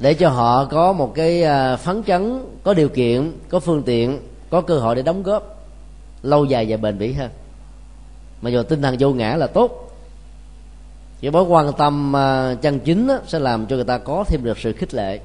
Để 0.00 0.14
cho 0.14 0.28
họ 0.28 0.64
có 0.64 0.92
một 0.92 1.12
cái 1.14 1.42
à, 1.42 1.76
phấn 1.76 2.02
chấn, 2.02 2.44
có 2.62 2.74
điều 2.74 2.88
kiện, 2.88 3.32
có 3.48 3.60
phương 3.60 3.82
tiện, 3.82 4.18
có 4.50 4.60
cơ 4.60 4.78
hội 4.78 4.94
để 4.94 5.02
đóng 5.02 5.22
góp, 5.22 5.66
lâu 6.22 6.44
dài 6.44 6.66
và 6.68 6.76
bền 6.76 6.98
bỉ 6.98 7.12
hơn. 7.12 7.30
Mà 8.42 8.50
dù 8.50 8.62
tinh 8.62 8.82
thần 8.82 8.96
vô 8.98 9.12
ngã 9.12 9.36
là 9.36 9.46
tốt. 9.46 9.90
Cái 11.20 11.30
mối 11.30 11.42
quan 11.42 11.72
tâm 11.72 12.16
à, 12.16 12.54
chân 12.62 12.80
chính 12.80 13.08
sẽ 13.26 13.38
làm 13.38 13.66
cho 13.66 13.76
người 13.76 13.84
ta 13.84 13.98
có 13.98 14.24
thêm 14.26 14.44
được 14.44 14.58
sự 14.58 14.72
khích 14.72 14.94
lệ. 14.94 15.20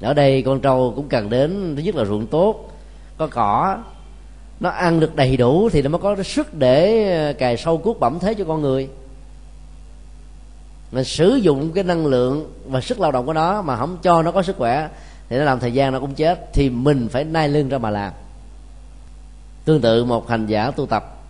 Ở 0.00 0.14
đây 0.14 0.42
con 0.42 0.60
trâu 0.60 0.92
cũng 0.96 1.08
cần 1.08 1.30
đến, 1.30 1.76
thứ 1.76 1.82
nhất 1.82 1.94
là 1.94 2.04
ruộng 2.04 2.26
tốt, 2.26 2.70
có 3.18 3.26
cỏ 3.26 3.76
nó 4.62 4.70
ăn 4.70 5.00
được 5.00 5.16
đầy 5.16 5.36
đủ 5.36 5.68
thì 5.72 5.82
nó 5.82 5.88
mới 5.88 6.00
có 6.00 6.22
sức 6.22 6.54
để 6.54 7.04
ờ, 7.26 7.32
cài 7.32 7.56
sâu 7.56 7.78
cuốc 7.78 8.00
bẩm 8.00 8.18
thế 8.20 8.34
cho 8.34 8.44
con 8.44 8.62
người. 8.62 8.88
Mình 10.92 11.04
sử 11.04 11.34
dụng 11.34 11.72
cái 11.72 11.84
năng 11.84 12.06
lượng 12.06 12.52
và 12.66 12.80
sức 12.80 13.00
lao 13.00 13.12
động 13.12 13.26
của 13.26 13.32
nó 13.32 13.62
mà 13.62 13.76
không 13.76 13.98
cho 14.02 14.22
nó 14.22 14.30
có 14.30 14.42
sức 14.42 14.56
khỏe 14.56 14.88
thì 15.28 15.38
nó 15.38 15.44
làm 15.44 15.60
thời 15.60 15.72
gian 15.72 15.92
nó 15.92 16.00
cũng 16.00 16.14
chết, 16.14 16.52
thì 16.52 16.70
mình 16.70 17.08
phải 17.08 17.24
nai 17.24 17.48
lưng 17.48 17.68
ra 17.68 17.78
mà 17.78 17.90
làm. 17.90 18.12
Tương 19.64 19.80
tự 19.80 20.04
một 20.04 20.28
hành 20.28 20.46
giả 20.46 20.70
tu 20.70 20.86
tập, 20.86 21.22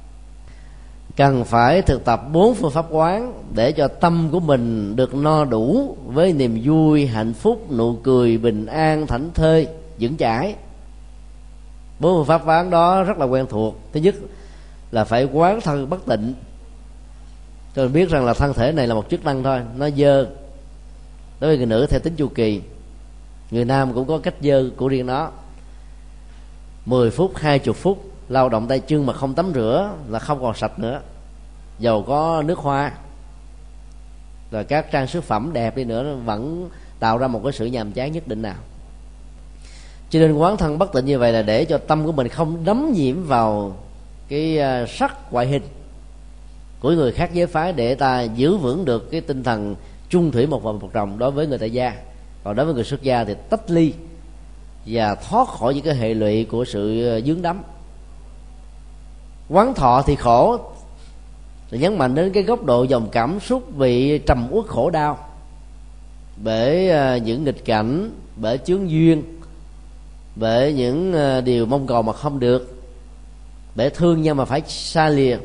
cần 1.17 1.45
phải 1.45 1.83
thực 1.83 2.05
tập 2.05 2.23
bốn 2.33 2.55
phương 2.55 2.71
pháp 2.71 2.87
quán 2.91 3.33
để 3.55 3.73
cho 3.73 3.89
tâm 3.89 4.29
của 4.33 4.41
mình 4.41 4.97
được 4.97 5.15
no 5.15 5.45
đủ 5.45 5.97
với 6.07 6.33
niềm 6.33 6.61
vui, 6.65 7.07
hạnh 7.07 7.33
phúc, 7.33 7.67
nụ 7.73 7.97
cười 8.03 8.39
bình 8.39 8.67
an, 8.67 9.07
thảnh 9.07 9.31
thơi, 9.35 9.69
vững 10.01 10.17
chãi 10.17 10.55
bốn 12.03 12.19
phương 12.19 12.27
pháp 12.27 12.43
quán 12.47 12.71
đó 12.71 13.03
rất 13.03 13.19
là 13.19 13.27
quen 13.27 13.47
thuộc. 13.51 13.79
Thứ 13.93 14.01
nhất 14.01 14.15
là 14.91 15.05
phải 15.05 15.25
quán 15.25 15.61
thân 15.61 15.91
bất 15.91 16.07
tịnh. 16.07 16.35
Cho 17.77 17.83
mình 17.83 17.93
biết 17.93 18.11
rằng 18.11 18.25
là 18.25 18.35
thân 18.35 18.55
thể 18.55 18.73
này 18.73 18.87
là 18.87 18.95
một 18.95 19.11
chức 19.11 19.25
năng 19.25 19.43
thôi, 19.43 19.61
nó 19.77 19.91
dơ. 19.91 20.27
Đối 21.41 21.51
với 21.51 21.57
người 21.57 21.67
nữ 21.67 21.87
theo 21.91 22.01
tính 22.01 22.17
chu 22.17 22.29
kỳ, 22.29 22.63
người 23.51 23.65
nam 23.65 23.95
cũng 23.95 24.09
có 24.09 24.19
cách 24.19 24.35
dơ 24.41 24.71
của 24.77 24.89
riêng 24.89 25.07
nó. 25.07 25.31
10 26.87 27.11
phút 27.11 27.33
20 27.37 27.75
phút, 27.75 28.05
lao 28.29 28.49
động 28.49 28.69
tay 28.69 28.81
chân 28.81 29.07
mà 29.07 29.13
không 29.13 29.35
tắm 29.35 29.53
rửa 29.55 29.91
là 30.09 30.19
không 30.19 30.43
còn 30.43 30.55
sạch 30.57 30.79
nữa. 30.79 31.01
Dầu 31.79 32.03
có 32.03 32.43
nước 32.47 32.59
hoa, 32.59 32.93
rồi 34.51 34.65
các 34.65 34.91
trang 34.91 35.07
sức 35.07 35.25
phẩm 35.25 35.51
đẹp 35.53 35.77
đi 35.77 35.85
nữa 35.85 36.17
vẫn 36.25 36.71
tạo 37.01 37.19
ra 37.19 37.27
một 37.27 37.41
cái 37.45 37.53
sự 37.53 37.67
nhàm 37.67 37.93
chán 37.93 38.13
nhất 38.13 38.29
định 38.29 38.43
nào 38.43 38.57
cho 40.13 40.19
nên 40.19 40.33
quán 40.33 40.57
thân 40.57 40.79
bất 40.79 40.93
tịnh 40.93 41.05
như 41.05 41.19
vậy 41.19 41.33
là 41.33 41.43
để 41.43 41.65
cho 41.65 41.79
tâm 41.79 42.05
của 42.05 42.13
mình 42.13 42.29
không 42.29 42.65
đấm 42.65 42.93
nhiễm 42.95 43.25
vào 43.25 43.77
cái 44.29 44.59
à, 44.59 44.87
sắc 44.89 45.33
ngoại 45.33 45.47
hình 45.47 45.63
của 46.81 46.91
người 46.91 47.13
khác 47.13 47.31
giới 47.35 47.47
phái 47.47 47.73
để 47.73 47.95
ta 47.95 48.23
giữ 48.23 48.57
vững 48.57 48.85
được 48.85 49.11
cái 49.11 49.21
tinh 49.21 49.43
thần 49.43 49.77
chung 50.09 50.31
thủy 50.31 50.47
một 50.47 50.63
vòng 50.63 50.79
một 50.79 50.91
chồng 50.93 51.19
đối 51.19 51.31
với 51.31 51.47
người 51.47 51.59
tại 51.59 51.71
gia. 51.71 51.95
Còn 52.45 52.57
đối 52.57 52.67
với 52.67 52.75
người 52.75 52.85
xuất 52.85 53.03
gia 53.03 53.25
thì 53.25 53.35
tách 53.51 53.71
ly 53.71 53.93
và 54.87 55.15
thoát 55.15 55.49
khỏi 55.49 55.75
những 55.75 55.85
cái 55.85 55.95
hệ 55.95 56.15
lụy 56.15 56.45
của 56.45 56.65
sự 56.65 57.17
à, 57.17 57.21
dướng 57.21 57.43
đắm. 57.43 57.63
Quán 59.49 59.75
thọ 59.75 60.03
thì 60.03 60.17
khổ 60.17 60.59
thì 61.71 61.79
nhấn 61.79 61.99
mạnh 61.99 62.15
đến 62.15 62.33
cái 62.33 62.43
góc 62.43 62.65
độ 62.65 62.83
dòng 62.83 63.09
cảm 63.13 63.41
xúc 63.41 63.77
bị 63.77 64.19
trầm 64.19 64.49
uất 64.51 64.67
khổ 64.67 64.91
đau 64.91 65.19
bởi 66.37 66.91
à, 66.91 67.17
những 67.17 67.45
nghịch 67.45 67.65
cảnh, 67.65 68.11
bởi 68.37 68.59
chướng 68.59 68.91
duyên 68.91 69.23
bởi 70.37 70.73
những 70.73 71.13
ờ, 71.13 71.41
điều 71.41 71.67
mong 71.67 71.87
cầu 71.87 72.03
mà 72.03 72.13
không 72.13 72.41
được. 72.41 72.83
Bởi 73.75 73.91
thương 73.91 74.23
nhau 74.23 74.35
mà 74.35 74.45
phải 74.45 74.63
xa 74.67 75.09
lìa, 75.09 75.39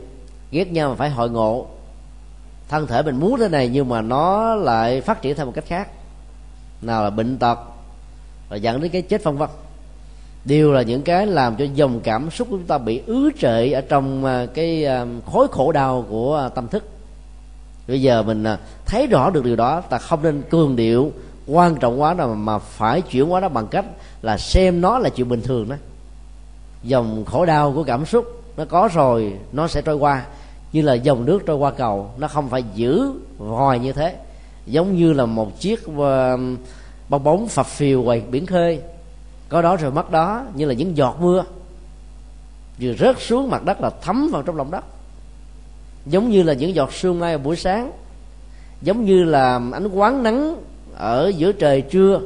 ghét 0.51 0.71
nhau 0.71 0.89
mà 0.89 0.95
phải 0.95 1.09
hội 1.09 1.29
ngộ. 1.29 1.67
Thân 2.69 2.87
thể 2.87 3.01
mình 3.01 3.19
muốn 3.19 3.39
thế 3.39 3.49
này 3.49 3.69
nhưng 3.69 3.89
mà 3.89 4.01
nó 4.01 4.55
lại 4.55 5.01
phát 5.01 5.21
triển 5.21 5.35
theo 5.35 5.45
một 5.45 5.51
cách 5.55 5.65
khác. 5.67 5.89
Nào 6.81 7.03
là 7.03 7.09
bệnh 7.09 7.37
tật, 7.37 7.59
và 8.49 8.55
dẫn 8.55 8.81
đến 8.81 8.91
cái 8.91 9.01
chết 9.01 9.23
vân 9.23 9.37
vân. 9.37 9.49
Đều 10.45 10.71
là 10.71 10.81
những 10.81 11.01
cái 11.01 11.27
làm 11.27 11.55
cho 11.55 11.65
dòng 11.75 11.99
cảm 11.99 12.31
xúc 12.31 12.47
của 12.51 12.57
chúng 12.57 12.67
ta 12.67 12.77
bị 12.77 13.01
ứ 13.05 13.31
trệ 13.39 13.71
ở 13.71 13.81
trong 13.81 14.25
ờ, 14.25 14.47
cái 14.53 14.83
ờ, 14.83 15.07
khối 15.25 15.47
khổ 15.51 15.71
đau 15.71 16.05
của 16.09 16.49
tâm 16.55 16.67
thức. 16.67 16.83
Bây 17.87 18.01
giờ 18.01 18.23
mình 18.23 18.45
thấy 18.85 19.07
rõ 19.07 19.29
được 19.29 19.43
điều 19.45 19.55
đó, 19.55 19.81
ta 19.81 19.97
không 19.97 20.23
nên 20.23 20.41
cường 20.49 20.75
điệu 20.75 21.11
quan 21.47 21.75
trọng 21.75 22.01
quá 22.01 22.13
là 22.13 22.27
mà 22.27 22.59
phải 22.59 23.01
chuyển 23.01 23.29
hóa 23.29 23.39
nó 23.39 23.49
bằng 23.49 23.67
cách 23.67 23.85
là 24.21 24.37
xem 24.37 24.81
nó 24.81 24.99
là 24.99 25.09
chuyện 25.09 25.29
bình 25.29 25.41
thường 25.41 25.69
đó. 25.69 25.75
Dòng 26.83 27.25
khổ 27.25 27.45
đau 27.45 27.73
của 27.73 27.83
cảm 27.83 28.05
xúc 28.05 28.25
nó 28.57 28.65
có 28.65 28.89
rồi, 28.93 29.33
nó 29.51 29.67
sẽ 29.67 29.81
trôi 29.81 29.95
qua. 29.95 30.25
Như 30.73 30.81
là 30.81 30.93
dòng 30.93 31.25
nước 31.25 31.45
trôi 31.45 31.55
qua 31.55 31.71
cầu, 31.71 32.11
nó 32.17 32.27
không 32.27 32.49
phải 32.49 32.63
giữ 32.73 33.11
hoài 33.37 33.79
như 33.79 33.93
thế. 33.93 34.15
Giống 34.65 34.95
như 34.95 35.13
là 35.13 35.25
một 35.25 35.59
chiếc 35.59 35.79
ờ, 35.97 36.37
bong 37.09 37.23
bóng 37.23 37.47
phập 37.47 37.65
phiều 37.65 38.01
ngoài 38.01 38.23
biển 38.31 38.45
khơi. 38.45 38.81
Có 39.49 39.61
đó 39.61 39.75
rồi 39.75 39.91
mất 39.91 40.11
đó, 40.11 40.43
như 40.53 40.65
là 40.65 40.73
những 40.73 40.97
giọt 40.97 41.17
mưa. 41.21 41.43
Vừa 42.81 42.93
rớt 42.93 43.15
xuống 43.19 43.49
mặt 43.49 43.65
đất 43.65 43.81
là 43.81 43.89
thấm 44.01 44.29
vào 44.31 44.41
trong 44.41 44.55
lòng 44.55 44.71
đất. 44.71 44.83
Giống 46.05 46.29
như 46.29 46.43
là 46.43 46.53
những 46.53 46.75
giọt 46.75 46.93
sương 46.93 47.19
mai 47.19 47.37
buổi 47.37 47.55
sáng. 47.55 47.91
Giống 48.81 49.05
như 49.05 49.23
là 49.23 49.61
ánh 49.73 49.87
quán 49.87 50.23
nắng 50.23 50.55
ở 50.97 51.31
giữa 51.37 51.51
trời 51.51 51.81
trưa 51.81 52.19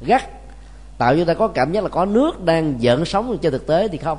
gắt. 0.00 0.30
Tạo 0.98 1.16
cho 1.16 1.24
ta 1.24 1.34
có 1.34 1.48
cảm 1.48 1.72
giác 1.72 1.82
là 1.82 1.88
có 1.88 2.04
nước 2.04 2.44
đang 2.44 2.82
giận 2.82 3.04
sóng 3.04 3.38
trên 3.38 3.52
thực 3.52 3.66
tế 3.66 3.88
thì 3.88 3.98
không? 3.98 4.18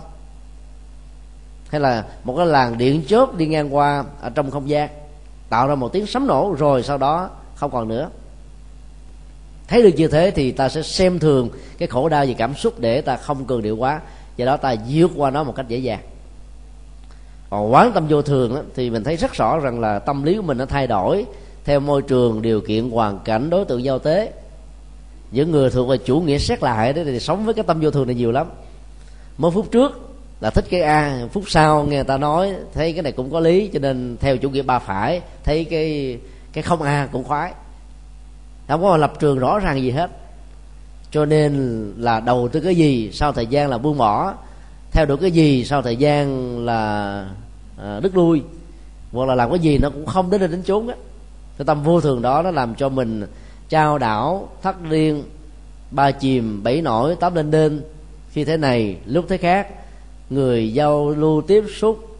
Hay 1.70 1.82
là 1.82 2.05
một 2.24 2.36
cái 2.38 2.45
làn 2.45 2.78
điện 2.78 3.03
chớp 3.07 3.36
đi 3.36 3.47
ngang 3.47 3.76
qua 3.76 4.03
ở 4.22 4.30
trong 4.30 4.51
không 4.51 4.70
gian 4.70 4.89
tạo 5.49 5.68
ra 5.68 5.76
một 5.76 5.93
tiếng 5.93 6.07
sấm 6.07 6.28
nổ 6.28 6.55
rồi 6.60 6.84
sau 6.84 6.97
đó 6.97 7.30
không 7.55 7.72
còn 7.72 7.88
nữa. 7.88 8.10
Thấy 9.68 9.84
được 9.84 9.93
như 9.95 10.07
thế 10.07 10.32
thì 10.32 10.51
ta 10.51 10.70
sẽ 10.70 10.82
xem 10.82 11.20
thường 11.20 11.49
cái 11.78 11.88
khổ 11.88 12.10
đau 12.10 12.26
về 12.26 12.34
cảm 12.34 12.55
xúc 12.55 12.80
để 12.80 13.01
ta 13.01 13.18
không 13.18 13.45
cường 13.45 13.62
điệu 13.62 13.78
quá. 13.78 14.01
Do 14.38 14.45
đó 14.45 14.57
ta 14.57 14.76
vượt 14.89 15.12
qua 15.16 15.30
nó 15.30 15.43
một 15.43 15.55
cách 15.55 15.68
dễ 15.68 15.78
dàng. 15.78 15.99
Còn 17.49 17.74
quán 17.74 17.91
tâm 17.91 18.07
vô 18.07 18.22
thường 18.22 18.55
đó, 18.55 18.62
thì 18.76 18.89
mình 18.89 19.03
thấy 19.03 19.16
rất 19.16 19.34
rõ 19.34 19.60
rằng 19.60 19.80
là 19.80 19.99
tâm 19.99 20.24
lý 20.24 20.36
của 20.36 20.41
mình 20.41 20.57
nó 20.57 20.66
thay 20.66 20.88
đổi 20.88 21.26
theo 21.70 21.80
môi 21.80 22.01
trường 22.01 22.41
điều 22.41 22.61
kiện 22.61 22.89
hoàn 22.89 23.20
cảnh 23.20 23.49
đối 23.49 23.65
tượng 23.65 23.84
giao 23.84 23.99
tế. 23.99 24.32
Những 25.32 25.51
người 25.51 25.70
thuộc 25.70 25.89
về 25.89 25.97
chủ 25.97 26.22
nghĩa 26.22 26.38
xét 26.38 26.63
lại 26.63 26.93
đó 26.93 27.01
thì 27.05 27.20
sống 27.20 27.45
với 27.45 27.53
cái 27.53 27.63
tâm 27.67 27.80
vô 27.82 27.91
thường 27.91 28.07
này 28.07 28.15
nhiều 28.15 28.32
lắm. 28.32 28.47
Mới 29.38 29.51
phút 29.51 29.72
trước 29.72 30.09
là 30.41 30.49
thích 30.49 30.65
cái 30.70 30.82
a 30.82 31.28
phút 31.34 31.43
sau 31.47 31.84
nghe 31.84 31.95
người 31.95 32.03
ta 32.03 32.17
nói 32.17 32.53
thấy 32.74 32.93
cái 32.93 33.03
này 33.03 33.11
cũng 33.11 33.32
có 33.32 33.39
lý 33.39 33.70
cho 33.74 33.80
nên 33.80 34.17
theo 34.20 34.38
chủ 34.38 34.49
nghĩa 34.49 34.61
ba 34.61 34.80
phải 34.80 35.22
thấy 35.43 35.65
cái 35.65 36.17
cái 36.53 36.61
không 36.61 36.82
a 36.82 37.07
cũng 37.11 37.24
khoái. 37.24 37.53
Không 38.67 38.82
có 38.82 38.97
lập 38.97 39.13
trường 39.20 39.39
rõ 39.39 39.59
ràng 39.59 39.82
gì 39.82 39.91
hết. 39.91 40.11
Cho 41.11 41.26
nên 41.26 41.93
là 41.97 42.20
đầu 42.20 42.47
tư 42.47 42.59
cái 42.59 42.76
gì 42.76 43.11
sau 43.13 43.32
thời 43.32 43.47
gian 43.47 43.70
là 43.70 43.78
buông 43.78 43.97
bỏ. 43.97 44.34
Theo 44.91 45.05
đuổi 45.05 45.17
cái 45.17 45.32
gì 45.32 45.65
sau 45.65 45.82
thời 45.82 45.95
gian 45.95 46.57
là 46.65 47.11
à, 47.82 47.99
đứt 48.03 48.15
lui. 48.15 48.41
Hoặc 49.11 49.26
là 49.26 49.36
làm 49.36 49.49
cái 49.49 49.59
gì 49.59 49.78
nó 49.78 49.89
cũng 49.89 50.05
không 50.05 50.30
đến 50.30 50.39
nơi 50.39 50.49
đến 50.49 50.63
chốn 50.63 50.88
á 50.88 50.95
cái 51.60 51.66
tâm 51.66 51.84
vô 51.84 52.01
thường 52.01 52.22
đó 52.22 52.41
nó 52.41 52.51
làm 52.51 52.76
cho 52.76 52.89
mình 52.89 53.26
trao 53.70 53.97
đảo 53.97 54.49
thất 54.62 54.76
liên 54.89 55.24
ba 55.91 56.12
chìm 56.12 56.64
bảy 56.64 56.82
nổi 56.82 57.16
tám 57.16 57.36
lên 57.36 57.51
đên. 57.51 57.82
Khi 58.32 58.45
thế 58.45 58.57
này, 58.57 58.97
lúc 59.05 59.26
thế 59.30 59.38
khác, 59.38 59.68
người 60.30 60.74
giao 60.74 61.10
lưu 61.10 61.41
tiếp 61.41 61.64
xúc, 61.80 62.18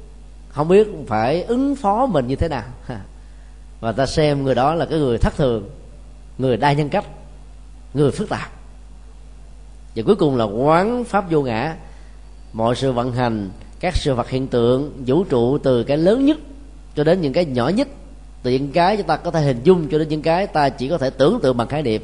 không 0.50 0.68
biết 0.68 0.88
phải 1.08 1.44
ứng 1.44 1.76
phó 1.76 2.06
mình 2.06 2.28
như 2.28 2.36
thế 2.36 2.48
nào. 2.48 2.64
Và 3.80 3.92
ta 3.92 4.06
xem 4.06 4.44
người 4.44 4.56
đó 4.56 4.76
là 4.76 4.86
cái 4.86 5.00
người 5.00 5.18
thất 5.18 5.36
thường, 5.38 5.70
người 6.38 6.58
đa 6.58 6.74
nhân 6.74 6.90
cách, 6.90 7.06
người 7.94 8.12
phức 8.12 8.30
tạp. 8.30 8.50
Và 9.96 10.04
cuối 10.06 10.16
cùng 10.16 10.38
là 10.38 10.44
quán 10.44 11.04
pháp 11.04 11.32
vô 11.32 11.42
ngã. 11.42 11.76
Mọi 12.54 12.76
sự 12.76 12.92
vận 12.92 13.12
hành, 13.12 13.50
các 13.80 13.96
sự 13.96 14.14
vật 14.14 14.30
hiện 14.30 14.48
tượng, 14.48 15.04
vũ 15.06 15.24
trụ 15.24 15.58
từ 15.58 15.84
cái 15.84 15.98
lớn 15.98 16.26
nhất 16.26 16.38
cho 16.96 17.04
đến 17.04 17.22
những 17.22 17.34
cái 17.34 17.46
nhỏ 17.46 17.70
nhất 17.70 17.88
từ 18.44 18.52
những 18.52 18.72
cái 18.72 18.98
chúng 18.98 19.08
ta 19.08 19.16
có 19.16 19.32
thể 19.32 19.42
hình 19.42 19.60
dung 19.64 19.88
cho 19.92 19.98
đến 19.98 20.08
những 20.08 20.22
cái 20.22 20.48
ta 20.48 20.70
chỉ 20.70 20.90
có 20.90 20.98
thể 20.98 21.10
tưởng 21.10 21.40
tượng 21.42 21.58
bằng 21.58 21.68
khái 21.68 21.84
niệm. 21.84 22.02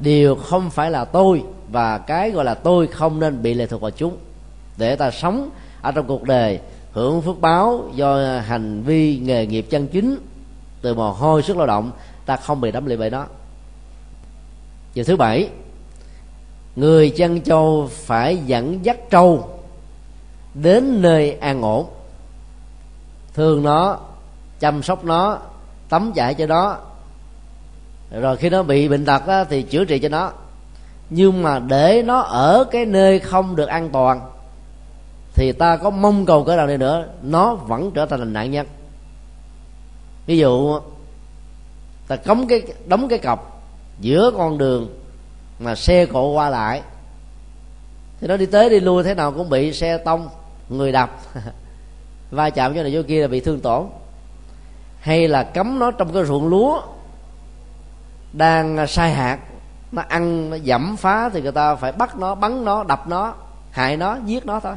Điều 0.00 0.34
không 0.34 0.70
phải 0.70 0.90
là 0.90 1.04
tôi 1.04 1.42
và 1.72 1.98
cái 1.98 2.30
gọi 2.30 2.44
là 2.44 2.54
tôi 2.54 2.86
không 2.86 3.20
nên 3.20 3.42
bị 3.42 3.54
lệ 3.54 3.66
thuộc 3.66 3.80
vào 3.80 3.90
chúng. 3.90 4.16
Để 4.76 4.96
ta 4.96 5.10
sống 5.10 5.50
ở 5.82 5.92
trong 5.92 6.06
cuộc 6.06 6.22
đời 6.22 6.60
hưởng 6.92 7.22
phước 7.22 7.40
báo 7.40 7.90
do 7.94 8.38
hành 8.40 8.82
vi 8.82 9.18
nghề 9.18 9.46
nghiệp 9.46 9.66
chân 9.70 9.88
chính, 9.88 10.18
từ 10.82 10.94
mồ 10.94 11.12
hôi 11.12 11.42
sức 11.42 11.56
lao 11.56 11.66
động, 11.66 11.90
ta 12.26 12.36
không 12.36 12.60
bị 12.60 12.70
đắm 12.70 12.86
lì 12.86 12.96
bởi 12.96 13.10
nó. 13.10 13.26
Điều 14.94 15.04
thứ 15.04 15.16
bảy, 15.16 15.48
người 16.76 17.10
chăn 17.10 17.40
trâu 17.40 17.88
phải 17.92 18.36
dẫn 18.46 18.84
dắt 18.84 18.98
trâu 19.10 19.48
đến 20.54 21.02
nơi 21.02 21.32
an 21.32 21.62
ổn. 21.62 21.86
Thương 23.34 23.62
nó, 23.62 23.98
chăm 24.60 24.82
sóc 24.82 25.04
nó 25.04 25.38
tắm 25.88 26.12
chạy 26.14 26.34
cho 26.34 26.46
nó. 26.46 26.76
Rồi 28.10 28.36
khi 28.36 28.50
nó 28.50 28.62
bị 28.62 28.88
bệnh 28.88 29.04
tật 29.04 29.26
á, 29.26 29.44
thì 29.44 29.62
chữa 29.62 29.84
trị 29.84 29.98
cho 29.98 30.08
nó. 30.08 30.32
Nhưng 31.10 31.42
mà 31.42 31.58
để 31.58 32.02
nó 32.06 32.20
ở 32.20 32.64
cái 32.70 32.86
nơi 32.86 33.18
không 33.18 33.56
được 33.56 33.68
an 33.68 33.90
toàn 33.90 34.20
thì 35.34 35.52
ta 35.52 35.76
có 35.76 35.90
mong 35.90 36.26
cầu 36.26 36.44
cỡ 36.44 36.56
nào 36.56 36.66
đi 36.66 36.76
nữa 36.76 37.06
nó 37.22 37.54
vẫn 37.54 37.90
trở 37.94 38.06
thành 38.06 38.32
nạn 38.32 38.50
nhân. 38.50 38.66
Ví 40.26 40.38
dụ 40.38 40.80
ta 42.08 42.16
cấm 42.16 42.46
cái 42.46 42.62
đóng 42.86 43.08
cái 43.08 43.18
cọc 43.18 43.62
giữa 44.00 44.30
con 44.36 44.58
đường 44.58 44.98
mà 45.58 45.74
xe 45.74 46.06
cộ 46.06 46.32
qua 46.32 46.50
lại 46.50 46.82
thì 48.20 48.26
nó 48.26 48.36
đi 48.36 48.46
tới 48.46 48.70
đi 48.70 48.80
lui 48.80 49.04
thế 49.04 49.14
nào 49.14 49.32
cũng 49.32 49.50
bị 49.50 49.72
xe 49.72 49.98
tông 49.98 50.28
người 50.68 50.92
đập 50.92 51.20
va 52.30 52.50
chạm 52.50 52.74
cho 52.74 52.82
này 52.82 52.92
chỗ 52.94 53.02
kia 53.02 53.22
là 53.22 53.28
bị 53.28 53.40
thương 53.40 53.60
tổn 53.60 53.86
hay 55.00 55.28
là 55.28 55.42
cấm 55.42 55.78
nó 55.78 55.90
trong 55.90 56.12
cái 56.12 56.24
ruộng 56.24 56.48
lúa 56.48 56.82
đang 58.32 58.86
sai 58.86 59.12
hạt 59.12 59.38
nó 59.92 60.02
ăn 60.08 60.50
nó 60.50 60.56
dẫm 60.56 60.96
phá 60.96 61.28
thì 61.28 61.42
người 61.42 61.52
ta 61.52 61.74
phải 61.74 61.92
bắt 61.92 62.16
nó, 62.18 62.34
bắn 62.34 62.64
nó, 62.64 62.84
đập 62.84 63.08
nó, 63.08 63.34
hại 63.70 63.96
nó, 63.96 64.16
giết 64.26 64.46
nó 64.46 64.60
thôi. 64.60 64.74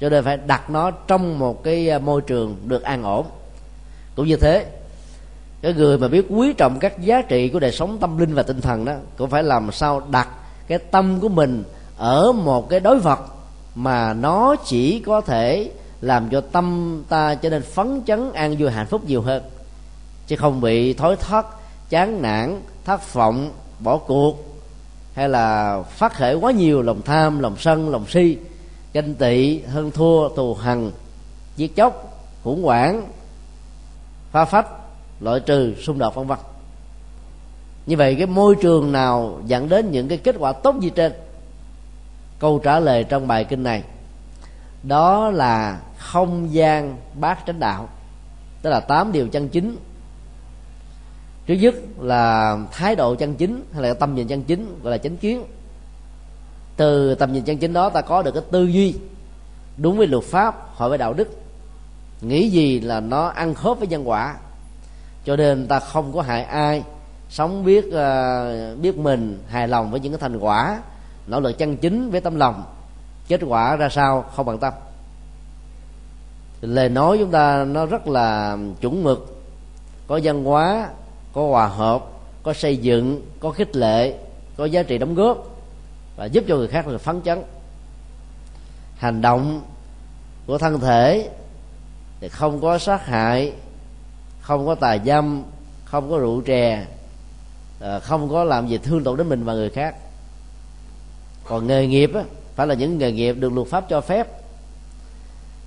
Cho 0.00 0.08
nên 0.08 0.24
phải 0.24 0.36
đặt 0.36 0.70
nó 0.70 0.90
trong 0.90 1.38
một 1.38 1.64
cái 1.64 1.90
à, 1.90 1.98
môi 1.98 2.20
trường 2.20 2.56
được 2.64 2.82
an 2.82 3.02
ổn. 3.02 3.26
Cũng 4.16 4.26
như 4.26 4.36
thế, 4.36 4.66
cái 5.62 5.72
người 5.72 5.98
mà 5.98 6.08
biết 6.08 6.26
quý 6.28 6.52
trọng 6.52 6.78
các 6.78 7.00
giá 7.00 7.22
trị 7.22 7.48
của 7.48 7.58
đời 7.58 7.72
sống 7.72 7.98
tâm 7.98 8.18
linh 8.18 8.34
và 8.34 8.42
tinh 8.42 8.60
thần 8.60 8.84
đó, 8.84 8.92
cũng 9.16 9.30
phải 9.30 9.42
làm 9.42 9.72
sao 9.72 10.02
đặt 10.10 10.28
cái 10.66 10.78
tâm 10.78 11.20
của 11.20 11.28
mình 11.28 11.64
ở 11.96 12.32
một 12.32 12.68
cái 12.68 12.80
đối 12.80 12.98
vật 12.98 13.20
mà 13.74 14.14
nó 14.14 14.56
chỉ 14.64 15.00
có 15.00 15.20
thể 15.20 15.70
làm 16.00 16.28
cho 16.30 16.40
tâm 16.40 17.02
ta 17.08 17.34
trở 17.34 17.50
nên 17.50 17.62
phấn 17.62 18.02
chấn, 18.06 18.32
an 18.32 18.56
vui, 18.58 18.70
hạnh 18.70 18.86
phúc 18.86 19.02
nhiều 19.06 19.22
hơn. 19.22 19.42
Chứ 20.26 20.36
không 20.36 20.60
bị 20.60 20.94
thối 20.94 21.16
thất 21.16 21.46
chán 21.90 22.22
nản, 22.22 22.60
thất 22.84 23.14
vọng, 23.14 23.52
bỏ 23.80 23.96
cuộc, 23.96 24.44
hay 25.14 25.28
là 25.28 25.82
phát 25.82 26.14
khởi 26.14 26.34
quá 26.34 26.52
nhiều 26.52 26.82
lòng 26.82 27.02
tham, 27.02 27.38
lòng 27.38 27.56
sân, 27.58 27.90
lòng 27.90 28.04
si, 28.08 28.38
ganh 28.92 29.14
tị, 29.14 29.62
hơn 29.62 29.90
thua 29.90 30.28
thù 30.28 30.54
hằn, 30.54 30.90
giết 31.56 31.76
chóc, 31.76 32.22
khủng 32.44 32.62
hoảng 32.62 33.08
pha 34.32 34.44
phách, 34.44 34.66
loại 35.20 35.40
trừ, 35.40 35.74
xung 35.82 35.98
đột, 35.98 36.14
vân 36.14 36.26
vân. 36.26 36.38
Như 37.86 37.96
vậy 37.96 38.14
cái 38.14 38.26
môi 38.26 38.56
trường 38.62 38.92
nào 38.92 39.40
dẫn 39.46 39.68
đến 39.68 39.90
những 39.90 40.08
cái 40.08 40.18
kết 40.18 40.36
quả 40.38 40.52
tốt 40.52 40.74
gì 40.80 40.90
trên? 40.90 41.12
Câu 42.38 42.58
trả 42.58 42.80
lời 42.80 43.04
trong 43.04 43.26
bài 43.26 43.44
kinh 43.44 43.62
này, 43.62 43.82
đó 44.82 45.30
là 45.30 45.80
không 46.00 46.54
gian 46.54 46.96
bát 47.14 47.38
chánh 47.46 47.60
đạo. 47.60 47.88
Tức 48.62 48.70
là 48.70 48.80
tám 48.80 49.12
điều 49.12 49.28
chân 49.28 49.48
chính. 49.48 49.76
Trước 51.46 51.54
nhất 51.54 51.74
là 52.00 52.58
thái 52.72 52.96
độ 52.96 53.14
chân 53.14 53.34
chính 53.34 53.64
hay 53.72 53.82
là 53.82 53.94
tâm 53.94 54.14
nhìn 54.14 54.28
chân 54.28 54.42
chính 54.42 54.82
gọi 54.82 54.90
là 54.90 54.98
chánh 54.98 55.16
kiến. 55.16 55.44
Từ 56.76 57.14
tầm 57.14 57.32
nhìn 57.32 57.44
chân 57.44 57.58
chính 57.58 57.72
đó 57.72 57.88
ta 57.88 58.00
có 58.00 58.22
được 58.22 58.32
cái 58.34 58.42
tư 58.50 58.66
duy 58.66 58.94
đúng 59.76 59.98
với 59.98 60.06
luật 60.06 60.24
pháp 60.24 60.68
hội 60.74 60.88
với 60.88 60.98
đạo 60.98 61.12
đức. 61.12 61.28
Nghĩ 62.20 62.48
gì 62.48 62.80
là 62.80 63.00
nó 63.00 63.26
ăn 63.26 63.54
khớp 63.54 63.78
với 63.78 63.88
nhân 63.88 64.08
quả. 64.08 64.36
Cho 65.24 65.36
nên 65.36 65.66
ta 65.66 65.80
không 65.80 66.12
có 66.12 66.22
hại 66.22 66.42
ai 66.42 66.82
sống 67.28 67.64
biết 67.64 67.84
uh, 67.86 68.80
biết 68.80 68.96
mình 68.96 69.38
hài 69.48 69.68
lòng 69.68 69.90
với 69.90 70.00
những 70.00 70.12
cái 70.12 70.18
thành 70.20 70.38
quả 70.38 70.80
nỗ 71.26 71.40
lực 71.40 71.58
chân 71.58 71.76
chính 71.76 72.10
với 72.10 72.20
tâm 72.20 72.36
lòng. 72.36 72.64
Kết 73.28 73.40
quả 73.46 73.76
ra 73.76 73.88
sao 73.88 74.24
không 74.36 74.46
bằng 74.46 74.58
tâm 74.58 74.72
lời 76.60 76.88
nói 76.88 77.18
chúng 77.18 77.30
ta 77.30 77.64
nó 77.64 77.86
rất 77.86 78.08
là 78.08 78.58
chuẩn 78.80 79.04
mực. 79.04 79.42
Có 80.06 80.20
văn 80.22 80.44
hóa 80.44 80.88
có 81.32 81.48
hòa 81.48 81.66
hợp 81.66 82.04
có 82.42 82.52
xây 82.52 82.76
dựng 82.76 83.22
có 83.40 83.50
khích 83.50 83.76
lệ 83.76 84.18
có 84.56 84.64
giá 84.64 84.82
trị 84.82 84.98
đóng 84.98 85.14
góp 85.14 85.46
và 86.16 86.24
giúp 86.24 86.44
cho 86.48 86.56
người 86.56 86.68
khác 86.68 86.88
là 86.88 86.98
phấn 86.98 87.22
chấn. 87.22 87.42
Hành 88.96 89.20
động 89.20 89.62
của 90.46 90.58
thân 90.58 90.80
thể 90.80 91.30
thì 92.20 92.28
không 92.28 92.60
có 92.60 92.78
sát 92.78 93.06
hại 93.06 93.52
không 94.40 94.66
có 94.66 94.74
tà 94.74 94.98
dâm 95.06 95.42
không 95.84 96.10
có 96.10 96.18
rượu 96.18 96.42
chè 96.46 96.86
ờ, 97.80 98.00
không 98.00 98.28
có 98.28 98.44
làm 98.44 98.68
gì 98.68 98.78
thương 98.78 99.04
tổn 99.04 99.16
đến 99.16 99.28
mình 99.28 99.44
và 99.44 99.54
người 99.54 99.70
khác. 99.70 99.94
Còn 101.44 101.66
nghề 101.66 101.86
nghiệp 101.86 102.10
á, 102.14 102.22
phải 102.54 102.66
là 102.66 102.74
những 102.74 102.98
nghề 102.98 103.12
nghiệp 103.12 103.32
được 103.32 103.52
luật 103.52 103.68
pháp 103.68 103.84
cho 103.88 104.00
phép 104.00 104.39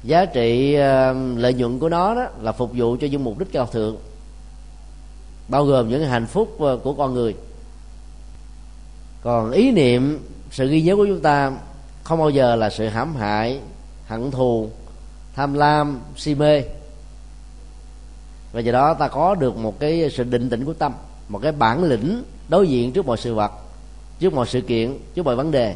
giá 0.03 0.25
trị 0.25 0.73
ờ, 0.73 1.13
lợi 1.35 1.53
nhuận 1.53 1.79
của 1.79 1.89
nó 1.89 2.15
đó 2.15 2.27
là 2.41 2.51
phục 2.51 2.71
vụ 2.75 2.97
cho 3.01 3.07
những 3.07 3.23
mục 3.23 3.39
đích 3.39 3.51
cao 3.51 3.65
thượng, 3.65 3.97
bao 5.47 5.65
gồm 5.65 5.89
những 5.89 6.05
hạnh 6.05 6.27
phúc 6.27 6.55
ờ, 6.59 6.77
của 6.83 6.93
con 6.93 7.13
người. 7.13 7.35
Còn 9.21 9.51
ý 9.51 9.71
niệm, 9.71 10.27
sự 10.51 10.67
ghi 10.67 10.81
nhớ 10.81 10.95
của 10.95 11.05
chúng 11.05 11.21
ta 11.21 11.51
không 12.03 12.19
bao 12.19 12.29
giờ 12.29 12.55
là 12.55 12.69
sự 12.69 12.87
hãm 12.87 13.15
hại, 13.15 13.59
hận 14.07 14.31
thù, 14.31 14.69
tham 15.35 15.53
lam, 15.53 16.01
si 16.15 16.35
mê. 16.35 16.63
Và 18.51 18.59
do 18.59 18.71
đó 18.71 18.93
ta 18.93 19.07
có 19.07 19.35
được 19.35 19.57
một 19.57 19.79
cái 19.79 20.09
sự 20.13 20.23
định 20.23 20.49
tĩnh 20.49 20.65
của 20.65 20.73
tâm, 20.73 20.93
một 21.29 21.39
cái 21.41 21.51
bản 21.51 21.83
lĩnh 21.83 22.23
đối 22.49 22.67
diện 22.67 22.91
trước 22.91 23.05
mọi 23.05 23.17
sự 23.17 23.35
vật, 23.35 23.51
trước 24.19 24.33
mọi 24.33 24.47
sự 24.47 24.61
kiện, 24.61 24.97
trước 25.15 25.25
mọi 25.25 25.35
vấn 25.35 25.51
đề. 25.51 25.75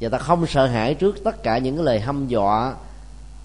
Và 0.00 0.08
ta 0.08 0.18
không 0.18 0.46
sợ 0.46 0.66
hãi 0.66 0.94
trước 0.94 1.24
tất 1.24 1.42
cả 1.42 1.58
những 1.58 1.76
cái 1.76 1.84
lời 1.84 2.00
hăm 2.00 2.28
dọa 2.28 2.74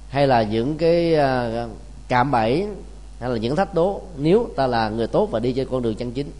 hay 0.09 0.27
là 0.27 0.43
những 0.43 0.77
cái 0.77 1.15
à, 1.15 1.65
cạm 2.07 2.31
bẫy, 2.31 2.67
hay 3.19 3.29
là 3.29 3.37
những 3.37 3.55
thách 3.55 3.73
đố, 3.73 4.01
nếu 4.17 4.49
ta 4.55 4.67
là 4.67 4.89
người 4.89 5.07
tốt 5.07 5.25
và 5.25 5.39
đi 5.39 5.53
trên 5.53 5.67
con 5.71 5.81
đường 5.81 5.95
chân 5.95 6.11
chính. 6.11 6.31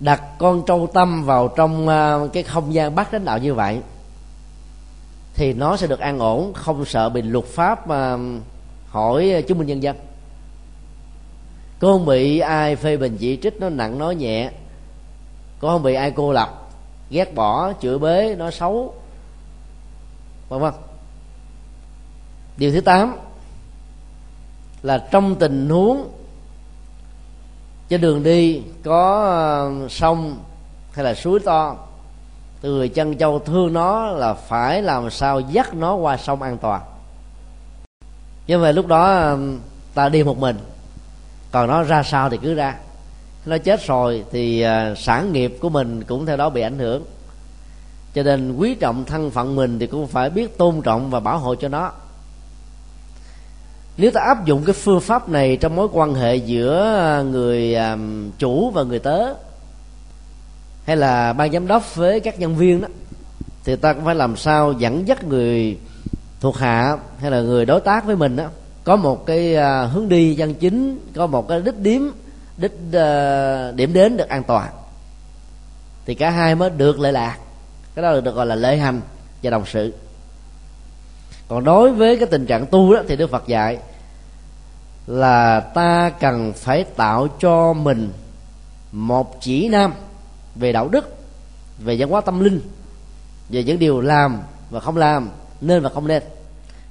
Đặt 0.00 0.22
con 0.38 0.62
trâu 0.66 0.88
tâm 0.94 1.24
vào 1.24 1.48
trong 1.48 1.88
à, 1.88 2.18
cái 2.32 2.42
không 2.42 2.74
gian 2.74 2.94
bát 2.94 3.08
chánh 3.12 3.24
đạo 3.24 3.38
như 3.38 3.54
vậy, 3.54 3.80
thì 5.34 5.52
nó 5.52 5.76
sẽ 5.76 5.86
được 5.86 6.00
an 6.00 6.18
ổn, 6.18 6.52
không 6.54 6.84
sợ 6.84 7.08
bị 7.08 7.22
luật 7.22 7.44
pháp 7.44 7.88
mà 7.88 8.18
hỏi 8.88 9.44
chứng 9.48 9.58
minh 9.58 9.66
nhân 9.66 9.82
dân. 9.82 9.96
Cô 11.78 11.92
không 11.92 12.06
bị 12.06 12.38
ai 12.38 12.76
phê 12.76 12.96
bình 12.96 13.16
chỉ 13.20 13.38
trích 13.42 13.60
nó 13.60 13.68
nặng 13.68 13.98
nó 13.98 14.10
nhẹ. 14.10 14.50
Cô 15.60 15.68
không 15.68 15.82
bị 15.82 15.94
ai 15.94 16.10
cô 16.10 16.32
lập, 16.32 16.68
ghét 17.10 17.34
bỏ, 17.34 17.72
chửi 17.82 17.98
bế 17.98 18.34
nó 18.38 18.50
xấu, 18.50 18.94
vân 20.48 20.60
vân 20.60 20.72
điều 22.56 22.72
thứ 22.72 22.80
tám 22.80 23.16
là 24.82 24.98
trong 25.10 25.34
tình 25.34 25.70
huống 25.70 26.08
trên 27.88 28.00
đường 28.00 28.22
đi 28.22 28.62
có 28.84 29.24
ờ, 29.24 29.88
sông 29.88 30.38
hay 30.92 31.04
là 31.04 31.14
suối 31.14 31.40
to 31.40 31.76
từ 32.60 32.74
người 32.74 32.88
chân 32.88 33.18
châu 33.18 33.38
thương 33.38 33.72
nó 33.72 34.06
là 34.06 34.34
phải 34.34 34.82
làm 34.82 35.10
sao 35.10 35.40
dắt 35.40 35.74
nó 35.74 35.94
qua 35.94 36.16
sông 36.16 36.42
an 36.42 36.58
toàn. 36.58 36.82
Nhưng 38.46 38.62
mà 38.62 38.72
lúc 38.72 38.86
đó 38.86 39.04
ờ, 39.04 39.38
ta 39.94 40.08
đi 40.08 40.22
một 40.22 40.38
mình, 40.38 40.56
còn 41.50 41.68
nó 41.68 41.82
ra 41.82 42.02
sao 42.02 42.30
thì 42.30 42.38
cứ 42.42 42.54
ra. 42.54 42.76
Nó 43.46 43.58
chết 43.58 43.86
rồi 43.86 44.24
thì 44.30 44.60
ờ, 44.60 44.94
sản 44.94 45.32
nghiệp 45.32 45.58
của 45.60 45.68
mình 45.68 46.04
cũng 46.04 46.26
theo 46.26 46.36
đó 46.36 46.50
bị 46.50 46.62
ảnh 46.62 46.78
hưởng. 46.78 47.04
Cho 48.14 48.22
nên 48.22 48.56
quý 48.56 48.74
trọng 48.74 49.04
thân 49.04 49.30
phận 49.30 49.56
mình 49.56 49.78
thì 49.78 49.86
cũng 49.86 50.06
phải 50.06 50.30
biết 50.30 50.58
tôn 50.58 50.82
trọng 50.82 51.10
và 51.10 51.20
bảo 51.20 51.38
hộ 51.38 51.54
cho 51.54 51.68
nó 51.68 51.92
nếu 53.96 54.10
ta 54.10 54.20
áp 54.20 54.44
dụng 54.44 54.64
cái 54.64 54.72
phương 54.72 55.00
pháp 55.00 55.28
này 55.28 55.56
trong 55.56 55.76
mối 55.76 55.88
quan 55.92 56.14
hệ 56.14 56.36
giữa 56.36 56.96
à, 56.96 57.22
người 57.22 57.74
à, 57.74 57.96
chủ 58.38 58.70
và 58.70 58.82
người 58.82 58.98
tớ, 58.98 59.34
hay 60.84 60.96
là 60.96 61.32
ban 61.32 61.52
giám 61.52 61.66
đốc 61.66 61.94
với 61.94 62.20
các 62.20 62.40
nhân 62.40 62.56
viên 62.56 62.80
đó, 62.80 62.88
thì 63.64 63.76
ta 63.76 63.92
cũng 63.92 64.04
phải 64.04 64.14
làm 64.14 64.36
sao 64.36 64.72
dẫn 64.72 65.08
dắt 65.08 65.24
người 65.24 65.78
thuộc 66.40 66.56
hạ 66.56 66.96
hay 67.20 67.30
là 67.30 67.40
người 67.40 67.66
đối 67.66 67.80
tác 67.80 68.04
với 68.04 68.16
mình 68.16 68.36
đó, 68.36 68.44
có 68.84 68.96
một 68.96 69.26
cái 69.26 69.56
à, 69.56 69.82
hướng 69.82 70.08
đi 70.08 70.34
chân 70.34 70.54
chính, 70.54 70.98
có 71.14 71.26
một 71.26 71.48
cái 71.48 71.60
đích 71.60 71.78
điểm 71.78 72.12
đích 72.56 72.72
điểm 73.74 73.92
đến 73.92 74.16
được 74.16 74.28
an 74.28 74.42
toàn. 74.42 74.68
Thì 76.06 76.14
cả 76.14 76.30
hai 76.30 76.54
mới 76.54 76.70
được 76.70 77.00
lệ 77.00 77.12
lạc. 77.12 77.38
Cái 77.94 78.02
đó 78.02 78.20
được 78.20 78.34
gọi 78.34 78.46
là 78.46 78.54
lễ 78.54 78.76
hành 78.76 79.00
và 79.42 79.50
đồng 79.50 79.66
sự 79.66 79.92
còn 81.48 81.64
đối 81.64 81.92
với 81.92 82.16
cái 82.16 82.26
tình 82.26 82.46
trạng 82.46 82.66
tu 82.66 82.94
đó 82.94 83.02
thì 83.08 83.16
đức 83.16 83.30
phật 83.30 83.46
dạy 83.46 83.78
là 85.06 85.60
ta 85.60 86.10
cần 86.20 86.52
phải 86.52 86.84
tạo 86.84 87.28
cho 87.40 87.72
mình 87.72 88.12
một 88.92 89.40
chỉ 89.40 89.68
nam 89.68 89.92
về 90.54 90.72
đạo 90.72 90.88
đức 90.88 91.16
về 91.78 91.96
văn 91.98 92.08
hóa 92.08 92.20
tâm 92.20 92.40
linh 92.40 92.60
về 93.48 93.64
những 93.64 93.78
điều 93.78 94.00
làm 94.00 94.38
và 94.70 94.80
không 94.80 94.96
làm 94.96 95.28
nên 95.60 95.82
và 95.82 95.88
không 95.88 96.06
nên. 96.06 96.22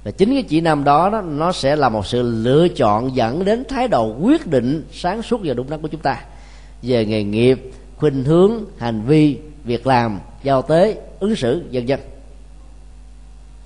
Và 0.04 0.10
chính 0.10 0.30
cái 0.30 0.42
chỉ 0.42 0.60
nam 0.60 0.84
đó, 0.84 1.10
đó 1.10 1.20
nó 1.20 1.52
sẽ 1.52 1.76
là 1.76 1.88
một 1.88 2.06
sự 2.06 2.22
lựa 2.22 2.68
chọn 2.68 3.16
dẫn 3.16 3.44
đến 3.44 3.64
thái 3.68 3.88
độ 3.88 4.14
quyết 4.20 4.46
định 4.46 4.84
sáng 4.92 5.22
suốt 5.22 5.40
và 5.44 5.54
đúng 5.54 5.70
đắn 5.70 5.82
của 5.82 5.88
chúng 5.88 6.00
ta 6.00 6.24
về 6.82 7.06
nghề 7.06 7.24
nghiệp 7.24 7.72
khuynh 7.96 8.24
hướng 8.24 8.52
hành 8.78 9.02
vi 9.02 9.38
việc 9.64 9.86
làm 9.86 10.20
giao 10.42 10.62
tế 10.62 10.96
ứng 11.20 11.36
xử 11.36 11.64
vân 11.72 11.86
vân 11.86 12.00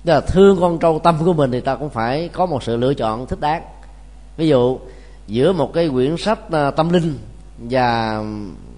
tức 0.05 0.13
là 0.13 0.21
thương 0.21 0.57
con 0.59 0.79
trâu 0.79 0.99
tâm 0.99 1.17
của 1.25 1.33
mình 1.33 1.51
thì 1.51 1.61
ta 1.61 1.75
cũng 1.75 1.89
phải 1.89 2.29
có 2.33 2.45
một 2.45 2.63
sự 2.63 2.77
lựa 2.77 2.93
chọn 2.93 3.27
thích 3.27 3.39
đáng. 3.39 3.63
Ví 4.37 4.47
dụ, 4.47 4.79
giữa 5.27 5.53
một 5.53 5.73
cái 5.73 5.89
quyển 5.89 6.17
sách 6.17 6.51
à, 6.51 6.71
tâm 6.71 6.89
linh 6.89 7.17
và 7.57 8.23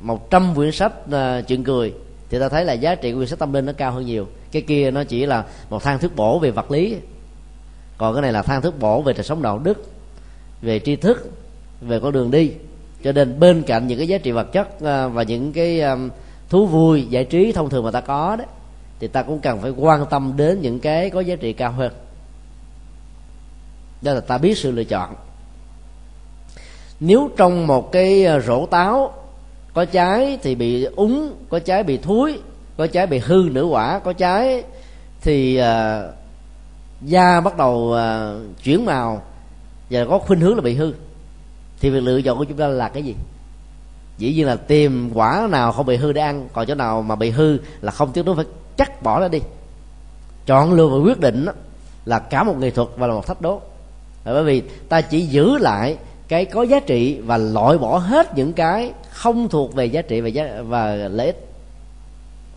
một 0.02 0.30
trăm 0.30 0.56
quyển 0.56 0.72
sách 0.72 0.94
à, 1.12 1.42
chuyện 1.42 1.64
cười, 1.64 1.94
thì 2.30 2.40
ta 2.40 2.50
thấy 2.50 2.66
là 2.66 2.74
giá 2.74 2.96
trị 2.96 3.12
của 3.12 3.18
quyển 3.18 3.28
sách 3.28 3.40
tâm 3.40 3.54
linh 3.54 3.66
nó 3.66 3.74
cao 3.74 3.92
hơn 3.92 4.06
nhiều. 4.06 4.28
Cái 4.52 4.62
kia 4.62 4.92
nó 4.92 5.04
chỉ 5.04 5.26
là 5.26 5.44
một 5.70 5.84
thang 5.84 6.00
thức 6.00 6.12
bổ 6.16 6.40
về 6.40 6.52
vật 6.52 6.72
lý. 6.72 6.96
Còn 7.98 8.14
cái 8.14 8.22
này 8.22 8.32
là 8.32 8.42
thang 8.42 8.62
thức 8.62 8.80
bổ 8.80 9.02
về 9.02 9.14
đời 9.14 9.24
sống 9.24 9.42
đạo 9.42 9.60
đức, 9.60 9.92
về 10.62 10.80
tri 10.80 10.96
thức, 10.96 11.32
về 11.82 12.00
con 12.00 12.12
đường 12.12 12.32
đi. 12.32 12.52
Cho 13.04 13.12
nên 13.12 13.40
bên 13.40 13.64
cạnh 13.64 13.88
những 13.88 13.98
cái 13.98 14.08
giá 14.08 14.18
trị 14.18 14.32
vật 14.32 14.52
chất 14.52 14.82
à, 14.82 15.08
và 15.08 15.24
những 15.24 15.54
cái 15.54 15.82
thú 16.50 16.66
vui, 16.66 17.06
giải 17.10 17.26
trí 17.26 17.52
thông 17.52 17.70
thường 17.70 17.84
mà 17.84 17.92
ta 17.92 18.02
có 18.02 18.36
đấy 18.36 18.48
thì 19.00 19.08
ta 19.08 19.24
cũng 19.24 19.40
cần 19.40 19.62
phải 19.62 19.72
quan 19.72 20.06
tâm 20.10 20.34
đến 20.38 20.62
những 20.62 20.80
cái 20.80 21.10
có 21.10 21.20
giá 21.20 21.36
trị 21.36 21.54
cao 21.54 21.72
hơn. 21.72 21.94
Đó 24.02 24.14
là 24.14 24.20
ta 24.20 24.38
biết 24.38 24.58
sự 24.58 24.72
lựa 24.72 24.84
chọn. 24.84 25.16
Nếu 27.00 27.30
trong 27.38 27.68
một 27.68 27.92
cái 27.92 28.26
ờ, 28.26 28.40
rổ 28.40 28.66
táo 28.66 29.14
có 29.74 29.86
trái 29.86 30.38
thì 30.44 30.56
bị 30.56 30.84
úng 30.84 31.34
có 31.50 31.60
trái 31.60 31.84
bị 31.84 31.98
thúi 31.98 32.40
có 32.78 32.88
trái 32.88 33.08
bị 33.08 33.20
hư 33.20 33.50
nửa 33.52 33.64
quả 33.64 34.00
có 34.00 34.14
trái 34.14 34.64
thì 35.22 35.62
uh, 35.62 36.14
da 37.02 37.42
bắt 37.42 37.58
đầu 37.58 37.96
uh, 37.96 38.64
chuyển 38.64 38.86
màu 38.86 39.22
và 39.90 40.06
có 40.10 40.20
khuynh 40.20 40.40
hướng 40.40 40.56
là 40.56 40.62
bị 40.62 40.76
hư. 40.76 40.94
Thì 41.80 41.90
việc 41.90 42.04
lựa 42.04 42.22
chọn 42.22 42.38
của 42.38 42.44
chúng 42.44 42.58
ta 42.58 42.68
là 42.68 42.90
cái 42.90 43.04
gì? 43.04 43.16
Dĩ 44.18 44.34
nhiên 44.34 44.48
là 44.48 44.56
tìm 44.56 45.12
quả 45.14 45.48
nào 45.52 45.72
không 45.72 45.86
bị 45.86 45.96
hư 45.96 46.14
để 46.14 46.22
ăn 46.22 46.48
còn 46.54 46.66
chỗ 46.68 46.76
nào 46.76 47.02
mà 47.02 47.16
bị 47.16 47.30
hư 47.30 47.58
là 47.82 47.92
không 47.92 48.12
tiếc 48.12 48.26
nuối 48.26 48.36
phải 48.36 48.46
chắc 48.78 49.04
bỏ 49.04 49.20
nó 49.20 49.28
đi. 49.28 49.40
Chọn 50.46 50.74
lựa 50.74 50.88
và 50.88 50.98
quyết 50.98 51.20
định 51.20 51.46
đó, 51.46 51.54
là 52.06 52.20
cả 52.20 52.44
một 52.44 52.58
nghệ 52.60 52.72
thuật 52.72 52.88
và 52.98 53.08
là 53.08 53.14
một 53.14 53.28
thách 53.28 53.42
đố. 53.42 53.62
Bởi 54.26 54.44
vì 54.44 54.64
ta 54.90 55.02
chỉ 55.02 55.22
giữ 55.22 55.58
lại 55.58 55.98
cái 56.28 56.46
có 56.46 56.64
giá 56.64 56.80
trị 56.80 57.20
và 57.20 57.38
loại 57.38 57.78
bỏ 57.78 57.98
hết 57.98 58.38
những 58.38 58.54
cái 58.54 58.92
không 59.10 59.50
thuộc 59.50 59.74
về 59.76 59.86
giá 59.86 60.02
trị 60.02 60.22
và 60.22 60.28
giá 60.28 60.62
và 60.68 60.96
lợi 60.96 61.28
ích. 61.28 61.48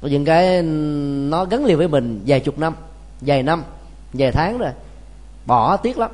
Có 0.03 0.09
những 0.09 0.25
cái 0.25 0.63
nó 0.63 1.45
gắn 1.45 1.65
liền 1.65 1.79
với 1.79 1.89
mình 1.89 2.23
vài 2.27 2.41
chục 2.41 2.59
năm 2.59 2.75
vài 3.21 3.43
năm 3.43 3.65
vài 4.13 4.33
tháng 4.33 4.59
rồi 4.59 4.71
bỏ 5.47 5.77
tiếc 5.77 5.99
lắm. 5.99 6.11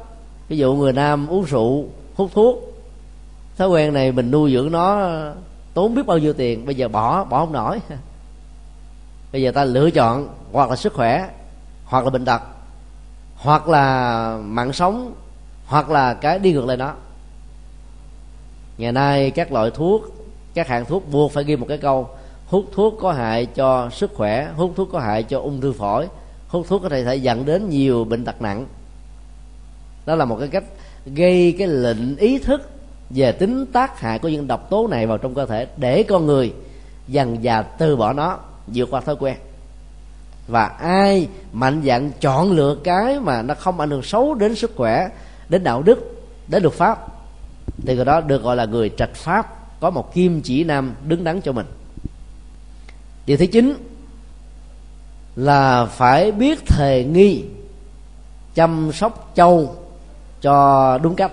Ví 0.48 0.56
dụ 0.56 0.74
người 0.74 0.92
nam 0.92 1.26
uống 1.26 1.44
rượu 1.44 1.84
hút 2.14 2.30
thuốc 2.34 2.72
thói 3.58 3.68
quen 3.68 3.94
này 3.94 4.12
mình 4.12 4.30
nuôi 4.30 4.52
dưỡng 4.52 4.72
nó 4.72 5.10
tốn 5.74 5.94
biết 5.94 6.06
bao 6.06 6.18
nhiêu 6.18 6.32
tiền 6.32 6.66
bây 6.66 6.74
giờ 6.74 6.88
bỏ 6.88 7.24
bỏ 7.24 7.38
không 7.38 7.52
nổi. 7.52 7.80
bây 9.32 9.42
giờ 9.42 9.50
ta 9.50 9.64
lựa 9.64 9.90
chọn 9.90 10.28
hoặc 10.52 10.70
là 10.70 10.76
sức 10.76 10.92
khỏe, 10.92 11.28
hoặc 11.84 12.04
là 12.04 12.10
bệnh 12.10 12.24
tật, 12.24 12.42
hoặc 13.36 13.68
là 13.68 14.38
mạng 14.44 14.72
sống, 14.72 15.14
hoặc 15.66 15.90
là 15.90 16.14
cái 16.14 16.38
đi 16.38 16.52
ngược 16.52 16.66
lại 16.66 16.76
đó 16.76 16.94
ngày 18.78 18.92
nay 18.92 19.30
các 19.30 19.52
loại 19.52 19.70
thuốc, 19.74 20.02
các 20.54 20.68
hạng 20.68 20.84
thuốc 20.84 21.10
buộc 21.10 21.32
phải 21.32 21.44
ghi 21.44 21.56
một 21.56 21.66
cái 21.68 21.78
câu, 21.78 22.08
hút 22.46 22.64
thuốc 22.72 22.94
có 23.00 23.12
hại 23.12 23.46
cho 23.46 23.90
sức 23.90 24.14
khỏe, 24.14 24.48
hút 24.56 24.72
thuốc 24.76 24.88
có 24.92 24.98
hại 24.98 25.22
cho 25.22 25.40
ung 25.40 25.60
thư 25.60 25.72
phổi, 25.72 26.08
hút 26.48 26.66
thuốc 26.68 26.82
có 26.82 26.88
thể 26.88 27.04
thể 27.04 27.16
dẫn 27.16 27.44
đến 27.44 27.68
nhiều 27.68 28.04
bệnh 28.04 28.24
tật 28.24 28.42
nặng. 28.42 28.66
Đó 30.06 30.14
là 30.14 30.24
một 30.24 30.36
cái 30.38 30.48
cách 30.48 30.64
gây 31.06 31.54
cái 31.58 31.68
lệnh 31.68 32.16
ý 32.16 32.38
thức 32.38 32.70
về 33.10 33.32
tính 33.32 33.66
tác 33.66 34.00
hại 34.00 34.18
của 34.18 34.28
những 34.28 34.46
độc 34.46 34.70
tố 34.70 34.88
này 34.88 35.06
vào 35.06 35.18
trong 35.18 35.34
cơ 35.34 35.46
thể 35.46 35.66
để 35.76 36.02
con 36.02 36.26
người 36.26 36.52
dần 37.08 37.42
dà 37.42 37.62
từ 37.62 37.96
bỏ 37.96 38.12
nó 38.12 38.38
vượt 38.66 38.90
qua 38.90 39.00
thói 39.00 39.16
quen. 39.16 39.36
Và 40.48 40.64
ai 40.66 41.28
mạnh 41.52 41.82
dạn 41.84 42.10
chọn 42.20 42.52
lựa 42.52 42.76
cái 42.84 43.20
mà 43.20 43.42
nó 43.42 43.54
không 43.54 43.80
ảnh 43.80 43.90
hưởng 43.90 44.02
xấu 44.02 44.34
đến 44.34 44.54
sức 44.54 44.72
khỏe, 44.76 45.08
đến 45.48 45.64
đạo 45.64 45.82
đức, 45.82 46.24
đến 46.48 46.62
luật 46.62 46.74
pháp, 46.74 47.06
thì 47.86 47.96
người 47.96 48.04
đó 48.04 48.20
được 48.20 48.42
gọi 48.42 48.56
là 48.56 48.64
người 48.64 48.90
trạch 48.96 49.14
pháp, 49.14 49.80
có 49.80 49.90
một 49.90 50.14
kim 50.14 50.42
chỉ 50.42 50.64
nam 50.64 50.94
đứng 51.04 51.24
đắn 51.24 51.40
cho 51.40 51.52
mình. 51.52 51.66
Điều 53.26 53.36
thứ 53.36 53.46
chín 53.46 53.74
là 55.36 55.86
phải 55.86 56.32
biết 56.32 56.66
thề 56.66 57.04
nghi, 57.04 57.44
chăm 58.54 58.90
sóc 58.92 59.32
châu 59.34 59.76
cho 60.40 60.98
đúng 61.02 61.14
cách. 61.14 61.32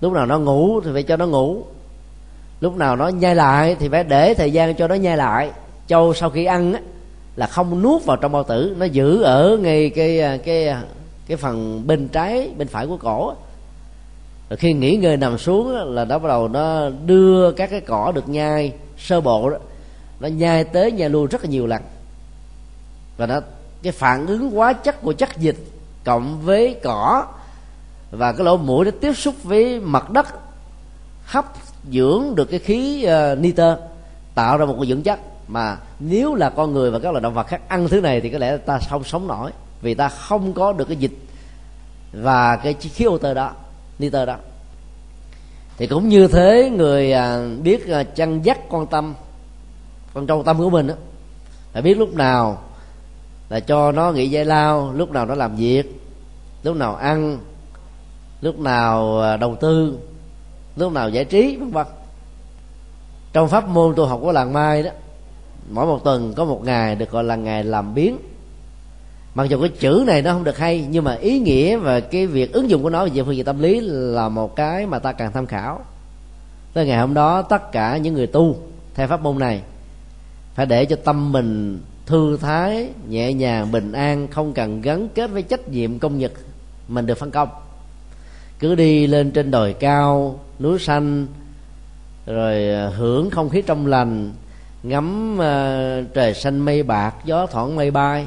Lúc 0.00 0.12
nào 0.12 0.26
nó 0.26 0.38
ngủ 0.38 0.80
thì 0.80 0.90
phải 0.92 1.02
cho 1.02 1.16
nó 1.16 1.26
ngủ, 1.26 1.64
lúc 2.60 2.76
nào 2.76 2.96
nó 2.96 3.08
nhai 3.08 3.34
lại 3.34 3.76
thì 3.78 3.88
phải 3.88 4.04
để 4.04 4.34
thời 4.34 4.52
gian 4.52 4.74
cho 4.74 4.88
nó 4.88 4.94
nhai 4.94 5.16
lại 5.16 5.50
châu 5.92 6.14
sau 6.14 6.30
khi 6.30 6.44
ăn 6.44 6.72
á, 6.72 6.80
là 7.36 7.46
không 7.46 7.82
nuốt 7.82 8.04
vào 8.04 8.16
trong 8.16 8.32
bao 8.32 8.44
tử. 8.44 8.76
Nó 8.78 8.84
giữ 8.84 9.22
ở 9.22 9.58
ngay 9.60 9.90
cái 9.90 10.20
à, 10.20 10.36
cái 10.36 10.68
à, 10.68 10.82
cái 11.26 11.36
phần 11.36 11.86
bên 11.86 12.08
trái 12.08 12.50
bên 12.58 12.68
phải 12.68 12.86
của 12.86 12.96
cổ 12.96 13.34
rồi 14.50 14.56
khi 14.56 14.72
nghỉ 14.72 14.96
ngơi 14.96 15.16
nằm 15.16 15.38
xuống 15.38 15.94
là 15.94 16.04
nó 16.04 16.18
bắt 16.18 16.28
đầu 16.28 16.48
nó 16.48 16.88
đưa 17.06 17.52
các 17.52 17.70
cái 17.70 17.80
cỏ 17.80 18.12
được 18.14 18.28
nhai 18.28 18.72
sơ 18.98 19.20
bộ 19.20 19.50
đó. 19.50 19.56
Nó 20.20 20.28
nhai 20.28 20.64
tới 20.64 20.92
nhai 20.92 21.08
lui 21.08 21.26
rất 21.26 21.44
là 21.44 21.50
nhiều 21.50 21.66
lần. 21.66 21.82
Và 23.16 23.26
nó 23.26 23.40
cái 23.82 23.92
phản 23.92 24.26
ứng 24.26 24.50
hóa 24.50 24.72
chất 24.72 25.02
của 25.02 25.12
chất 25.12 25.38
dịch 25.38 25.56
cộng 26.04 26.40
với 26.42 26.76
cỏ 26.82 27.26
và 28.10 28.32
cái 28.32 28.44
lỗ 28.44 28.56
mũi 28.56 28.84
nó 28.84 28.90
tiếp 29.00 29.12
xúc 29.12 29.34
với 29.42 29.80
mặt 29.80 30.10
đất 30.10 30.26
hấp 31.24 31.52
dưỡng 31.92 32.34
được 32.34 32.44
cái 32.50 32.58
khí 32.58 33.06
uh, 33.06 33.38
nitơ 33.38 33.76
tạo 34.34 34.58
ra 34.58 34.64
một 34.64 34.76
cái 34.80 34.88
dưỡng 34.88 35.02
chất 35.02 35.18
mà 35.48 35.78
nếu 35.98 36.34
là 36.34 36.50
con 36.50 36.72
người 36.72 36.90
và 36.90 36.98
các 36.98 37.10
loài 37.12 37.22
động 37.22 37.34
vật 37.34 37.46
khác 37.46 37.68
ăn 37.68 37.88
thứ 37.88 38.00
này 38.00 38.20
thì 38.20 38.30
có 38.30 38.38
lẽ 38.38 38.56
ta 38.56 38.78
không 38.90 39.04
sống 39.04 39.26
nổi. 39.26 39.50
Vì 39.82 39.94
ta 39.94 40.08
không 40.08 40.52
có 40.52 40.72
được 40.72 40.84
cái 40.88 40.96
dịch 40.96 41.18
và 42.12 42.56
cái 42.56 42.74
khí 42.74 43.04
ô 43.04 43.18
tơ 43.18 43.34
đó 43.34 43.52
nitơ 43.98 44.26
đó. 44.26 44.36
Thì 45.76 45.86
cũng 45.86 46.08
như 46.08 46.28
thế, 46.28 46.70
người 46.76 47.12
à, 47.12 47.46
biết 47.62 47.88
à, 47.88 48.02
chăn 48.02 48.42
dắt 48.44 48.58
con 48.70 48.86
tâm, 48.86 49.14
con 50.14 50.26
trâu 50.26 50.42
tâm 50.42 50.58
của 50.58 50.70
mình 50.70 50.86
đó 50.86 50.94
phải 51.72 51.82
biết 51.82 51.98
lúc 51.98 52.14
nào 52.14 52.62
là 53.48 53.60
cho 53.60 53.92
nó 53.92 54.12
nghỉ 54.12 54.28
giải 54.28 54.44
lao, 54.44 54.92
lúc 54.92 55.10
nào 55.10 55.26
nó 55.26 55.34
làm 55.34 55.56
việc, 55.56 56.00
lúc 56.62 56.76
nào 56.76 56.94
ăn, 56.94 57.38
lúc 58.40 58.58
nào 58.58 59.20
à, 59.20 59.36
đầu 59.36 59.56
tư, 59.60 59.98
lúc 60.76 60.92
nào 60.92 61.08
giải 61.08 61.24
trí, 61.24 61.56
vân 61.56 61.70
vân. 61.70 61.86
Trong 63.32 63.48
pháp 63.48 63.68
môn 63.68 63.94
tu 63.96 64.06
học 64.06 64.20
của 64.22 64.32
làng 64.32 64.52
mai 64.52 64.82
đó 64.82 64.90
mỗi 65.70 65.86
một 65.86 66.04
tuần 66.04 66.34
có 66.34 66.44
một 66.44 66.64
ngày 66.64 66.94
được 66.94 67.10
gọi 67.10 67.24
là 67.24 67.36
ngày 67.36 67.64
làm 67.64 67.94
biến. 67.94 68.18
Mặc 69.34 69.44
dù 69.44 69.60
cái 69.60 69.68
chữ 69.68 70.04
này 70.06 70.22
nó 70.22 70.32
không 70.32 70.44
được 70.44 70.58
hay, 70.58 70.86
nhưng 70.90 71.04
mà 71.04 71.14
ý 71.14 71.38
nghĩa 71.38 71.76
và 71.76 72.00
cái 72.00 72.26
việc 72.26 72.52
ứng 72.52 72.70
dụng 72.70 72.82
của 72.82 72.90
nó 72.90 73.06
về 73.14 73.22
phương 73.22 73.36
diện 73.36 73.44
tâm 73.44 73.58
lý 73.58 73.80
là 73.82 74.28
một 74.28 74.56
cái 74.56 74.86
mà 74.86 74.98
ta 74.98 75.12
cần 75.12 75.32
tham 75.32 75.46
khảo. 75.46 75.80
Tới 76.74 76.86
ngày 76.86 76.98
hôm 76.98 77.14
đó, 77.14 77.42
tất 77.42 77.72
cả 77.72 77.96
những 77.96 78.14
người 78.14 78.26
tu 78.26 78.56
theo 78.94 79.08
pháp 79.08 79.22
môn 79.22 79.38
này 79.38 79.62
phải 80.54 80.66
để 80.66 80.84
cho 80.84 80.96
tâm 80.96 81.32
mình 81.32 81.80
thư 82.06 82.36
thái, 82.36 82.88
nhẹ 83.08 83.32
nhàng, 83.32 83.72
bình 83.72 83.92
an, 83.92 84.28
không 84.28 84.52
cần 84.52 84.80
gắn 84.80 85.08
kết 85.14 85.30
với 85.30 85.42
trách 85.42 85.68
nhiệm 85.68 85.98
công 85.98 86.18
nhật 86.18 86.32
mình 86.88 87.06
được 87.06 87.18
phân 87.18 87.30
công. 87.30 87.48
Cứ 88.58 88.74
đi 88.74 89.06
lên 89.06 89.30
trên 89.30 89.50
đồi 89.50 89.72
cao, 89.72 90.40
núi 90.58 90.78
xanh, 90.78 91.26
rồi 92.26 92.68
ờ, 92.68 92.88
hưởng 92.88 93.30
không 93.30 93.48
khí 93.48 93.62
trong 93.62 93.86
lành 93.86 94.32
ngắm 94.82 95.34
uh, 95.34 96.14
trời 96.14 96.34
xanh 96.34 96.58
mây 96.58 96.82
bạc 96.82 97.14
gió 97.24 97.46
thoảng 97.46 97.76
mây 97.76 97.90
bay 97.90 98.26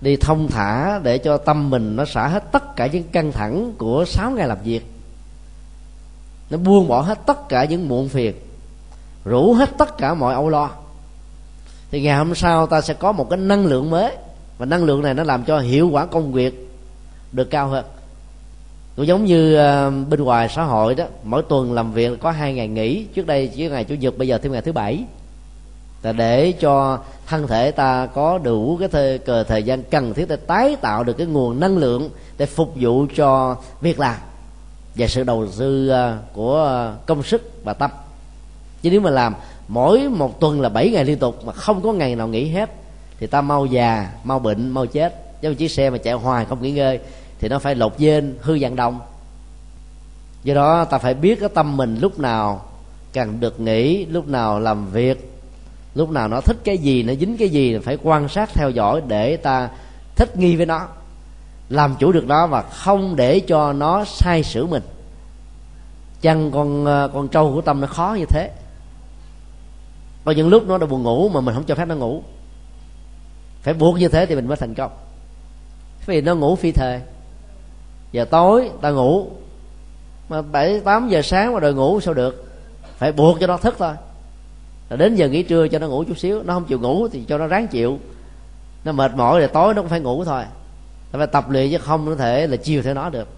đi 0.00 0.16
thông 0.16 0.48
thả 0.48 1.00
để 1.02 1.18
cho 1.18 1.36
tâm 1.36 1.70
mình 1.70 1.96
nó 1.96 2.04
xả 2.04 2.28
hết 2.28 2.52
tất 2.52 2.76
cả 2.76 2.86
những 2.86 3.02
căng 3.02 3.32
thẳng 3.32 3.72
của 3.78 4.04
sáu 4.04 4.30
ngày 4.30 4.48
làm 4.48 4.58
việc. 4.64 4.86
Nó 6.50 6.58
buông 6.58 6.88
bỏ 6.88 7.00
hết 7.00 7.18
tất 7.26 7.48
cả 7.48 7.64
những 7.64 7.88
muộn 7.88 8.08
phiền 8.08 8.34
rủ 9.24 9.54
hết 9.54 9.70
tất 9.78 9.98
cả 9.98 10.14
mọi 10.14 10.34
âu 10.34 10.48
lo. 10.48 10.70
Thì 11.90 12.00
ngày 12.00 12.16
hôm 12.16 12.34
sau 12.34 12.66
ta 12.66 12.80
sẽ 12.80 12.94
có 12.94 13.12
một 13.12 13.30
cái 13.30 13.38
năng 13.38 13.66
lượng 13.66 13.90
mới 13.90 14.16
và 14.58 14.66
năng 14.66 14.84
lượng 14.84 15.02
này 15.02 15.14
nó 15.14 15.22
làm 15.22 15.44
cho 15.44 15.58
hiệu 15.58 15.88
quả 15.88 16.06
công 16.06 16.32
việc 16.32 16.68
được 17.32 17.50
cao 17.50 17.68
hơn. 17.68 17.84
Cũng 18.96 19.06
giống 19.06 19.24
như 19.24 19.54
ờ, 19.56 19.90
bên 19.90 20.22
ngoài 20.22 20.48
xã 20.48 20.62
hội 20.62 20.94
đó 20.94 21.04
mỗi 21.22 21.42
tuần 21.48 21.72
làm 21.72 21.92
việc 21.92 22.20
có 22.20 22.30
hai 22.30 22.54
ngày 22.54 22.68
nghỉ 22.68 23.04
trước 23.04 23.26
đây 23.26 23.50
chỉ 23.56 23.68
ngày 23.68 23.84
chủ 23.84 23.94
nhật 23.94 24.18
bây 24.18 24.28
giờ 24.28 24.38
thêm 24.38 24.52
ngày 24.52 24.62
thứ 24.62 24.72
bảy 24.72 25.04
là 26.02 26.12
để 26.12 26.52
cho 26.52 26.98
thân 27.26 27.46
thể 27.46 27.70
ta 27.70 28.06
có 28.06 28.38
đủ 28.38 28.76
cái 28.80 28.88
thời, 28.88 29.18
cờ 29.18 29.44
thời 29.44 29.62
gian 29.62 29.82
cần 29.82 30.14
thiết 30.14 30.28
để 30.28 30.36
tái 30.36 30.76
tạo 30.80 31.04
được 31.04 31.12
cái 31.18 31.26
nguồn 31.26 31.60
năng 31.60 31.76
lượng 31.76 32.10
để 32.38 32.46
phục 32.46 32.72
vụ 32.76 33.06
cho 33.16 33.56
việc 33.80 34.00
làm 34.00 34.16
và 34.94 35.06
sự 35.06 35.24
đầu 35.24 35.46
tư 35.58 35.88
à, 35.88 36.18
của 36.32 36.90
công 37.06 37.22
sức 37.22 37.64
và 37.64 37.72
tâm. 37.72 37.90
Chứ 38.82 38.90
nếu 38.90 39.00
mà 39.00 39.10
làm 39.10 39.34
mỗi 39.68 40.08
một 40.08 40.40
tuần 40.40 40.60
là 40.60 40.68
7 40.68 40.90
ngày 40.90 41.04
liên 41.04 41.18
tục 41.18 41.44
mà 41.44 41.52
không 41.52 41.82
có 41.82 41.92
ngày 41.92 42.16
nào 42.16 42.28
nghỉ 42.28 42.48
hết 42.48 42.70
thì 43.18 43.26
ta 43.26 43.40
mau 43.40 43.66
già 43.66 44.12
mau 44.24 44.38
bệnh 44.38 44.70
mau 44.70 44.86
chết. 44.86 45.14
Giống 45.40 45.52
như 45.52 45.56
chiếc 45.56 45.70
xe 45.70 45.90
mà 45.90 45.98
chạy 45.98 46.14
hoài 46.14 46.44
không 46.44 46.62
nghỉ 46.62 46.70
ngơi 46.70 46.98
thì 47.38 47.48
nó 47.48 47.58
phải 47.58 47.74
lột 47.74 47.98
dên 47.98 48.36
hư 48.40 48.58
dạng 48.58 48.76
đồng. 48.76 49.00
Do 50.44 50.54
đó 50.54 50.84
ta 50.84 50.98
phải 50.98 51.14
biết 51.14 51.40
cái 51.40 51.48
tâm 51.54 51.76
mình 51.76 51.98
lúc 52.00 52.18
nào 52.18 52.62
cần 53.12 53.40
được 53.40 53.60
nghỉ 53.60 54.06
lúc 54.06 54.28
nào 54.28 54.60
làm 54.60 54.86
việc 54.90 55.31
lúc 55.94 56.10
nào 56.10 56.28
nó 56.28 56.40
thích 56.40 56.56
cái 56.64 56.78
gì, 56.78 57.02
nó 57.02 57.14
dính 57.14 57.36
cái 57.36 57.48
gì 57.48 57.78
phải 57.78 57.98
quan 58.02 58.28
sát 58.28 58.50
theo 58.54 58.70
dõi 58.70 59.02
để 59.06 59.36
ta 59.36 59.68
thích 60.16 60.36
nghi 60.36 60.56
với 60.56 60.66
nó, 60.66 60.86
làm 61.68 61.94
chủ 61.98 62.12
được 62.12 62.24
nó 62.26 62.46
và 62.46 62.62
không 62.62 63.16
để 63.16 63.40
cho 63.40 63.72
nó 63.72 64.04
sai 64.04 64.42
sửa 64.42 64.66
mình. 64.66 64.82
Chăng 66.20 66.50
con 66.50 66.84
ờ, 66.84 67.10
con 67.14 67.28
trâu 67.28 67.52
của 67.54 67.60
tâm 67.60 67.80
nó 67.80 67.86
khó 67.86 68.16
như 68.18 68.26
thế. 68.28 68.50
Có 70.24 70.32
những 70.32 70.48
lúc 70.48 70.66
nó 70.66 70.78
đã 70.78 70.86
buồn 70.86 71.02
ngủ 71.02 71.28
mà 71.28 71.40
mình 71.40 71.54
không 71.54 71.64
cho 71.64 71.74
phép 71.74 71.84
nó 71.84 71.94
ngủ. 71.94 72.22
Phải 73.62 73.74
buộc 73.74 73.98
như 73.98 74.08
thế 74.08 74.26
thì 74.26 74.34
mình 74.34 74.48
mới 74.48 74.56
thành 74.56 74.74
công. 74.74 74.90
Vì 76.06 76.20
nó 76.20 76.34
ngủ 76.34 76.56
phi 76.56 76.72
thời 76.72 77.00
giờ 78.12 78.24
tối 78.24 78.70
ta 78.80 78.90
ngủ, 78.90 79.26
mà 80.28 80.42
bảy 80.42 80.80
tám 80.80 81.08
giờ 81.08 81.22
sáng 81.22 81.54
mà 81.54 81.60
đòi 81.60 81.74
ngủ 81.74 82.00
sao 82.00 82.14
được? 82.14 82.52
Phải 82.98 83.12
buộc 83.12 83.40
cho 83.40 83.46
nó 83.46 83.56
thức 83.56 83.74
thôi 83.78 83.94
rồi 84.92 84.98
đến 84.98 85.14
giờ 85.14 85.28
nghỉ 85.28 85.42
trưa 85.42 85.68
cho 85.68 85.78
nó 85.78 85.88
ngủ 85.88 86.04
chút 86.08 86.18
xíu. 86.18 86.42
Nó 86.42 86.54
không 86.54 86.64
chịu 86.64 86.78
ngủ 86.80 87.08
thì 87.08 87.24
cho 87.28 87.38
nó 87.38 87.46
ráng 87.46 87.68
chịu. 87.68 87.98
Nó 88.84 88.92
mệt 88.92 89.14
mỏi 89.14 89.40
rồi 89.40 89.48
tối 89.48 89.74
nó 89.74 89.82
cũng 89.82 89.88
phải 89.88 90.00
ngủ 90.00 90.24
thôi. 90.24 90.42
Nó 91.12 91.18
phải 91.18 91.26
tập 91.26 91.50
luyện 91.50 91.70
chứ 91.70 91.78
không 91.78 92.06
có 92.06 92.14
thể 92.14 92.46
là 92.46 92.56
chiều 92.56 92.82
theo 92.82 92.94
nó 92.94 93.10
được. 93.10 93.28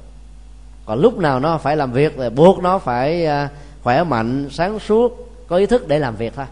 Còn 0.87 1.01
lúc 1.01 1.19
nào 1.19 1.41
nó 1.41 1.59
phải 1.59 1.77
làm 1.77 1.93
việc 1.93 2.15
thì 2.17 2.31
buộc 2.31 2.63
nó 2.63 2.79
phải 2.79 3.27
à, 3.27 3.49
khỏe 3.83 4.05
mạnh, 4.05 4.49
sáng 4.51 4.79
suốt, 4.79 5.33
có 5.49 5.57
ý 5.57 5.67
thức 5.67 5.89
để 5.89 5.99
làm 5.99 6.17
việc 6.17 6.33
thôi. 6.37 6.47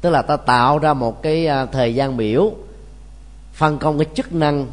Tức 0.00 0.10
là 0.10 0.22
ta 0.22 0.36
tạo 0.36 0.78
ra 0.78 0.94
một 0.94 1.22
cái 1.22 1.46
à, 1.46 1.66
thời 1.66 1.94
gian 1.94 2.16
biểu, 2.16 2.52
phân 3.52 3.78
công 3.78 3.98
cái 3.98 4.06
chức 4.14 4.32
năng, 4.32 4.66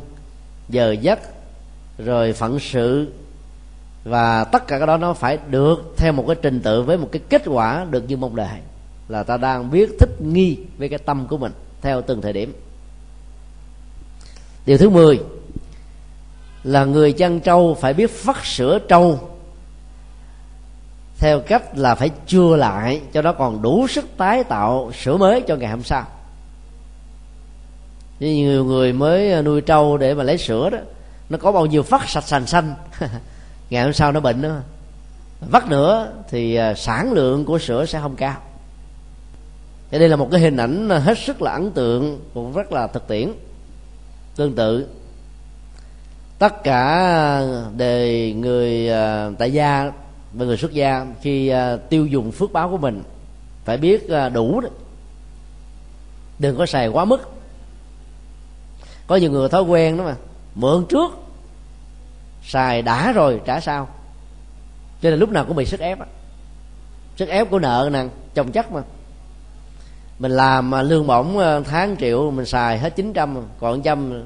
giờ 0.69 0.95
giấc, 1.01 1.19
rồi 1.97 2.33
phận 2.33 2.59
sự, 2.59 3.13
và 4.03 4.43
tất 4.43 4.67
cả 4.67 4.77
cái 4.77 4.87
đó 4.87 4.97
nó 4.97 5.13
phải 5.13 5.37
được 5.49 5.93
theo 5.97 6.11
một 6.11 6.25
cái 6.27 6.35
trình 6.41 6.61
tự 6.61 6.81
với 6.81 6.97
một 6.97 7.09
cái 7.11 7.21
kết 7.29 7.41
quả 7.45 7.85
được 7.89 8.03
như 8.07 8.17
mong 8.17 8.35
đợi 8.35 8.59
là 9.07 9.23
ta 9.23 9.37
đang 9.37 9.71
biết 9.71 9.89
thích 9.99 10.21
nghi 10.21 10.57
với 10.77 10.89
cái 10.89 10.99
tâm 10.99 11.27
của 11.27 11.37
mình 11.37 11.51
theo 11.81 12.01
từng 12.01 12.21
thời 12.21 12.33
điểm. 12.33 12.53
Điều 14.65 14.77
thứ 14.77 14.89
10 14.89 15.19
là 16.63 16.85
người 16.85 17.11
chăn 17.11 17.39
trâu 17.39 17.77
phải 17.81 17.93
biết 17.93 18.23
vắt 18.23 18.37
sữa 18.43 18.79
trâu 18.87 19.29
theo 21.23 21.39
cách 21.39 21.77
là 21.77 21.95
phải 21.95 22.09
chừa 22.27 22.55
lại, 22.55 23.01
cho 23.13 23.21
nó 23.21 23.33
còn 23.33 23.61
đủ 23.61 23.87
sức 23.87 24.05
tái 24.17 24.43
tạo 24.43 24.91
sữa 25.03 25.17
mới 25.17 25.41
cho 25.47 25.55
ngày 25.55 25.69
hôm 25.69 25.83
sau. 25.83 26.05
Như 28.19 28.33
nhiều 28.33 28.65
người 28.65 28.93
mới 28.93 29.43
nuôi 29.43 29.61
trâu 29.61 29.97
để 29.97 30.13
mà 30.13 30.23
lấy 30.23 30.37
sữa 30.37 30.69
đó, 30.69 30.77
nó 31.29 31.37
có 31.37 31.51
bao 31.51 31.65
nhiêu 31.65 31.83
vắt 31.83 32.01
sạch 32.07 32.23
sành 32.23 32.47
xanh, 32.47 32.75
ngày 33.69 33.83
hôm 33.83 33.93
sau 33.93 34.11
nó 34.11 34.19
bệnh 34.19 34.41
nữa. 34.41 34.61
Vắt 35.39 35.67
nữa 35.67 36.13
thì 36.29 36.55
à, 36.55 36.73
sản 36.73 37.11
lượng 37.11 37.45
của 37.45 37.59
sữa 37.59 37.85
sẽ 37.85 37.99
không 38.01 38.15
cao 38.15 38.35
thì 39.93 39.99
đây 39.99 40.09
là 40.09 40.15
một 40.15 40.27
cái 40.31 40.41
hình 40.41 40.57
ảnh 40.57 40.89
hết 40.89 41.17
sức 41.17 41.41
là 41.41 41.51
ấn 41.51 41.71
tượng 41.71 42.19
cũng 42.33 42.53
rất 42.53 42.71
là 42.71 42.87
thực 42.87 43.07
tiễn. 43.07 43.33
Tương 44.35 44.55
tự, 44.55 44.87
tất 46.39 46.63
cả 46.63 47.41
đề 47.77 48.33
người 48.33 48.89
à, 48.89 49.29
tại 49.37 49.53
gia 49.53 49.91
và 50.33 50.45
người 50.45 50.57
xuất 50.57 50.73
gia 50.73 51.05
khi 51.21 51.47
à, 51.47 51.77
tiêu 51.77 52.05
dùng 52.05 52.31
phước 52.31 52.53
báo 52.53 52.69
của 52.69 52.77
mình 52.77 53.03
phải 53.65 53.77
biết 53.77 54.09
à, 54.09 54.29
đủ 54.29 54.61
đó. 54.61 54.69
Đừng 56.39 56.57
có 56.57 56.65
xài 56.65 56.87
quá 56.87 57.05
mức. 57.05 57.31
Có 59.07 59.15
nhiều 59.15 59.31
người 59.31 59.49
thói 59.49 59.63
quen 59.63 59.97
đó 59.97 60.03
mà, 60.03 60.15
mượn 60.55 60.85
trước, 60.89 61.11
xài 62.43 62.81
đã 62.81 63.11
rồi, 63.11 63.41
trả 63.45 63.59
sau. 63.59 63.87
Cho 65.01 65.09
nên 65.09 65.19
lúc 65.19 65.29
nào 65.29 65.45
cũng 65.45 65.55
bị 65.55 65.65
sức 65.65 65.79
ép 65.79 65.99
á. 65.99 66.05
Sức 67.17 67.29
ép 67.29 67.49
của 67.49 67.59
nợ 67.59 67.89
nè, 67.93 68.05
chồng 68.33 68.51
chất 68.51 68.71
mà 68.71 68.81
mình 70.19 70.31
làm 70.31 70.69
mà 70.69 70.81
lương 70.81 71.07
bổng 71.07 71.37
à, 71.37 71.59
tháng 71.59 71.95
triệu 71.99 72.31
mình 72.31 72.45
xài 72.45 72.79
hết 72.79 72.95
900 72.95 73.37
còn 73.59 73.81
trăm 73.81 74.23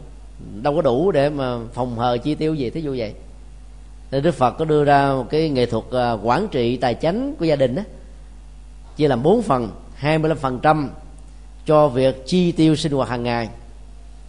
đâu 0.62 0.76
có 0.76 0.82
đủ 0.82 1.12
để 1.12 1.30
mà 1.30 1.58
phòng 1.74 2.00
hờ 2.00 2.18
chi 2.18 2.36
tiêu 2.36 2.54
gì 2.54 2.70
thế 2.70 2.82
vô 2.84 2.92
vậy. 2.98 3.14
Nên 4.12 4.24
Đức 4.24 4.36
Phật 4.36 4.52
có 4.52 4.66
đưa 4.66 4.84
ra 4.84 5.10
một 5.14 5.26
cái 5.30 5.50
nghệ 5.50 5.66
thuật 5.66 5.84
à, 5.92 6.12
quản 6.12 6.48
trị 6.48 6.78
tài 6.78 6.94
chính 6.94 7.36
của 7.40 7.46
gia 7.46 7.56
đình 7.56 7.76
đó 7.76 7.82
chia 8.96 9.08
làm 9.08 9.24
bốn 9.24 9.42
phần 9.42 9.72
25% 10.02 10.88
cho 11.66 11.88
việc 11.88 12.26
chi 12.26 12.52
tiêu 12.52 12.76
sinh 12.76 12.92
hoạt 12.92 13.10
hàng 13.10 13.24
ngày 13.24 13.50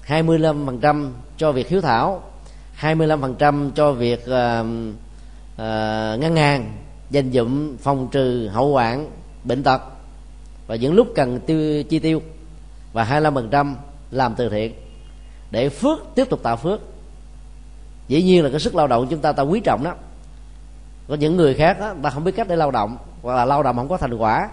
25% 0.07 1.11
cho 1.37 1.53
việc 1.53 1.69
hiếu 1.69 1.81
thảo 1.81 2.23
25% 2.81 3.71
cho 3.71 3.93
việc 3.93 4.27
à, 4.27 4.61
uh, 4.61 4.67
uh, 4.67 6.21
ngân 6.21 6.37
hàng 6.37 6.73
dành 7.11 7.33
dụm 7.33 7.77
phòng 7.77 8.09
trừ 8.13 8.49
hậu 8.49 8.73
hoạn 8.73 9.11
bệnh 9.45 9.63
tật 9.63 9.83
và 10.69 10.77
những 10.77 10.95
lúc 10.95 11.09
cần 11.14 11.41
tiêu 11.41 11.83
chi 11.83 11.99
tiêu. 11.99 12.23
Và 12.93 13.05
25% 13.05 13.75
làm 14.11 14.35
từ 14.35 14.49
thiện. 14.49 14.73
Để 15.51 15.69
phước 15.69 15.99
tiếp 16.14 16.25
tục 16.31 16.41
tạo 16.43 16.57
phước. 16.57 16.81
Dĩ 18.09 18.23
nhiên 18.23 18.45
là 18.45 18.51
cái 18.51 18.61
sức 18.61 18.75
lao 18.75 18.87
động 18.87 19.07
chúng 19.11 19.21
ta 19.21 19.33
ta 19.33 19.43
quý 19.43 19.61
trọng 19.64 19.85
đó. 19.85 19.95
Có 21.09 21.14
những 21.14 21.37
người 21.37 21.55
khác 21.55 21.81
đó, 21.81 21.95
ta 22.03 22.11
không 22.11 22.25
biết 22.25 22.33
cách 22.37 22.49
để 22.49 22.57
lao 22.57 22.71
động. 22.71 22.97
Hoặc 23.23 23.35
là 23.35 23.45
lao 23.45 23.62
động 23.62 23.77
không 23.77 23.89
có 23.89 23.97
thành 23.97 24.14
quả. 24.14 24.49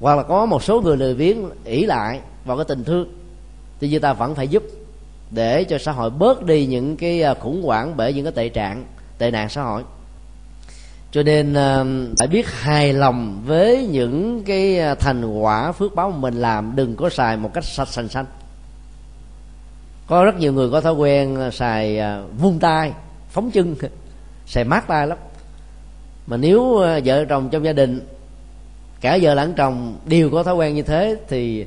Hoặc 0.00 0.14
là 0.14 0.22
có 0.22 0.46
một 0.46 0.62
số 0.62 0.80
người 0.80 0.96
lười 0.96 1.14
biếng 1.14 1.50
ỷ 1.64 1.86
lại 1.86 2.20
vào 2.44 2.56
cái 2.56 2.64
tình 2.68 2.84
thương. 2.84 3.08
Thì 3.80 3.88
như 3.88 3.98
ta 3.98 4.12
vẫn 4.12 4.34
phải 4.34 4.48
giúp 4.48 4.62
để 5.30 5.64
cho 5.64 5.78
xã 5.78 5.92
hội 5.92 6.10
bớt 6.10 6.44
đi 6.44 6.66
những 6.66 6.96
cái 6.96 7.22
à, 7.22 7.34
khủng 7.34 7.62
hoảng 7.62 7.96
bởi 7.96 8.12
những 8.12 8.24
cái 8.24 8.32
tệ 8.32 8.48
trạng 8.48 8.84
tệ 9.18 9.30
nạn 9.30 9.48
xã 9.48 9.62
hội 9.62 9.82
cho 11.10 11.22
nên 11.22 11.54
ờ, 11.54 11.86
phải 12.18 12.28
biết 12.28 12.46
hài 12.48 12.92
lòng 12.92 13.42
với 13.46 13.86
những 13.86 14.42
cái 14.46 14.78
ờ, 14.78 14.94
thành 14.94 15.24
quả 15.40 15.72
phước 15.72 15.94
báo 15.94 16.10
mà 16.10 16.16
mình 16.16 16.34
làm. 16.34 16.76
Đừng 16.76 16.96
có 16.96 17.10
xài 17.10 17.36
một 17.36 17.50
cách 17.54 17.64
sạch 17.64 17.88
sành 17.88 18.08
xanh 18.08 18.26
có 20.06 20.24
rất 20.24 20.38
nhiều 20.38 20.52
người 20.52 20.70
có 20.70 20.80
thói 20.80 20.92
quen 20.92 21.36
ờ, 21.36 21.50
xài 21.50 22.00
vung 22.38 22.58
tay 22.58 22.92
phóng 23.28 23.50
chân. 23.50 23.76
Xài 24.46 24.64
mát 24.64 24.86
tay 24.88 25.06
lắm. 25.06 25.18
Mà 26.26 26.36
nếu 26.36 26.78
vợ 27.04 27.24
chồng 27.24 27.48
trong 27.50 27.64
gia 27.64 27.72
đình, 27.72 28.06
cả 29.00 29.18
vợ 29.22 29.34
lẫn 29.34 29.54
chồng 29.54 29.98
đều 30.06 30.30
có 30.30 30.42
thói 30.42 30.54
quen 30.54 30.74
như 30.74 30.82
thế, 30.82 31.16
thì 31.28 31.66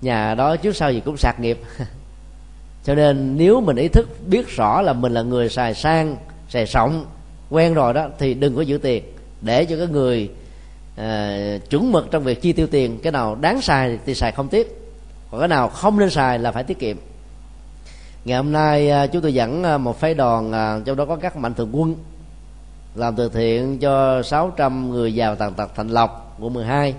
nhà 0.00 0.34
đó 0.34 0.56
trước 0.56 0.76
sau 0.76 0.92
gì 0.92 1.00
cũng 1.00 1.16
sạc 1.16 1.40
nghiệp. 1.40 1.60
Cho 2.84 2.94
nên 2.94 3.36
nếu 3.36 3.60
mình 3.60 3.76
ý 3.76 3.88
thức 3.88 4.08
biết 4.26 4.48
rõ 4.48 4.82
là 4.82 4.92
mình 4.92 5.12
là 5.12 5.22
người 5.22 5.48
xài 5.48 5.74
sang, 5.74 6.16
xài 6.48 6.66
sọng 6.66 7.06
quen 7.50 7.74
rồi 7.74 7.94
đó 7.94 8.08
thì 8.18 8.34
đừng 8.34 8.56
có 8.56 8.62
giữ 8.62 8.78
tiền. 8.78 9.04
Để 9.40 9.64
cho 9.64 9.76
cái 9.76 9.86
người 9.86 10.30
à, 10.96 11.58
chuẩn 11.70 11.92
mực 11.92 12.10
trong 12.10 12.24
việc 12.24 12.42
chi 12.42 12.52
tiêu 12.52 12.66
tiền 12.66 12.98
cái 13.02 13.12
nào 13.12 13.34
đáng 13.34 13.60
xài 13.60 13.98
thì 14.06 14.14
xài 14.14 14.32
không 14.32 14.48
tiếc. 14.48 14.94
Còn 15.30 15.40
cái 15.40 15.48
nào 15.48 15.68
không 15.68 15.98
nên 15.98 16.10
xài 16.10 16.38
là 16.38 16.52
phải 16.52 16.64
tiết 16.64 16.78
kiệm. 16.78 16.96
Ngày 18.24 18.36
hôm 18.36 18.52
nay 18.52 18.90
à, 18.90 19.06
chúng 19.06 19.22
tôi 19.22 19.34
dẫn 19.34 19.64
à, 19.64 19.78
một 19.78 20.00
phái 20.00 20.14
đoàn 20.14 20.52
à, 20.52 20.80
trong 20.84 20.96
đó 20.96 21.04
có 21.04 21.16
các 21.16 21.36
mạnh 21.36 21.54
thường 21.54 21.70
quân 21.72 21.94
làm 22.94 23.16
từ 23.16 23.28
thiện 23.28 23.78
cho 23.78 24.22
600 24.22 24.90
người 24.90 25.14
giàu 25.14 25.36
tàn 25.36 25.54
tật 25.54 25.70
thành 25.74 25.88
lộc 25.88 26.36
quận 26.40 26.54
12 26.54 26.94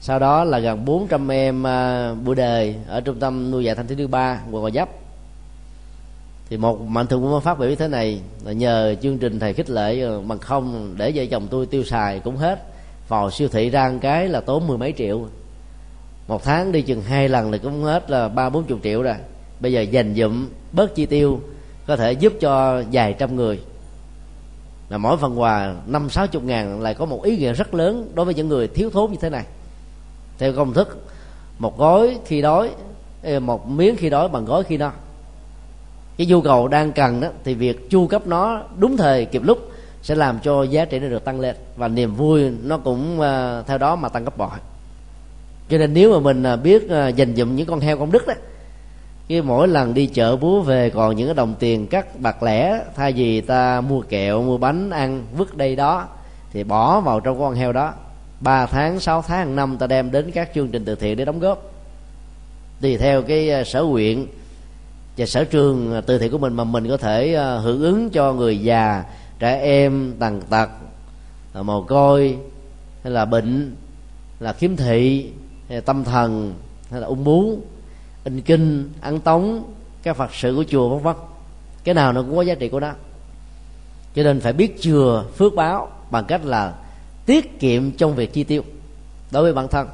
sau 0.00 0.18
đó 0.18 0.44
là 0.44 0.58
gần 0.58 0.84
400 0.84 1.28
em 1.28 1.66
à, 1.66 2.10
uh, 2.10 2.24
buổi 2.24 2.34
đời 2.34 2.76
ở 2.88 3.00
trung 3.00 3.20
tâm 3.20 3.50
nuôi 3.50 3.64
dạy 3.64 3.74
thanh 3.74 3.86
thiếu 3.86 3.98
niên 3.98 4.10
ba 4.10 4.40
quận 4.50 4.62
gò 4.62 4.70
vấp 4.74 4.88
thì 6.50 6.56
một 6.56 6.80
mạnh 6.80 7.06
thường 7.06 7.24
quân 7.24 7.40
phát 7.40 7.58
biểu 7.58 7.68
như 7.68 7.76
thế 7.76 7.88
này 7.88 8.20
là 8.44 8.52
nhờ 8.52 8.94
chương 9.02 9.18
trình 9.18 9.40
thầy 9.40 9.52
khích 9.52 9.70
lệ 9.70 10.00
ờ, 10.00 10.20
bằng 10.20 10.38
không 10.38 10.94
để 10.96 11.12
vợ 11.14 11.24
chồng 11.30 11.48
tôi 11.50 11.66
tiêu 11.66 11.84
xài 11.84 12.20
cũng 12.20 12.36
hết. 12.36 12.62
Vào 13.08 13.30
siêu 13.30 13.48
thị 13.48 13.70
ra 13.70 13.88
một 13.88 13.98
cái 14.00 14.28
là 14.28 14.40
tốn 14.40 14.66
mười 14.66 14.78
mấy 14.78 14.94
triệu. 14.98 15.26
Một 16.28 16.44
tháng 16.44 16.72
đi 16.72 16.82
chừng 16.82 17.02
hai 17.02 17.28
lần 17.28 17.50
là 17.50 17.58
cũng 17.58 17.82
hết 17.82 18.10
là 18.10 18.28
ba 18.28 18.50
bốn 18.50 18.64
chục 18.64 18.78
triệu 18.82 19.02
rồi. 19.02 19.14
Bây 19.60 19.72
giờ 19.72 19.80
dành 19.80 20.14
dụm 20.14 20.48
bớt 20.72 20.94
chi 20.94 21.06
tiêu, 21.06 21.40
có 21.86 21.96
thể 21.96 22.12
giúp 22.12 22.32
cho 22.40 22.82
vài 22.92 23.12
trăm 23.12 23.36
người. 23.36 23.60
Là 24.88 24.98
mỗi 24.98 25.16
phần 25.16 25.40
quà 25.40 25.74
năm, 25.86 26.10
sáu 26.10 26.26
chục 26.26 26.44
ngàn 26.44 26.80
lại 26.80 26.94
có 26.94 27.04
một 27.04 27.22
ý 27.22 27.36
nghĩa 27.36 27.52
rất 27.52 27.74
lớn 27.74 28.10
đối 28.14 28.24
với 28.24 28.34
những 28.34 28.48
người 28.48 28.68
thiếu 28.68 28.90
thốn 28.90 29.10
như 29.10 29.18
thế 29.20 29.30
này. 29.30 29.44
Theo 30.38 30.52
công 30.52 30.72
thức, 30.72 31.06
một 31.58 31.78
gói 31.78 32.18
khi 32.24 32.42
đói 32.42 32.70
ờ, 33.22 33.40
một 33.40 33.68
miếng 33.68 33.96
khi 33.96 34.10
đói 34.10 34.28
bằng 34.28 34.44
gói 34.44 34.64
khi 34.64 34.76
no 34.76 34.92
cái 36.20 36.26
nhu 36.26 36.40
cầu 36.40 36.68
đang 36.68 36.92
cần 36.92 37.20
đó 37.20 37.28
thì 37.44 37.54
việc 37.54 37.90
chu 37.90 38.06
cấp 38.06 38.26
nó 38.26 38.62
đúng 38.78 38.96
thời 38.96 39.24
kịp 39.24 39.42
lúc 39.44 39.58
sẽ 40.02 40.14
làm 40.14 40.38
cho 40.42 40.62
giá 40.62 40.84
trị 40.84 40.98
nó 40.98 41.08
được 41.08 41.24
tăng 41.24 41.40
lên 41.40 41.56
và 41.76 41.88
niềm 41.88 42.14
vui 42.14 42.50
nó 42.62 42.78
cũng 42.78 43.20
uh, 43.20 43.66
theo 43.66 43.78
đó 43.78 43.96
mà 43.96 44.08
tăng 44.08 44.24
gấp 44.24 44.38
bội. 44.38 44.50
Cho 45.68 45.78
nên 45.78 45.94
nếu 45.94 46.12
mà 46.12 46.20
mình 46.20 46.54
uh, 46.54 46.62
biết 46.62 46.84
uh, 46.84 47.16
dành 47.16 47.36
dụm 47.36 47.56
những 47.56 47.66
con 47.66 47.80
heo 47.80 47.98
công 47.98 48.12
đức 48.12 48.26
đó 48.26 48.34
khi 49.28 49.42
mỗi 49.42 49.68
lần 49.68 49.94
đi 49.94 50.06
chợ 50.06 50.36
búa 50.36 50.60
về 50.60 50.90
còn 50.90 51.16
những 51.16 51.26
cái 51.26 51.34
đồng 51.34 51.54
tiền 51.58 51.86
cắt 51.86 52.20
bạc 52.20 52.42
lẻ 52.42 52.80
thay 52.96 53.12
vì 53.12 53.40
ta 53.40 53.80
mua 53.80 54.00
kẹo 54.00 54.42
mua 54.42 54.58
bánh 54.58 54.90
ăn 54.90 55.24
vứt 55.36 55.56
đây 55.56 55.76
đó 55.76 56.08
thì 56.52 56.64
bỏ 56.64 57.00
vào 57.00 57.20
trong 57.20 57.38
con 57.38 57.54
heo 57.54 57.72
đó. 57.72 57.92
3 58.40 58.66
tháng 58.66 59.00
6 59.00 59.22
tháng 59.22 59.56
năm 59.56 59.78
ta 59.78 59.86
đem 59.86 60.10
đến 60.10 60.30
các 60.30 60.50
chương 60.54 60.68
trình 60.68 60.84
từ 60.84 60.94
thiện 60.94 61.16
để 61.16 61.24
đóng 61.24 61.40
góp. 61.40 61.72
Tùy 62.80 62.96
theo 62.96 63.22
cái 63.22 63.64
sở 63.64 63.82
nguyện 63.82 64.26
và 65.20 65.26
sở 65.26 65.44
trường 65.44 65.94
à, 65.94 66.00
từ 66.00 66.18
thiện 66.18 66.32
của 66.32 66.38
mình 66.38 66.54
mà 66.54 66.64
mình 66.64 66.88
có 66.88 66.96
thể 66.96 67.34
à, 67.34 67.56
hưởng 67.56 67.82
ứng 67.82 68.10
cho 68.10 68.32
người 68.32 68.58
già, 68.58 69.04
trẻ 69.38 69.60
em, 69.60 70.14
tàn 70.18 70.40
tật 70.50 70.70
à, 71.52 71.62
mồ 71.62 71.82
côi, 71.82 72.38
hay 73.02 73.12
là 73.12 73.24
bệnh, 73.24 73.76
là 74.38 74.52
khiếm 74.52 74.76
thị, 74.76 75.30
hay 75.68 75.76
là 75.76 75.80
tâm 75.80 76.04
thần, 76.04 76.54
hay 76.90 77.00
là 77.00 77.06
ung 77.06 77.24
bú, 77.24 77.58
in 78.24 78.40
kinh, 78.40 78.90
ăn 79.00 79.20
tống, 79.20 79.64
các 80.02 80.16
phật 80.16 80.34
sự 80.34 80.54
của 80.56 80.64
chùa 80.68 80.88
vân 80.88 81.02
vân. 81.02 81.16
Cái 81.84 81.94
nào 81.94 82.12
nó 82.12 82.22
cũng 82.22 82.36
có 82.36 82.42
giá 82.42 82.54
trị 82.54 82.68
của 82.68 82.80
nó. 82.80 82.92
Cho 84.14 84.22
nên 84.22 84.40
phải 84.40 84.52
biết 84.52 84.80
chừa, 84.80 85.24
phước 85.36 85.54
báo 85.54 85.88
bằng 86.10 86.24
cách 86.24 86.44
là 86.44 86.74
tiết 87.26 87.60
kiệm 87.60 87.90
trong 87.90 88.14
việc 88.14 88.32
chi 88.32 88.44
tiêu 88.44 88.62
đối 89.30 89.42
với 89.42 89.52
bản 89.52 89.68
thân 89.68 89.88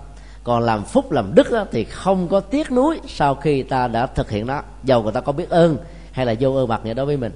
còn 0.47 0.62
làm 0.62 0.84
phúc 0.84 1.12
làm 1.12 1.34
đức 1.34 1.51
đó, 1.51 1.64
thì 1.72 1.84
không 1.84 2.28
có 2.28 2.40
tiếc 2.40 2.72
nuối 2.72 3.01
sau 3.07 3.34
khi 3.34 3.62
ta 3.62 3.88
đã 3.88 4.07
thực 4.07 4.30
hiện 4.30 4.47
nó. 4.47 4.62
Dầu 4.84 5.03
người 5.03 5.12
ta 5.12 5.20
có 5.20 5.32
biết 5.32 5.51
ơn 5.51 5.76
hay 6.12 6.26
là 6.26 6.34
vô 6.40 6.55
ơn 6.55 6.68
bạc 6.68 6.80
nghĩa 6.84 6.94
đối 6.94 7.07
với 7.07 7.16
mình. 7.16 7.32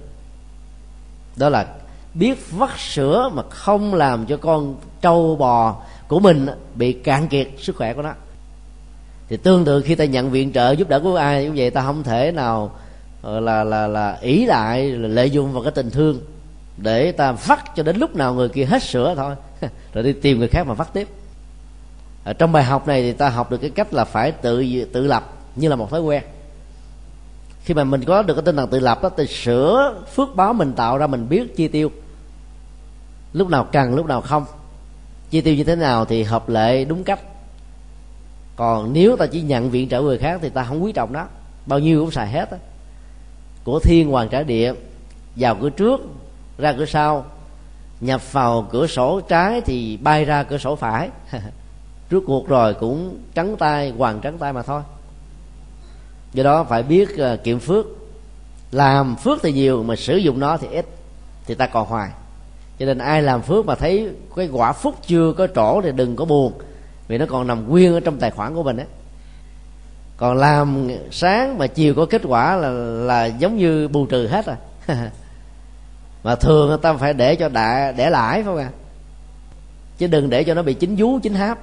Đó 1.37 1.49
là 1.49 1.67
biết 2.15 2.51
vắt 2.51 2.71
sữa 2.79 3.31
mà 3.33 3.43
không 3.51 3.95
làm 3.95 4.27
cho 4.27 4.37
con 4.37 4.77
trâu 5.01 5.37
bò 5.37 5.83
của 6.09 6.21
mình 6.21 6.47
bị 6.75 6.93
cạn 6.93 7.29
kiệt 7.29 7.49
sức 7.59 7.77
khỏe 7.77 7.95
của 7.95 8.03
nó. 8.03 8.13
Thì 9.29 9.37
tương 9.37 9.65
tự 9.65 9.83
khi 9.83 9.95
ta 9.95 10.05
nhận 10.05 10.31
viện 10.31 10.53
trợ 10.53 10.71
giúp 10.71 10.89
đỡ 10.89 11.01
của 11.01 11.17
ai 11.17 11.45
như 11.45 11.53
vậy 11.57 11.71
ta 11.71 11.83
không 11.83 12.03
thể 12.03 12.33
nào 12.33 12.71
ờ, 13.23 13.41
là 13.41 13.65
là 13.65 13.87
là 13.87 14.19
ý 14.21 14.47
lại 14.47 14.83
là 14.91 15.09
lợi 15.09 15.31
dụng 15.31 15.53
vào 15.53 15.63
cái 15.63 15.73
tình 15.73 15.91
thương 15.91 16.21
để 16.77 17.13
ta 17.13 17.33
vắt 17.33 17.77
cho 17.77 17.83
đến 17.83 17.97
lúc 17.97 18.17
nào 18.17 18.35
người 18.35 18.49
kia 18.49 18.65
hết 18.65 18.83
sữa 18.83 19.15
thôi. 19.17 19.35
Rồi 19.95 20.05
đi 20.05 20.13
tìm 20.13 20.39
người 20.39 20.49
khác 20.49 20.67
mà 20.67 20.75
vắt 20.75 20.93
tiếp 20.93 21.09
ở 22.31 22.33
trong 22.33 22.53
bài 22.53 22.65
học 22.65 22.89
này 22.89 23.03
thì 23.03 23.13
ta 23.13 23.29
học 23.29 23.51
được 23.51 23.59
cái 23.59 23.71
cách 23.71 23.95
là 23.95 24.05
phải 24.05 24.33
tự 24.33 24.85
tự 24.93 25.07
lập 25.07 25.33
như 25.57 25.69
là 25.69 25.77
một 25.77 25.91
thói 25.91 26.01
quen. 26.01 26.23
Khi 27.65 27.75
mà 27.75 27.85
mình 27.85 28.05
có 28.05 28.23
được 28.23 28.35
cái 28.35 28.43
tinh 28.43 28.57
thần 28.57 28.71
tự 28.71 28.81
lập 28.81 29.03
đó, 29.03 29.11
thì 29.17 29.27
sửa 29.27 30.03
phước 30.15 30.37
báo 30.37 30.53
mình 30.53 30.73
tạo 30.73 30.99
ra 30.99 31.07
mình 31.07 31.29
biết 31.29 31.57
chi 31.57 31.69
tiêu. 31.69 31.91
Lúc 33.33 33.49
nào 33.49 33.69
cần, 33.73 33.95
lúc 33.95 34.07
nào 34.07 34.21
không. 34.21 34.45
Chi 35.31 35.41
tiêu 35.41 35.55
như 35.55 35.65
thế 35.65 35.77
nào 35.77 36.05
thì 36.05 36.23
hợp 36.23 36.49
lệ, 36.49 36.85
đúng 36.85 37.05
cách. 37.05 37.21
Còn 38.57 38.93
nếu 38.93 39.17
ta 39.17 39.27
chỉ 39.27 39.43
nhận 39.43 39.71
viện 39.71 39.89
trợ 39.89 40.03
người 40.03 40.19
khác 40.19 40.41
thì 40.43 40.49
ta 40.49 40.65
không 40.65 40.85
quý 40.85 40.93
trọng 40.93 41.13
đó 41.13 41.27
bao 41.67 41.79
nhiêu 41.79 42.01
cũng 42.01 42.11
xài 42.11 42.29
hết 42.29 42.51
á. 42.51 42.59
Của 43.65 43.81
thiên 43.81 44.11
hoàng 44.11 44.29
trả 44.29 44.43
địa, 44.43 44.73
vào 45.37 45.57
cửa 45.61 45.71
trước, 45.71 46.01
ra 46.59 46.73
cửa 46.73 46.87
sau. 46.87 47.25
Nhập 48.01 48.33
vào 48.33 48.69
cửa 48.71 48.87
sổ 48.87 49.21
trái 49.21 49.61
thì 49.61 49.97
bay 49.97 50.25
ra 50.25 50.43
cửa 50.43 50.59
sổ 50.59 50.77
phải. 50.77 51.09
rút 52.11 52.25
cuộc 52.27 52.49
rồi 52.49 52.75
cũng 52.75 53.19
trắng 53.35 53.57
tay 53.57 53.91
hoàng 53.99 54.21
trắng 54.21 54.39
tay 54.39 54.53
mà 54.53 54.63
thôi. 54.63 54.83
Do 56.33 56.45
đó 56.45 56.65
phải 56.65 56.83
biết 56.83 57.09
uh, 57.15 57.45
kiệm 57.45 57.59
phước. 57.59 57.87
Làm 58.73 59.17
phước 59.17 59.39
thì 59.43 59.53
nhiều 59.53 59.83
mà 59.83 59.97
sử 59.97 60.17
dụng 60.17 60.41
nó 60.41 60.57
thì 60.57 60.69
ít 60.69 60.87
thì 61.47 61.55
ta 61.55 61.67
còn 61.67 61.87
hoài. 61.87 62.11
Cho 62.79 62.87
nên 62.87 62.99
ai 62.99 63.23
làm 63.23 63.43
phước 63.43 63.67
mà 63.67 63.75
thấy 63.75 64.11
cái 64.37 64.49
quả 64.53 64.73
phúc 64.73 64.95
chưa 65.07 65.33
có 65.33 65.47
trổ 65.47 65.81
thì 65.83 65.93
đừng 65.93 66.17
có 66.17 66.25
buồn 66.25 66.53
vì 67.09 67.19
nó 67.19 67.27
còn 67.29 67.47
nằm 67.47 67.69
nguyên 67.69 67.95
ở 67.95 68.01
trong 68.01 68.19
tài 68.19 68.31
khoản 68.31 68.55
của 68.55 68.63
mình 68.63 68.77
ấy 68.77 68.87
còn 70.17 70.37
làm 70.37 70.89
sáng 71.11 71.59
mà 71.59 71.67
chiều 71.67 71.95
có 71.95 72.07
kết 72.07 72.23
quả 72.25 72.57
là 72.57 72.69
là 72.71 73.25
giống 73.25 73.57
như 73.57 73.89
bù 73.89 74.07
trừ 74.07 74.27
hết 74.27 74.47
rồi 74.47 74.57
à. 74.87 75.11
mà 76.23 76.35
thường 76.35 76.69
người 76.69 76.79
ta 76.83 76.95
phải 76.95 77.15
để 77.15 77.35
cho 77.35 77.49
đại 77.49 77.93
để 77.93 78.11
lãi 78.11 78.35
phải 78.35 78.45
không 78.45 78.57
à 78.57 78.71
chứ 79.99 80.07
đừng 80.07 80.31
để 80.31 80.45
cho 80.45 80.55
nó 80.55 80.63
bị 80.63 80.75
chín 80.75 80.97
vú 80.97 81.19
chín 81.19 81.35
háp 81.35 81.59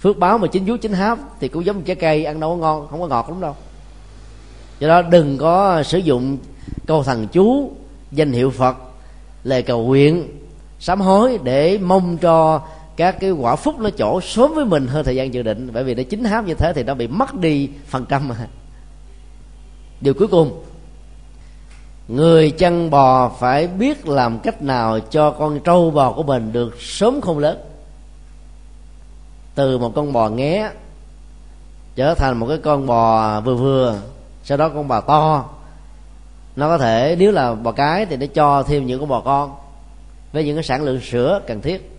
phước 0.00 0.18
báo 0.18 0.38
mà 0.38 0.46
chín 0.46 0.64
vú 0.64 0.76
chín 0.76 0.92
háp 0.92 1.18
thì 1.40 1.48
cũng 1.48 1.64
giống 1.64 1.76
một 1.76 1.82
trái 1.86 1.96
cây, 1.96 2.24
ăn 2.24 2.40
đâu 2.40 2.50
có 2.50 2.56
ngon, 2.56 2.88
không 2.88 3.00
có 3.00 3.06
ngọt 3.06 3.28
lắm 3.28 3.40
đâu. 3.40 3.56
Do 4.78 4.88
đó 4.88 5.02
đừng 5.02 5.38
có 5.38 5.82
sử 5.82 5.98
dụng 5.98 6.38
câu 6.86 7.02
thần 7.02 7.28
chú, 7.28 7.72
danh 8.12 8.32
hiệu 8.32 8.50
phật, 8.50 8.76
lời 9.44 9.62
cầu 9.62 9.86
nguyện, 9.86 10.28
sám 10.78 11.00
hối 11.00 11.38
để 11.42 11.78
mong 11.78 12.18
cho 12.18 12.60
các 12.96 13.20
cái 13.20 13.30
quả 13.30 13.56
phúc 13.56 13.78
nó 13.78 13.90
chỗ 13.90 14.20
sớm 14.20 14.54
với 14.54 14.64
mình 14.64 14.86
hơn 14.86 15.04
thời 15.04 15.16
gian 15.16 15.34
dự 15.34 15.42
định. 15.42 15.70
Bởi 15.72 15.84
vì 15.84 15.94
nó 15.94 16.02
chính 16.02 16.24
háp 16.24 16.46
như 16.46 16.54
thế 16.54 16.72
thì 16.72 16.82
nó 16.82 16.94
bị 16.94 17.06
mất 17.06 17.34
đi 17.34 17.68
phần 17.86 18.04
trăm. 18.08 18.28
Mà 18.28 18.36
điều 20.00 20.14
cuối 20.14 20.28
cùng, 20.28 20.62
người 22.08 22.50
chăn 22.50 22.90
bò 22.90 23.28
phải 23.28 23.66
biết 23.66 24.08
làm 24.08 24.38
cách 24.38 24.62
nào 24.62 25.00
cho 25.00 25.30
con 25.30 25.60
trâu 25.60 25.90
bò 25.90 26.12
của 26.12 26.22
mình 26.22 26.52
được 26.52 26.80
sớm 26.80 27.20
không 27.20 27.38
lớn 27.38 27.58
từ 29.54 29.78
một 29.78 29.92
con 29.94 30.12
bò 30.12 30.28
nghé 30.28 30.70
trở 31.96 32.14
thành 32.14 32.38
một 32.38 32.46
cái 32.46 32.58
con 32.58 32.86
bò 32.86 33.40
vừa 33.40 33.54
vừa 33.54 33.98
sau 34.44 34.58
đó 34.58 34.68
con 34.68 34.88
bò 34.88 35.00
to. 35.00 35.44
Nó 36.56 36.68
có 36.68 36.78
thể 36.78 37.16
nếu 37.18 37.32
là 37.32 37.54
bò 37.54 37.72
cái 37.72 38.06
thì 38.06 38.16
nó 38.16 38.26
cho 38.34 38.62
thêm 38.62 38.86
những 38.86 39.00
con 39.00 39.08
bò 39.08 39.20
con 39.20 39.54
với 40.32 40.44
những 40.44 40.56
cái 40.56 40.64
sản 40.64 40.82
lượng 40.82 41.00
sữa 41.00 41.40
cần 41.46 41.60
thiết. 41.60 41.90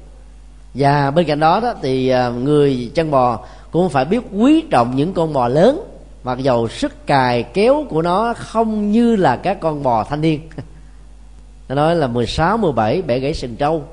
Và 0.74 1.12
bên 1.12 1.26
cạnh 1.26 1.40
đó, 1.40 1.60
đó 1.60 1.74
thì 1.82 2.10
à, 2.10 2.30
người 2.30 2.92
chăn 2.96 3.12
bò 3.12 3.40
cũng 3.72 3.90
phải 3.90 4.06
biết 4.06 4.22
quý 4.34 4.62
trọng 4.62 4.96
những 4.96 5.14
con 5.14 5.34
bò 5.34 5.48
lớn 5.48 5.88
mặc 6.24 6.40
dầu 6.40 6.68
sức 6.68 7.08
cài 7.08 7.44
kéo 7.44 7.86
của 7.90 8.02
nó 8.02 8.34
không 8.38 8.92
như 8.92 9.16
là 9.16 9.36
các 9.36 9.58
con 9.60 9.84
bò 9.84 10.04
thanh 10.04 10.22
niên. 10.22 10.42
Nó 11.70 11.76
nói 11.76 11.96
là 11.96 12.08
16, 12.08 12.58
17 12.58 13.02
bẻ 13.02 13.20
gãy 13.20 13.34
sừng 13.34 13.56
trâu. 13.56 13.84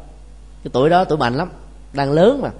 Cái 0.65 0.71
tuổi 0.73 0.91
đó 0.91 1.05
tuổi 1.05 1.19
mạnh 1.19 1.35
lắm 1.35 1.49
đang 1.93 2.13
lớn 2.13 2.41
mà 2.43 2.51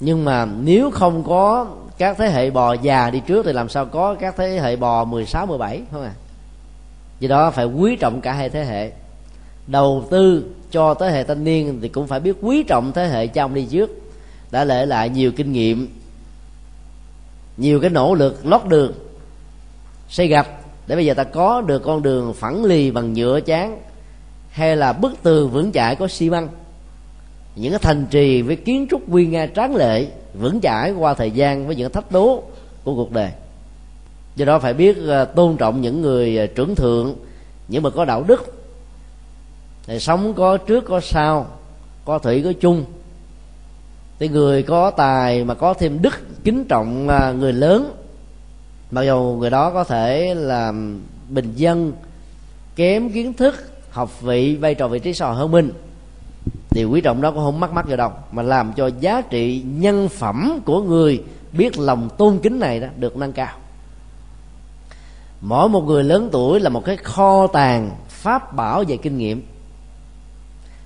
nhưng 0.00 0.24
mà 0.24 0.44
nếu 0.44 0.90
không 0.90 1.24
có 1.24 1.66
các 1.98 2.16
thế 2.18 2.30
hệ 2.30 2.50
bò 2.50 2.72
già 2.72 3.10
đi 3.10 3.20
trước 3.26 3.46
thì 3.46 3.52
làm 3.52 3.68
sao 3.68 3.86
có 3.86 4.14
các 4.14 4.34
thế 4.36 4.58
hệ 4.62 4.76
bò 4.76 5.04
16, 5.04 5.46
17 5.46 5.82
không 5.92 6.02
à? 6.02 6.12
Vì 7.20 7.28
đó 7.28 7.50
phải 7.50 7.64
quý 7.64 7.96
trọng 7.96 8.20
cả 8.20 8.32
hai 8.32 8.50
thế 8.50 8.64
hệ. 8.64 8.92
Đầu 9.66 10.04
tư 10.10 10.44
cho 10.70 10.94
thế 10.94 11.10
hệ 11.10 11.24
thanh 11.24 11.44
niên 11.44 11.78
thì 11.82 11.88
cũng 11.88 12.06
phải 12.06 12.20
biết 12.20 12.36
quý 12.42 12.62
trọng 12.62 12.92
thế 12.92 13.08
hệ 13.08 13.26
cha 13.26 13.44
ông 13.44 13.54
đi 13.54 13.66
trước. 13.70 13.90
Đã 14.50 14.64
để 14.64 14.86
lại 14.86 15.08
nhiều 15.08 15.32
kinh 15.32 15.52
nghiệm 15.52 15.88
nhiều 17.56 17.80
cái 17.80 17.90
nỗ 17.90 18.14
lực 18.14 18.46
lót 18.46 18.60
đường 18.68 18.92
xây 20.08 20.26
gạch 20.26 20.48
để 20.86 20.96
bây 20.96 21.06
giờ 21.06 21.14
ta 21.14 21.24
có 21.24 21.60
được 21.60 21.82
con 21.84 22.02
đường 22.02 22.34
phẳng 22.34 22.64
lì 22.64 22.90
bằng 22.90 23.12
nhựa 23.12 23.40
chán 23.40 23.80
hay 24.50 24.76
là 24.76 24.92
bức 24.92 25.22
tường 25.22 25.50
vững 25.50 25.72
chãi 25.72 25.96
có 25.96 26.08
xi 26.08 26.30
măng 26.30 26.48
những 27.56 27.72
cái 27.72 27.78
thành 27.78 28.06
trì 28.10 28.42
với 28.42 28.56
kiến 28.56 28.86
trúc 28.90 29.08
nguy 29.08 29.26
nga 29.26 29.46
tráng 29.46 29.76
lệ, 29.76 30.06
vững 30.34 30.60
chãi 30.60 30.92
qua 30.92 31.14
thời 31.14 31.30
gian 31.30 31.66
với 31.66 31.76
những 31.76 31.92
thách 31.92 32.12
đố 32.12 32.42
của 32.84 32.94
cuộc 32.94 33.12
đời. 33.12 33.30
Do 34.36 34.44
đó 34.44 34.58
phải 34.58 34.74
biết 34.74 34.96
ờ, 35.06 35.24
tôn 35.24 35.56
trọng 35.56 35.80
những 35.80 36.00
người 36.00 36.38
ờ, 36.38 36.46
trưởng 36.46 36.74
thượng, 36.74 37.14
những 37.68 37.82
mà 37.82 37.90
có 37.90 38.04
đạo 38.04 38.24
đức. 38.26 38.54
Thì 39.86 40.00
sống 40.00 40.34
có 40.34 40.56
trước, 40.56 40.84
có 40.84 41.00
sau, 41.00 41.46
có 42.04 42.18
thủy, 42.18 42.42
có 42.44 42.52
chung. 42.60 42.84
Thì 44.18 44.28
người 44.28 44.62
có 44.62 44.90
tài 44.90 45.44
mà 45.44 45.54
có 45.54 45.74
thêm 45.74 46.02
đức, 46.02 46.14
kính 46.44 46.64
trọng 46.64 47.08
ờ, 47.08 47.34
người 47.34 47.52
lớn, 47.52 47.94
mặc 48.90 49.02
dù 49.02 49.36
người 49.40 49.50
đó 49.50 49.70
có 49.70 49.84
thể 49.84 50.34
là 50.34 50.72
bình 51.28 51.52
dân, 51.54 51.92
kém 52.76 53.10
kiến 53.10 53.32
thức, 53.32 53.54
học 53.90 54.20
vị, 54.20 54.56
vai 54.56 54.74
trò 54.74 54.88
vị 54.88 54.98
trí 54.98 55.14
xã 55.14 55.26
hội 55.26 55.36
hơn 55.36 55.50
mình 55.50 55.72
thì 56.70 56.84
quý 56.84 57.00
trọng 57.00 57.20
đó 57.20 57.30
cũng 57.30 57.44
không 57.44 57.60
mắc 57.60 57.72
mắc 57.72 57.86
vào 57.88 57.96
đâu 57.96 58.12
mà 58.32 58.42
làm 58.42 58.72
cho 58.72 58.90
giá 59.00 59.20
trị 59.20 59.62
nhân 59.66 60.08
phẩm 60.08 60.58
của 60.64 60.82
người 60.82 61.22
biết 61.52 61.78
lòng 61.78 62.08
tôn 62.18 62.38
kính 62.42 62.60
này 62.60 62.80
đó 62.80 62.88
được 62.96 63.16
nâng 63.16 63.32
cao. 63.32 63.56
Mỗi 65.40 65.68
một 65.68 65.80
người 65.80 66.04
lớn 66.04 66.28
tuổi 66.32 66.60
là 66.60 66.68
một 66.68 66.84
cái 66.84 66.96
kho 66.96 67.46
tàng 67.46 67.90
pháp 68.08 68.54
bảo 68.56 68.84
về 68.88 68.96
kinh 68.96 69.18
nghiệm. 69.18 69.42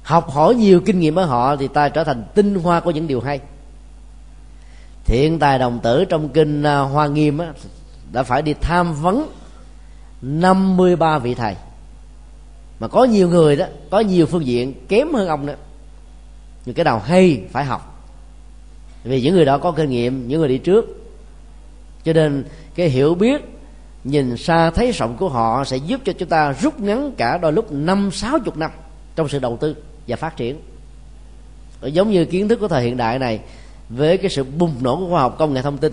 Học 0.02 0.30
hỏi 0.30 0.54
nhiều 0.54 0.80
kinh 0.80 0.98
nghiệm 0.98 1.14
ở 1.14 1.24
họ 1.24 1.56
thì 1.56 1.68
ta 1.68 1.88
trở 1.88 2.04
thành 2.04 2.24
tinh 2.34 2.54
hoa 2.54 2.80
của 2.80 2.90
những 2.90 3.06
điều 3.06 3.20
hay. 3.20 3.40
Thiện 5.04 5.38
tài 5.38 5.58
đồng 5.58 5.80
tử 5.80 6.04
trong 6.04 6.28
kinh 6.28 6.62
à, 6.62 6.78
hoa 6.78 7.06
nghiêm 7.06 7.38
á, 7.38 7.52
đã 8.12 8.22
phải 8.22 8.42
đi 8.42 8.54
tham 8.54 8.94
vấn 8.94 9.28
53 10.22 11.18
vị 11.18 11.34
thầy. 11.34 11.56
Mà 12.80 12.88
có 12.88 13.04
nhiều 13.04 13.28
người 13.28 13.56
đó 13.56 13.66
có 13.90 14.00
nhiều 14.00 14.26
phương 14.26 14.46
diện 14.46 14.86
kém 14.88 15.14
hơn 15.14 15.28
ông 15.28 15.46
nữa 15.46 15.56
nhưng 16.66 16.74
cái 16.74 16.84
nào 16.84 16.98
hay 16.98 17.42
phải 17.50 17.64
học. 17.64 18.08
Vì 19.04 19.22
những 19.22 19.34
người 19.34 19.44
đó 19.44 19.58
có 19.58 19.72
kinh 19.72 19.90
nghiệm, 19.90 20.28
những 20.28 20.40
người 20.40 20.48
đi 20.48 20.58
trước. 20.58 20.84
Cho 22.04 22.12
nên 22.12 22.44
cái 22.74 22.88
hiểu 22.88 23.14
biết, 23.14 23.42
nhìn 24.04 24.36
xa 24.36 24.70
thấy 24.70 24.92
rộng 24.92 25.16
của 25.16 25.28
họ 25.28 25.64
sẽ 25.64 25.76
giúp 25.76 26.00
cho 26.04 26.12
chúng 26.12 26.28
ta 26.28 26.52
rút 26.52 26.80
ngắn 26.80 27.12
cả 27.16 27.38
đôi 27.38 27.52
lúc 27.52 27.72
năm, 27.72 28.10
sáu 28.12 28.38
chục 28.38 28.56
năm 28.56 28.70
trong 29.16 29.28
sự 29.28 29.38
đầu 29.38 29.56
tư 29.60 29.76
và 30.08 30.16
phát 30.16 30.36
triển. 30.36 30.60
Giống 31.82 32.10
như 32.10 32.24
kiến 32.24 32.48
thức 32.48 32.60
của 32.60 32.68
thời 32.68 32.84
hiện 32.84 32.96
đại 32.96 33.18
này, 33.18 33.40
với 33.88 34.16
cái 34.18 34.30
sự 34.30 34.44
bùng 34.44 34.74
nổ 34.80 34.96
của 34.96 35.08
khoa 35.08 35.20
học 35.20 35.36
công 35.38 35.54
nghệ 35.54 35.62
thông 35.62 35.78
tin, 35.78 35.92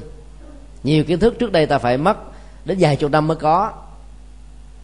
nhiều 0.84 1.04
kiến 1.04 1.20
thức 1.20 1.40
trước 1.40 1.52
đây 1.52 1.66
ta 1.66 1.78
phải 1.78 1.98
mất 1.98 2.18
đến 2.66 2.78
vài 2.82 2.96
chục 2.96 3.12
năm 3.12 3.28
mới 3.28 3.38
có. 3.38 3.72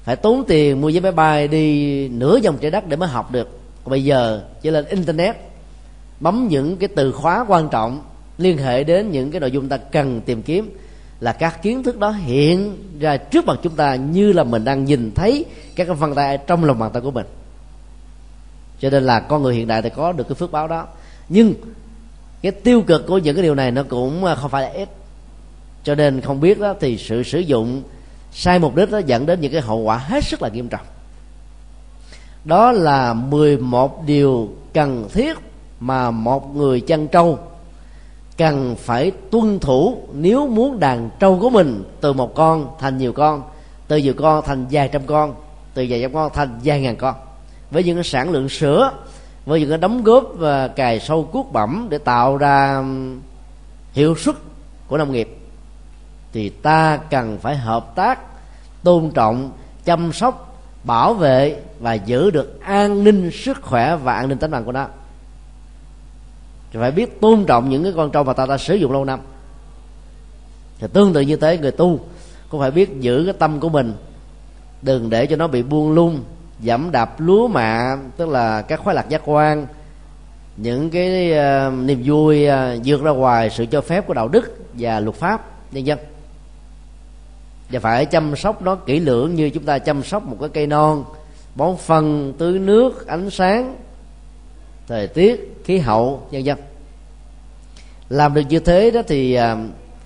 Phải 0.03 0.15
tốn 0.15 0.43
tiền 0.47 0.81
mua 0.81 0.91
vé 0.93 0.99
máy 0.99 1.11
bay 1.11 1.47
đi 1.47 2.07
nửa 2.07 2.39
vòng 2.43 2.57
trái 2.57 2.71
đất 2.71 2.87
để 2.87 2.97
mới 2.97 3.09
học 3.09 3.31
được. 3.31 3.59
Còn 3.83 3.91
bây 3.91 4.03
giờ 4.03 4.43
chỉ 4.61 4.69
lên 4.69 4.85
internet 4.85 5.35
bấm 6.19 6.47
những 6.47 6.77
cái 6.77 6.89
từ 6.95 7.11
khóa 7.11 7.45
quan 7.47 7.69
trọng 7.69 8.01
liên 8.37 8.57
hệ 8.57 8.83
đến 8.83 9.11
những 9.11 9.31
cái 9.31 9.39
nội 9.39 9.51
dung 9.51 9.69
ta 9.69 9.77
cần 9.77 10.21
tìm 10.21 10.41
kiếm 10.41 10.77
là 11.19 11.31
các 11.31 11.61
kiến 11.61 11.83
thức 11.83 11.99
đó 11.99 12.09
hiện 12.11 12.77
ra 12.99 13.17
trước 13.17 13.45
mặt 13.45 13.59
chúng 13.63 13.75
ta 13.75 13.95
như 13.95 14.33
là 14.33 14.43
mình 14.43 14.63
đang 14.65 14.85
nhìn 14.85 15.11
thấy 15.15 15.45
các 15.75 15.85
cái 15.85 15.95
vân 15.95 16.15
tay 16.15 16.37
trong 16.37 16.63
lòng 16.63 16.79
bàn 16.79 16.91
tay 16.93 17.01
của 17.01 17.11
mình. 17.11 17.25
Cho 18.79 18.89
nên 18.89 19.03
là 19.03 19.19
con 19.19 19.43
người 19.43 19.55
hiện 19.55 19.67
đại 19.67 19.81
thì 19.81 19.89
có 19.95 20.11
được 20.11 20.27
cái 20.27 20.35
phước 20.35 20.51
báo 20.51 20.67
đó. 20.67 20.87
Nhưng 21.29 21.53
cái 22.41 22.51
tiêu 22.51 22.81
cực 22.81 23.07
của 23.07 23.17
những 23.17 23.35
cái 23.35 23.43
điều 23.43 23.55
này 23.55 23.71
nó 23.71 23.83
cũng 23.83 24.25
à, 24.25 24.35
không 24.35 24.51
phải 24.51 24.61
là 24.61 24.69
ít. 24.69 24.89
Cho 25.83 25.95
nên 25.95 26.21
không 26.21 26.39
biết 26.39 26.59
đó 26.59 26.73
thì 26.79 26.97
sự 26.97 27.23
sử 27.23 27.39
dụng 27.39 27.83
sai 28.31 28.59
mục 28.59 28.75
đích 28.75 28.91
đó 28.91 28.97
dẫn 28.97 29.25
đến 29.25 29.41
những 29.41 29.51
cái 29.51 29.61
hậu 29.61 29.79
quả 29.79 29.97
hết 29.97 30.23
sức 30.23 30.41
là 30.41 30.49
nghiêm 30.49 30.69
trọng. 30.69 30.85
Đó 32.45 32.71
là 32.71 33.13
11 33.13 34.03
điều 34.05 34.49
cần 34.73 35.09
thiết 35.13 35.37
mà 35.85 36.11
một 36.11 36.55
người 36.55 36.81
chăn 36.81 37.07
trâu 37.07 37.39
cần 38.37 38.75
phải 38.79 39.11
tuân 39.31 39.59
thủ 39.59 39.97
nếu 40.13 40.47
muốn 40.47 40.79
đàn 40.79 41.09
trâu 41.19 41.39
của 41.39 41.49
mình 41.49 41.83
từ 42.01 42.13
một 42.13 42.35
con 42.35 42.67
thành 42.79 42.97
nhiều 42.97 43.13
con, 43.13 43.43
từ 43.87 43.97
nhiều 43.97 44.13
con 44.17 44.43
thành 44.45 44.65
vài 44.71 44.87
trăm 44.87 45.01
con, 45.05 45.35
từ 45.73 45.85
vài 45.89 46.01
trăm 46.01 46.13
con 46.13 46.31
thành 46.33 46.59
vài 46.63 46.81
ngàn 46.81 46.95
con. 46.95 47.15
Với 47.71 47.83
những 47.83 47.95
cái 47.97 48.03
sản 48.03 48.29
lượng 48.29 48.49
sữa, 48.49 48.91
với 49.45 49.59
những 49.59 49.69
cái 49.69 49.77
đóng 49.77 50.03
góp 50.03 50.23
và 50.35 50.67
cài 50.67 50.99
sâu 50.99 51.23
cuốc 51.23 51.53
bẩm 51.53 51.87
để 51.89 51.97
tạo 51.97 52.37
ra 52.37 52.83
hiệu 53.93 54.15
suất 54.15 54.35
của 54.87 54.97
nông 54.97 55.11
nghiệp, 55.11 55.37
thì 56.33 56.49
ta 56.49 56.97
cần 56.97 57.37
phải 57.41 57.57
hợp 57.57 57.95
tác, 57.95 58.19
tôn 58.83 59.11
trọng, 59.11 59.51
chăm 59.85 60.13
sóc, 60.13 60.59
bảo 60.83 61.13
vệ 61.13 61.61
và 61.79 61.93
giữ 61.93 62.31
được 62.31 62.61
an 62.61 63.03
ninh 63.03 63.31
sức 63.33 63.61
khỏe 63.61 63.95
và 63.95 64.13
an 64.13 64.29
ninh 64.29 64.37
tính 64.37 64.51
mạng 64.51 64.65
của 64.65 64.71
nó 64.71 64.87
thì 66.75 66.81
phải 66.81 66.91
biết 66.91 67.21
tôn 67.21 67.45
trọng 67.45 67.69
những 67.69 67.83
cái 67.83 67.93
con 67.95 68.11
trâu 68.11 68.23
mà 68.23 68.33
ta 68.33 68.45
đã 68.45 68.57
sử 68.57 68.75
dụng 68.75 68.91
lâu 68.91 69.05
năm. 69.05 69.19
Thì 70.79 70.87
tương 70.93 71.13
tự 71.13 71.21
như 71.21 71.35
thế 71.35 71.57
người 71.57 71.71
tu 71.71 71.99
cũng 72.49 72.59
phải 72.59 72.71
biết 72.71 72.89
giữ 72.99 73.23
cái 73.25 73.33
tâm 73.39 73.59
của 73.59 73.69
mình. 73.69 73.93
Đừng 74.81 75.09
để 75.09 75.25
cho 75.25 75.35
nó 75.35 75.47
bị 75.47 75.63
buông 75.63 75.91
lung 75.91 76.23
giảm 76.63 76.91
đạp 76.91 77.19
lúa 77.19 77.47
mạ 77.47 77.97
tức 78.17 78.29
là 78.29 78.61
các 78.61 78.79
khoái 78.79 78.95
lạc 78.95 79.09
giác 79.09 79.21
quan. 79.25 79.67
Những 80.57 80.89
cái 80.89 81.31
uh, 81.31 81.73
niềm 81.73 82.01
vui 82.05 82.47
uh, 82.47 82.81
vượt 82.85 83.03
ra 83.03 83.11
ngoài 83.11 83.49
sự 83.49 83.65
cho 83.65 83.81
phép 83.81 84.07
của 84.07 84.13
đạo 84.13 84.27
đức 84.27 84.57
và 84.73 84.99
luật 84.99 85.15
pháp 85.15 85.45
nhân 85.71 85.85
dân. 85.85 85.99
Và 87.69 87.79
phải 87.79 88.05
chăm 88.05 88.35
sóc 88.35 88.61
nó 88.61 88.75
kỹ 88.75 88.99
lưỡng 88.99 89.35
như 89.35 89.49
chúng 89.49 89.63
ta 89.63 89.79
chăm 89.79 90.03
sóc 90.03 90.25
một 90.25 90.37
cái 90.39 90.49
cây 90.49 90.67
non 90.67 91.03
bón 91.55 91.75
phân 91.77 92.33
tưới 92.37 92.59
nước 92.59 93.07
ánh 93.07 93.29
sáng 93.29 93.75
thời 94.87 95.07
tiết, 95.07 95.61
khí 95.63 95.77
hậu 95.77 96.27
nhân 96.31 96.45
dân 96.45 96.57
làm 98.09 98.33
được 98.33 98.41
như 98.49 98.59
thế 98.59 98.91
đó 98.91 99.01
thì 99.07 99.33
à, 99.33 99.57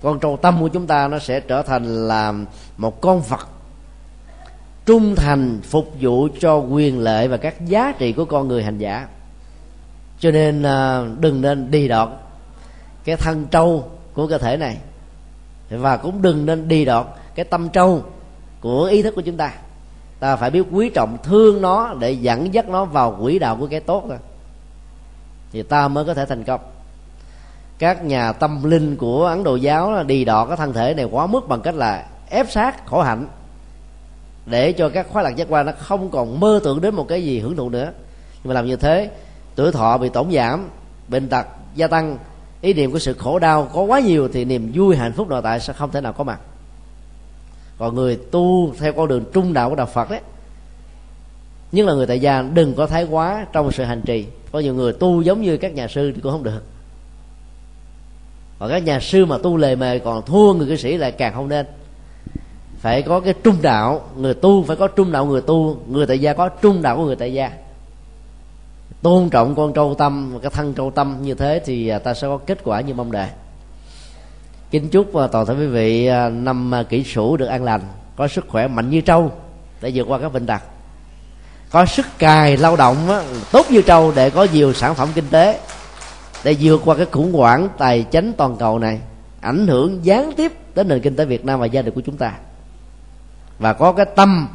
con 0.02 0.20
trâu 0.20 0.36
tâm 0.36 0.60
của 0.60 0.68
chúng 0.68 0.86
ta 0.86 1.08
nó 1.08 1.18
sẽ 1.18 1.40
trở 1.40 1.62
thành 1.62 2.08
là 2.08 2.34
một 2.76 3.00
con 3.00 3.20
vật 3.20 3.48
trung 4.86 5.14
thành, 5.14 5.60
phục 5.62 5.92
vụ 6.00 6.28
cho 6.40 6.56
quyền 6.56 6.98
lợi 6.98 7.28
và 7.28 7.36
các 7.36 7.66
giá 7.66 7.92
trị 7.98 8.12
của 8.12 8.24
con 8.24 8.48
người 8.48 8.62
hành 8.62 8.78
giả. 8.78 9.08
Cho 10.18 10.30
nên 10.30 10.62
à, 10.62 11.02
đừng 11.18 11.40
nên 11.40 11.70
đi 11.70 11.88
đọt 11.88 12.08
cái 13.04 13.16
thân 13.16 13.46
trâu 13.50 13.90
của 14.14 14.26
cơ 14.26 14.38
thể 14.38 14.56
này. 14.56 14.76
Và 15.70 15.96
cũng 15.96 16.22
đừng 16.22 16.46
nên 16.46 16.68
đi 16.68 16.84
đọt 16.84 17.06
cái 17.34 17.44
tâm 17.44 17.68
trâu 17.68 18.02
của 18.60 18.84
ý 18.84 19.02
thức 19.02 19.14
của 19.14 19.20
chúng 19.20 19.36
ta. 19.36 19.52
Ta 20.20 20.36
phải 20.36 20.50
biết 20.50 20.62
quý 20.70 20.90
trọng 20.94 21.18
thương 21.22 21.62
nó 21.62 21.94
để 22.00 22.12
dẫn 22.12 22.54
dắt 22.54 22.68
nó 22.68 22.84
vào 22.84 23.18
quỹ 23.22 23.38
đạo 23.38 23.56
của 23.56 23.66
cái 23.66 23.80
tốt. 23.80 24.04
thôi 24.08 24.18
thì 25.52 25.62
ta 25.62 25.88
mới 25.88 26.04
có 26.04 26.14
thể 26.14 26.26
thành 26.26 26.44
công. 26.44 26.60
Các 27.78 28.04
nhà 28.04 28.32
tâm 28.32 28.64
linh 28.64 28.96
của 28.96 29.26
ấn 29.26 29.44
độ 29.44 29.56
giáo 29.56 29.92
là 29.92 30.02
đi 30.02 30.24
đọt 30.24 30.48
cái 30.48 30.56
thân 30.56 30.72
thể 30.72 30.94
này 30.94 31.04
quá 31.04 31.26
mức 31.26 31.48
bằng 31.48 31.60
cách 31.60 31.74
là 31.74 32.06
ép 32.30 32.50
sát 32.50 32.86
khổ 32.86 33.02
hạnh, 33.02 33.28
để 34.46 34.72
cho 34.72 34.88
các 34.88 35.06
khóa 35.10 35.22
lạc 35.22 35.36
giác 35.36 35.46
quan 35.50 35.66
nó 35.66 35.72
không 35.78 36.10
còn 36.10 36.40
mơ 36.40 36.60
tưởng 36.64 36.80
đến 36.80 36.94
một 36.94 37.08
cái 37.08 37.24
gì 37.24 37.40
hưởng 37.40 37.56
thụ 37.56 37.68
nữa. 37.68 37.92
Nhưng 38.42 38.48
mà 38.48 38.54
làm 38.54 38.66
như 38.66 38.76
thế, 38.76 39.10
tuổi 39.54 39.72
thọ 39.72 39.98
bị 39.98 40.08
tổn 40.08 40.32
giảm, 40.32 40.68
bệnh 41.08 41.28
tật 41.28 41.46
gia 41.74 41.86
tăng, 41.86 42.18
ý 42.60 42.74
niệm 42.74 42.92
của 42.92 42.98
sự 42.98 43.14
khổ 43.14 43.38
đau 43.38 43.68
có 43.74 43.82
quá 43.82 44.00
nhiều 44.00 44.28
thì 44.32 44.44
niềm 44.44 44.72
vui 44.74 44.96
hạnh 44.96 45.12
phúc 45.12 45.28
nội 45.28 45.42
tại 45.42 45.60
sẽ 45.60 45.72
không 45.72 45.90
thể 45.90 46.00
nào 46.00 46.12
có 46.12 46.24
mặt. 46.24 46.40
Còn 47.78 47.94
người 47.94 48.16
tu 48.30 48.74
theo 48.78 48.92
con 48.92 49.08
đường 49.08 49.24
trung 49.32 49.52
đạo 49.52 49.70
của 49.70 49.76
đạo 49.76 49.86
phật 49.86 50.10
đấy 50.10 50.20
nhưng 51.72 51.86
là 51.86 51.92
người 51.92 52.06
tại 52.06 52.20
gia 52.20 52.42
đừng 52.42 52.74
có 52.74 52.86
thái 52.86 53.04
quá 53.04 53.46
trong 53.52 53.72
sự 53.72 53.84
hành 53.84 54.02
trì. 54.02 54.26
Có 54.52 54.58
nhiều 54.58 54.74
người 54.74 54.92
tu 54.92 55.22
giống 55.22 55.42
như 55.42 55.56
các 55.56 55.74
nhà 55.74 55.88
sư 55.88 56.12
thì 56.14 56.20
cũng 56.20 56.32
không 56.32 56.42
được. 56.42 56.62
Và 58.58 58.68
các 58.68 58.84
nhà 58.84 59.00
sư 59.00 59.26
mà 59.26 59.38
tu 59.38 59.56
lề 59.56 59.76
mề 59.76 59.98
còn 59.98 60.22
thua 60.22 60.52
người 60.52 60.68
cư 60.68 60.76
sĩ 60.76 60.96
lại 60.96 61.12
càng 61.12 61.34
không 61.34 61.48
nên. 61.48 61.66
Phải 62.78 63.02
có 63.02 63.20
cái 63.20 63.34
trung 63.42 63.56
đạo, 63.62 64.00
người 64.16 64.34
tu 64.34 64.62
phải 64.62 64.76
có 64.76 64.88
trung 64.88 65.12
đạo 65.12 65.26
người 65.26 65.40
tu. 65.40 65.76
Người 65.88 66.06
tại 66.06 66.18
gia 66.18 66.32
có 66.32 66.48
trung 66.48 66.82
đạo 66.82 66.96
của 66.96 67.04
người 67.04 67.16
tại 67.16 67.32
gia. 67.32 67.50
Tôn 69.02 69.30
trọng 69.30 69.54
con 69.54 69.72
trâu 69.72 69.94
tâm 69.98 70.32
và 70.32 70.38
cái 70.38 70.50
thân 70.50 70.74
trâu 70.74 70.90
tâm 70.90 71.16
như 71.22 71.34
thế 71.34 71.60
thì 71.64 71.88
à, 71.88 71.98
ta 71.98 72.14
sẽ 72.14 72.28
có 72.28 72.38
kết 72.38 72.58
quả 72.64 72.80
như 72.80 72.94
mong 72.94 73.12
đợi. 73.12 73.28
Kính 74.70 74.88
chúc 74.88 75.12
và 75.12 75.26
toàn 75.26 75.46
thể 75.46 75.54
quý 75.54 75.66
vị 75.66 76.06
à, 76.06 76.28
năm 76.28 76.74
à, 76.74 76.82
kỷ 76.82 77.04
sửu 77.04 77.36
được 77.36 77.46
an 77.46 77.64
lành, 77.64 77.80
có 78.16 78.28
sức 78.28 78.44
khỏe 78.48 78.68
mạnh 78.68 78.90
như 78.90 79.00
trâu 79.00 79.32
để 79.80 79.92
vượt 79.94 80.04
qua 80.08 80.18
các 80.18 80.32
bệnh 80.32 80.46
tật 80.46 80.62
có 81.70 81.86
sức 81.86 82.06
cài 82.18 82.56
lao 82.56 82.76
động 82.76 82.96
tốt 83.52 83.66
như 83.70 83.82
trâu 83.82 84.12
để 84.16 84.30
có 84.30 84.46
nhiều 84.52 84.72
sản 84.72 84.94
phẩm 84.94 85.08
kinh 85.14 85.28
tế. 85.30 85.60
Để 86.44 86.56
vượt 86.60 86.82
qua 86.84 86.96
cái 86.96 87.06
khủng 87.12 87.32
hoảng 87.32 87.68
tài 87.78 88.02
chính 88.02 88.32
toàn 88.36 88.56
cầu 88.56 88.78
này 88.78 89.00
ảnh 89.40 89.66
hưởng 89.66 90.04
gián 90.04 90.32
tiếp 90.36 90.52
đến 90.74 90.88
nền 90.88 91.00
kinh 91.00 91.16
tế 91.16 91.24
Việt 91.24 91.44
Nam 91.44 91.60
và 91.60 91.66
gia 91.66 91.82
đình 91.82 91.94
của 91.94 92.00
chúng 92.00 92.16
ta. 92.16 92.32
Và 93.58 93.72
có 93.72 93.92
cái 93.92 94.06
tâm 94.16 94.48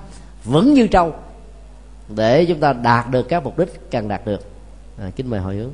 vững 0.43 0.73
như 0.73 0.87
trâu 0.87 1.13
để 2.15 2.45
chúng 2.45 2.59
ta 2.59 2.73
đạt 2.73 3.09
được 3.11 3.29
các 3.29 3.43
mục 3.43 3.57
đích 3.57 3.91
cần 3.91 4.07
đạt 4.07 4.25
được. 4.25 4.41
À, 5.01 5.11
kính 5.15 5.29
mời 5.29 5.39
hội 5.39 5.55
hướng. 5.55 5.73